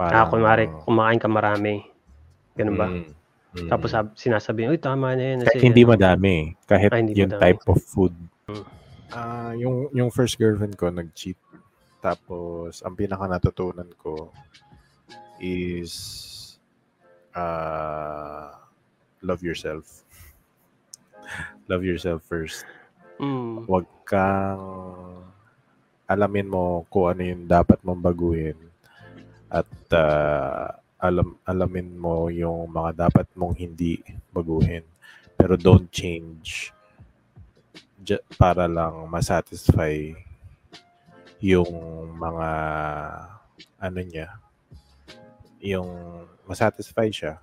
[0.00, 1.84] Ah, kunwari, kumakain ka marami.
[2.56, 2.88] Ganun ba?
[2.88, 3.04] Mm,
[3.52, 3.68] mm.
[3.68, 5.44] Tapos sab- sinasabi, uy, tama na yan.
[5.44, 6.56] Kahit hindi madami.
[6.64, 7.42] Kahit Ah, hindi yung madami.
[7.44, 8.16] type of food.
[8.48, 8.64] Mm.
[9.12, 11.36] Ah, yung yung first girlfriend ko nag-cheat.
[12.00, 14.32] Tapos ang pinaka natutunan ko
[15.40, 16.56] is
[17.34, 18.52] uh,
[19.24, 20.04] love yourself.
[21.70, 22.64] love yourself first.
[23.20, 24.64] Mm, Huwag kang
[26.10, 28.58] alamin mo kung ano yung dapat mong baguhin
[29.50, 34.02] at ah, alam alamin mo yung mga dapat mong hindi
[34.34, 34.84] baguhin
[35.38, 36.74] pero don't change
[38.34, 40.12] para lang masatisfy
[41.40, 41.70] yung
[42.18, 42.50] mga
[43.80, 44.28] ano niya
[45.60, 47.38] yung masatisfy siya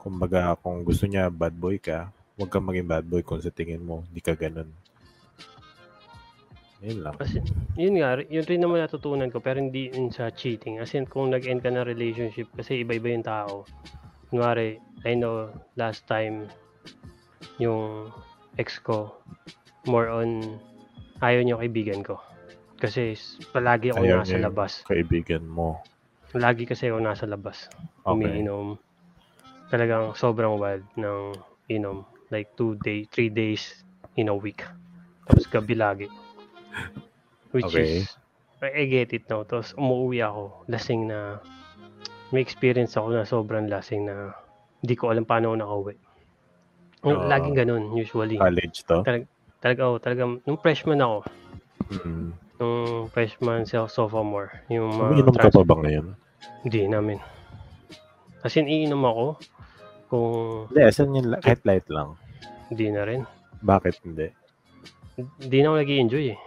[0.00, 3.84] kumbaga kung gusto niya bad boy ka huwag kang maging bad boy kung sa tingin
[3.84, 4.68] mo hindi ka ganun
[6.80, 7.44] yun lang kasi,
[7.76, 10.80] yun nga, yun rin naman natutunan ko, pero hindi yun sa cheating.
[10.80, 13.68] As in, kung nag-end ka ng relationship, kasi iba-iba yung tao.
[14.32, 16.48] Kunwari, I know, last time,
[17.60, 18.08] yung
[18.56, 19.12] ex ko,
[19.84, 20.56] more on,
[21.20, 22.16] ayaw niya kaibigan ko.
[22.80, 23.12] Kasi,
[23.52, 24.80] palagi ako Ayaw nasa labas.
[24.88, 25.84] kaibigan mo
[26.36, 27.66] Lagi kasi ako nasa labas.
[28.06, 28.78] okay umiinom.
[29.70, 31.34] Talagang sobrang wild ng
[31.70, 32.06] inom.
[32.30, 33.82] Like two day, three days
[34.14, 34.62] in a week.
[35.26, 36.06] Tapos gabi lagi.
[37.50, 38.06] Which Okay.
[38.06, 38.10] is,
[38.62, 39.42] I get it now.
[39.42, 41.42] Tapos umuwi ako, lasing na,
[42.30, 44.30] may experience ako na sobrang lasing na
[44.82, 45.94] hindi ko alam paano ako nakauwi.
[47.10, 47.26] Oo.
[47.26, 48.38] Laging ganun, usually.
[48.38, 49.02] college to
[49.60, 51.26] Talaga, oh, talagang, nung freshman ako,
[51.92, 52.32] mm.
[52.60, 56.12] Nung freshman, so- sophomore, yung mga umiinom ka pa ba ngayon
[56.60, 57.18] Hindi namin.
[58.40, 59.26] As in, iinom ako
[60.06, 60.32] kung
[60.68, 62.16] hindi asan yun la- kahit light lang
[62.68, 63.24] hindi na rin.
[63.60, 64.28] bakit hindi
[65.38, 66.38] Hindi na ako nag enjoy eh.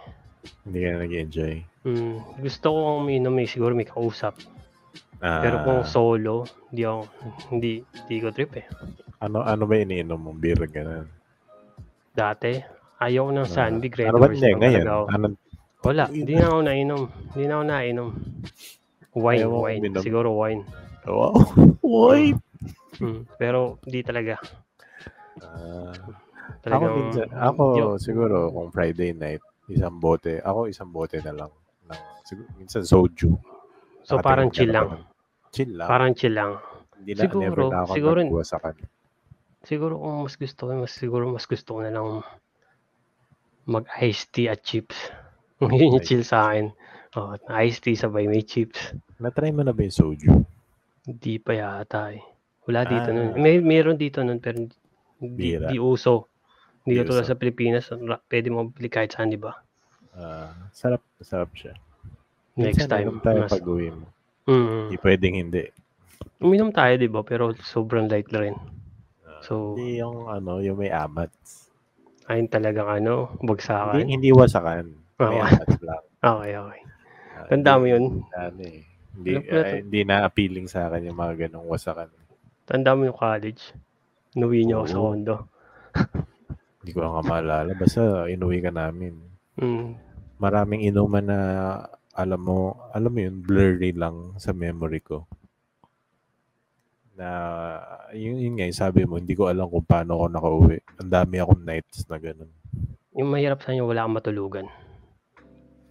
[0.62, 1.54] hindi ka nag-enjoy
[1.84, 4.40] Mm, gusto ko kung umiinom eh, siguro may kausap.
[5.20, 7.00] Ah, Pero kung solo, hindi ako,
[7.50, 8.64] hindi, hindi ko trip eh.
[9.18, 11.04] ano ano ba iniinom mo beer ganun
[12.10, 12.56] Dati,
[12.98, 15.04] ayaw ko ng Ah, Sunbig Red ano ba Horse lang ngayon talaga ako.
[15.08, 15.26] ano
[15.84, 17.02] Wala, hindi na ako nainom.
[17.30, 18.08] Hindi na ako nainom.
[19.14, 19.80] Wine, Ayaw wine.
[19.80, 20.02] uminom?
[20.02, 20.62] Siguro wine.
[21.04, 21.36] wow
[21.84, 22.32] why
[22.94, 24.38] Mm, pero hindi talaga.
[25.34, 26.14] Ako
[26.62, 27.64] Talagang, minsan ako
[27.98, 31.50] siguro kung Friday night isang bote ako isang bote na lang
[31.84, 33.34] ng siguro, minsan soju.
[34.00, 34.86] So, Nakatingin parang chill lang.
[34.88, 35.02] nun?
[35.50, 35.88] Chill lang.
[35.90, 36.52] Parang chill lang.
[36.94, 38.74] Hindi na, siguro, never na ako siguro- nagwasakan.
[39.64, 42.06] Siguro kung mas gusto ko, mas siguro mas gusto ko na lang
[43.66, 44.96] mag iced tea at chips.
[45.68, 46.72] Yun yung chill sa akin.
[47.14, 48.90] Oh, iced tea sabay may chips.
[49.16, 50.30] Na-try mo na ba yung soju?
[51.04, 52.22] Hindi pa yata eh.
[52.64, 53.14] Wala dito Ah.
[53.14, 53.28] nun.
[53.36, 54.66] May meron dito nun pero
[55.16, 55.68] Bira.
[55.68, 56.26] di uso.
[56.82, 57.30] Hindi Di katulad uso.
[57.30, 57.84] sa Pilipinas,
[58.26, 59.54] pwede mo bili kahit saan, di ba?
[60.12, 61.72] Ah, sarap, sarap siya.
[62.54, 63.08] Next Minsan, time.
[63.20, 64.06] tayo mas- pag uwi mo.
[64.44, 64.80] Mm.
[64.86, 65.64] Hindi pwedeng hindi.
[66.38, 67.20] Uminom tayo, di ba?
[67.20, 68.56] Pero sobrang light na rin.
[69.22, 71.68] Ah, So- hindi yung ano, yung may amats.
[72.26, 74.00] Ayun talagang ano, bagsakan.
[74.00, 75.03] Hindi, hindi wasakan.
[75.18, 75.46] May Oo.
[75.46, 76.02] amats lang.
[76.20, 76.80] Okay, okay.
[77.34, 78.04] Ah, Tanda mo hindi- yun?
[78.32, 78.80] Ano eh.
[79.14, 79.30] Hindi,
[79.86, 82.10] hindi na appealing sa akin yung mga ganong wasakan.
[82.66, 83.70] Tanda mo yung college.
[84.34, 85.36] Inuwi niyo ako sa condo.
[86.82, 87.70] Hindi ko nga maalala.
[87.78, 89.14] Basta inuwi ka namin.
[89.56, 89.94] Mm.
[90.42, 91.38] Maraming inuman na
[92.12, 95.24] alam mo, alam mo yun, blurry lang sa memory ko.
[97.14, 97.28] Na,
[98.10, 100.78] yun, yun nga, sabi mo, hindi ko alam kung paano ako nakauwi.
[100.98, 102.50] Ang dami akong nights na ganun.
[103.14, 104.66] Yung mahirap sa inyo, wala kang matulugan.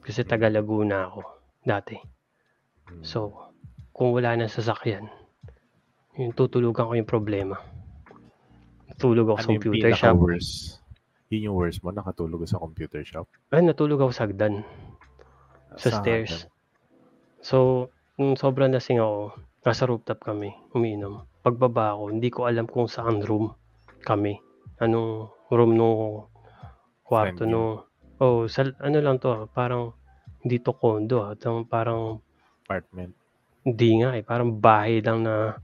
[0.04, 1.22] Kasi taga Laguna ako
[1.64, 1.96] dati.
[2.92, 3.02] Hmm.
[3.02, 3.20] So,
[3.96, 5.08] kung wala nang sasakyan,
[6.20, 7.58] yung tutulugan ko yung problema.
[8.92, 10.14] Natulog ako ano sa yung computer shop.
[10.14, 10.54] pinaka-worst?
[11.34, 13.26] Yun yung worst mo, nakatulog ka sa computer shop?
[13.50, 14.62] Ay, natulog ako sa hagdan.
[15.82, 16.46] Sa Saan stairs.
[16.46, 16.54] ka?
[17.42, 17.90] So,
[18.22, 19.34] nung sobrang lasing ako,
[19.66, 21.26] nasa rooftop kami, umiinom.
[21.42, 23.50] Pagbaba ako, hindi ko alam kung saan room
[24.06, 24.38] kami.
[24.78, 26.30] Anong room nung
[27.02, 27.82] kwarto nung...
[28.24, 29.92] Oh, sa, ano lang to, ah, parang
[30.40, 32.24] hindi to condo, ah, tang- parang
[32.64, 33.12] Apartment.
[33.62, 35.60] hindi nga eh, parang bahay lang na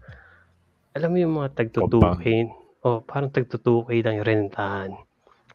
[0.92, 2.52] alam mo yung mga tagtutukin.
[2.82, 4.92] Oh, parang tagtutuki lang yung rentahan.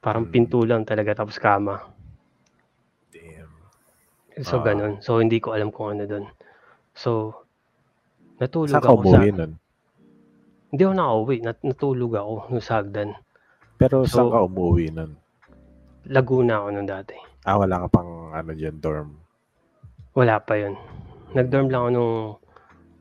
[0.00, 0.32] Parang Hmm.
[0.32, 1.80] pinto lang talaga tapos kama.
[3.10, 3.52] Damn.
[4.40, 4.64] So, Ah.
[4.64, 5.00] ganun.
[5.00, 6.24] So, hindi ko alam kung ano doon.
[6.92, 7.32] So,
[8.36, 9.18] natulog ka ako sa...
[9.20, 9.52] umuwi nun?
[10.68, 11.36] Hindi ako nakauwi.
[11.40, 13.10] Nat natulog ako nung sa hagdan.
[13.76, 15.12] Pero So- saan ka umuwi nun?
[16.08, 17.16] Laguna ako nung dati.
[17.44, 19.16] Ah, wala ka pang ano dyan, dorm.
[20.12, 20.76] Wala pa yun.
[21.32, 22.14] Nag-dorm lang ako nung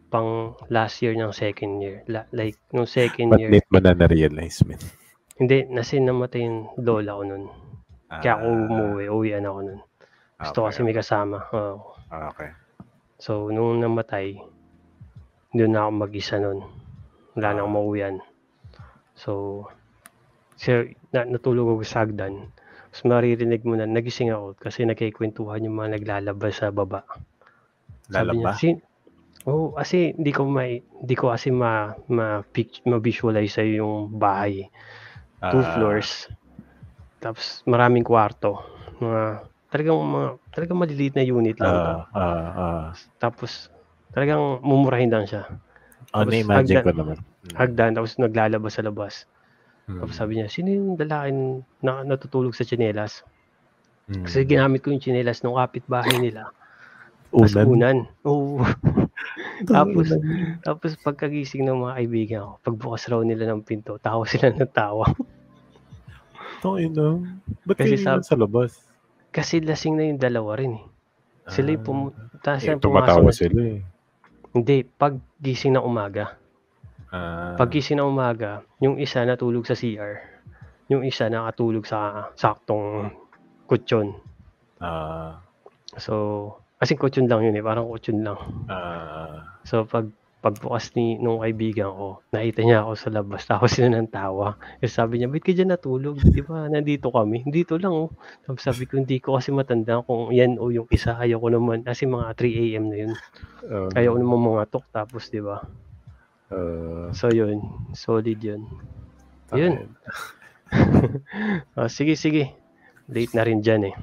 [0.08, 0.30] pang
[0.70, 2.02] last year ng second year.
[2.08, 3.50] La- like, nung second Ba't year.
[3.52, 4.80] late mo na na-realize, man?
[5.40, 7.44] Hindi, kasi namatay yung lola ko nun.
[8.14, 9.04] Kaya ako Ah, umuwi.
[9.10, 9.80] Uwian ako nun.
[10.38, 10.68] Gusto okay.
[10.70, 11.38] kasi may kasama.
[11.50, 11.98] Oo.
[12.08, 12.54] Ah, okay.
[13.18, 14.38] So, nung namatay,
[15.52, 16.62] doon na ako mag-isa nun.
[17.34, 17.62] Wala na Ah.
[17.66, 18.16] akong mauwian.
[19.14, 19.66] So,
[20.56, 22.54] so na, natulog ako sa hagdan.
[22.94, 27.02] Tapos maririnig mo na, nagising ako kasi nagkikwentuhan yung mga naglalabas sa baba.
[28.06, 28.54] Sabi niya, Lalaba?
[28.54, 28.78] sin
[29.50, 34.70] oh, kasi hindi ko may hindi ko kasi ma ma, pic- ma-visualize sa'yo yung bahay.
[35.42, 36.30] Two Ah, floors.
[37.18, 38.62] Tapos maraming kwarto.
[39.02, 39.24] Mga
[39.74, 41.92] talagang mga talagang maliliit na unit lang to.
[41.92, 42.86] Ah, ah, ah.
[43.18, 43.74] Tapos
[44.14, 45.50] talagang mumurahin lang siya.
[46.14, 47.18] Oh, Tapos na-imagine hagdan- ko naman.
[47.44, 47.56] Mm.
[47.58, 49.26] Hagdan tapos naglalabas sa labas.
[49.84, 50.00] Mm.
[50.00, 51.32] Tapos sabi niya, sino yung lalaki
[51.80, 53.28] na natutulog sa tsinelas?
[54.08, 54.24] Mm.
[54.24, 56.48] Kasi ginamit ko yung tsinelas ng kapitbahay nila.
[57.34, 57.66] Tapos Unan.
[57.66, 57.98] unan.
[58.24, 58.62] Oo.
[59.66, 60.62] Tapos, Unan.
[60.62, 65.10] tapos pagkagising ng mga kaibigan ko, pagbukas raw nila ng pinto, tawa sila ng tawa.
[66.64, 67.26] Ino.
[67.66, 68.86] Ba't Kasi kayo sab- sa labas?
[69.34, 70.86] Kasi lasing na yung dalawa rin eh.
[71.50, 73.36] Sila yung Ah, tapos eh, yung tumatawa pumasok.
[73.36, 73.80] sila eh.
[74.54, 76.38] Hindi, pag gising na umaga.
[77.14, 80.18] Ah, Pag gising na umaga, yung isa natulog sa CR.
[80.90, 83.14] Yung isa nakatulog sa saktong
[83.70, 84.18] kutsyon.
[84.82, 85.38] ah,
[85.94, 88.40] So, kasi kutsyon lang yun eh, parang kutsyon lang.
[88.66, 90.10] ah, So, pag
[90.44, 94.60] pagbukas ni nung kaibigan ko, nakita niya ako sa labas, tapos sila ng tawa.
[94.84, 96.20] Kasi sabi niya, ba't ka dyan natulog?
[96.20, 97.48] Di ba, nandito kami.
[97.48, 98.12] Dito lang oh.
[98.44, 101.16] Tapos sabi ko, hindi ko kasi matanda kung yan o yung isa.
[101.16, 102.86] Ayaw ko naman, kasi mga 3 a.m.
[102.92, 103.12] na yun.
[103.72, 105.64] ah, Ayaw ko naman mga tok, tapos di ba?
[106.54, 107.60] Ah, So, yun.
[107.92, 108.62] Solid yun.
[109.52, 109.74] Yun.
[111.74, 112.50] Ah, sige, sige.
[113.06, 113.96] Late na rin dyan eh.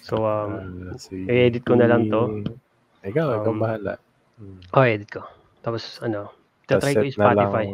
[0.00, 0.50] So, um,
[0.88, 1.28] Ah, sige.
[1.28, 2.40] i-edit ko na lang to.
[3.02, 3.94] Ikaw, ikaw Um, bahala.
[4.36, 4.60] Hmm.
[4.72, 5.22] oh, edit ko.
[5.60, 6.32] Tapos, ano,
[6.64, 7.66] tatry ko yung Spotify.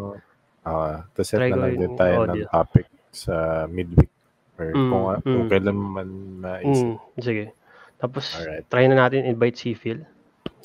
[0.66, 2.46] Ah, tas set Try na lang yung din tayo ng audio.
[2.50, 3.34] topic sa
[3.70, 4.10] midweek.
[4.56, 5.50] Or Mm, kung, kung mm.
[5.52, 6.08] kailan man
[6.42, 6.86] maisip.
[6.88, 7.44] Mm, sige.
[7.96, 8.66] Tapos, Alright.
[8.66, 10.02] try na natin invite si Phil.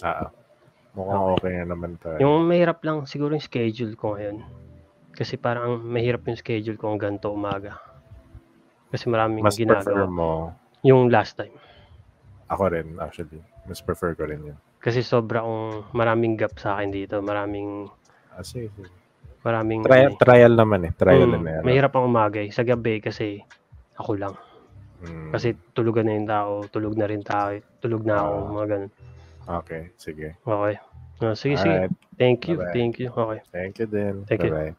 [0.02, 0.34] Ah,
[0.94, 2.18] mukhang okay na naman tayo.
[2.20, 4.44] Yung mahirap lang siguro yung schedule ko ngayon.
[5.12, 7.80] Kasi parang ang mahirap yung schedule ko hanggang to umaga.
[8.88, 10.08] Kasi maraming Mas prefer ginagawa.
[10.08, 10.30] mo,
[10.82, 11.54] Yung last time.
[12.46, 13.40] ako rin actually.
[13.64, 14.58] Mas prefer ko rin yun.
[14.78, 17.20] Kasi sobra kong maraming gap sa akin dito.
[17.20, 17.86] Maraming,
[18.30, 18.90] Ah, sige, sige.
[19.42, 19.84] maraming...
[19.84, 20.20] Trial, ano eh.
[20.20, 20.92] trial naman eh.
[20.92, 21.64] Trial Mm, and error.
[21.64, 22.50] mahirap ang umaga eh.
[22.50, 23.40] Sa gabi kasi
[23.94, 24.34] ako lang.
[25.02, 28.50] Mm, Kasi tulugan na yung tao, tulog na rin tao, tulog na ako, Oo.
[28.52, 28.92] mga ganun.
[29.58, 30.36] Okay, sige.
[30.46, 30.78] Okay.
[31.22, 31.70] Ah, sige, sige.
[31.70, 32.74] Alright, Thank you, Bye-bye.
[32.74, 33.10] thank you.
[33.18, 33.42] Okay.
[33.52, 34.26] thank you din.
[34.26, 34.50] Thank you.
[34.52, 34.76] Bye-bye.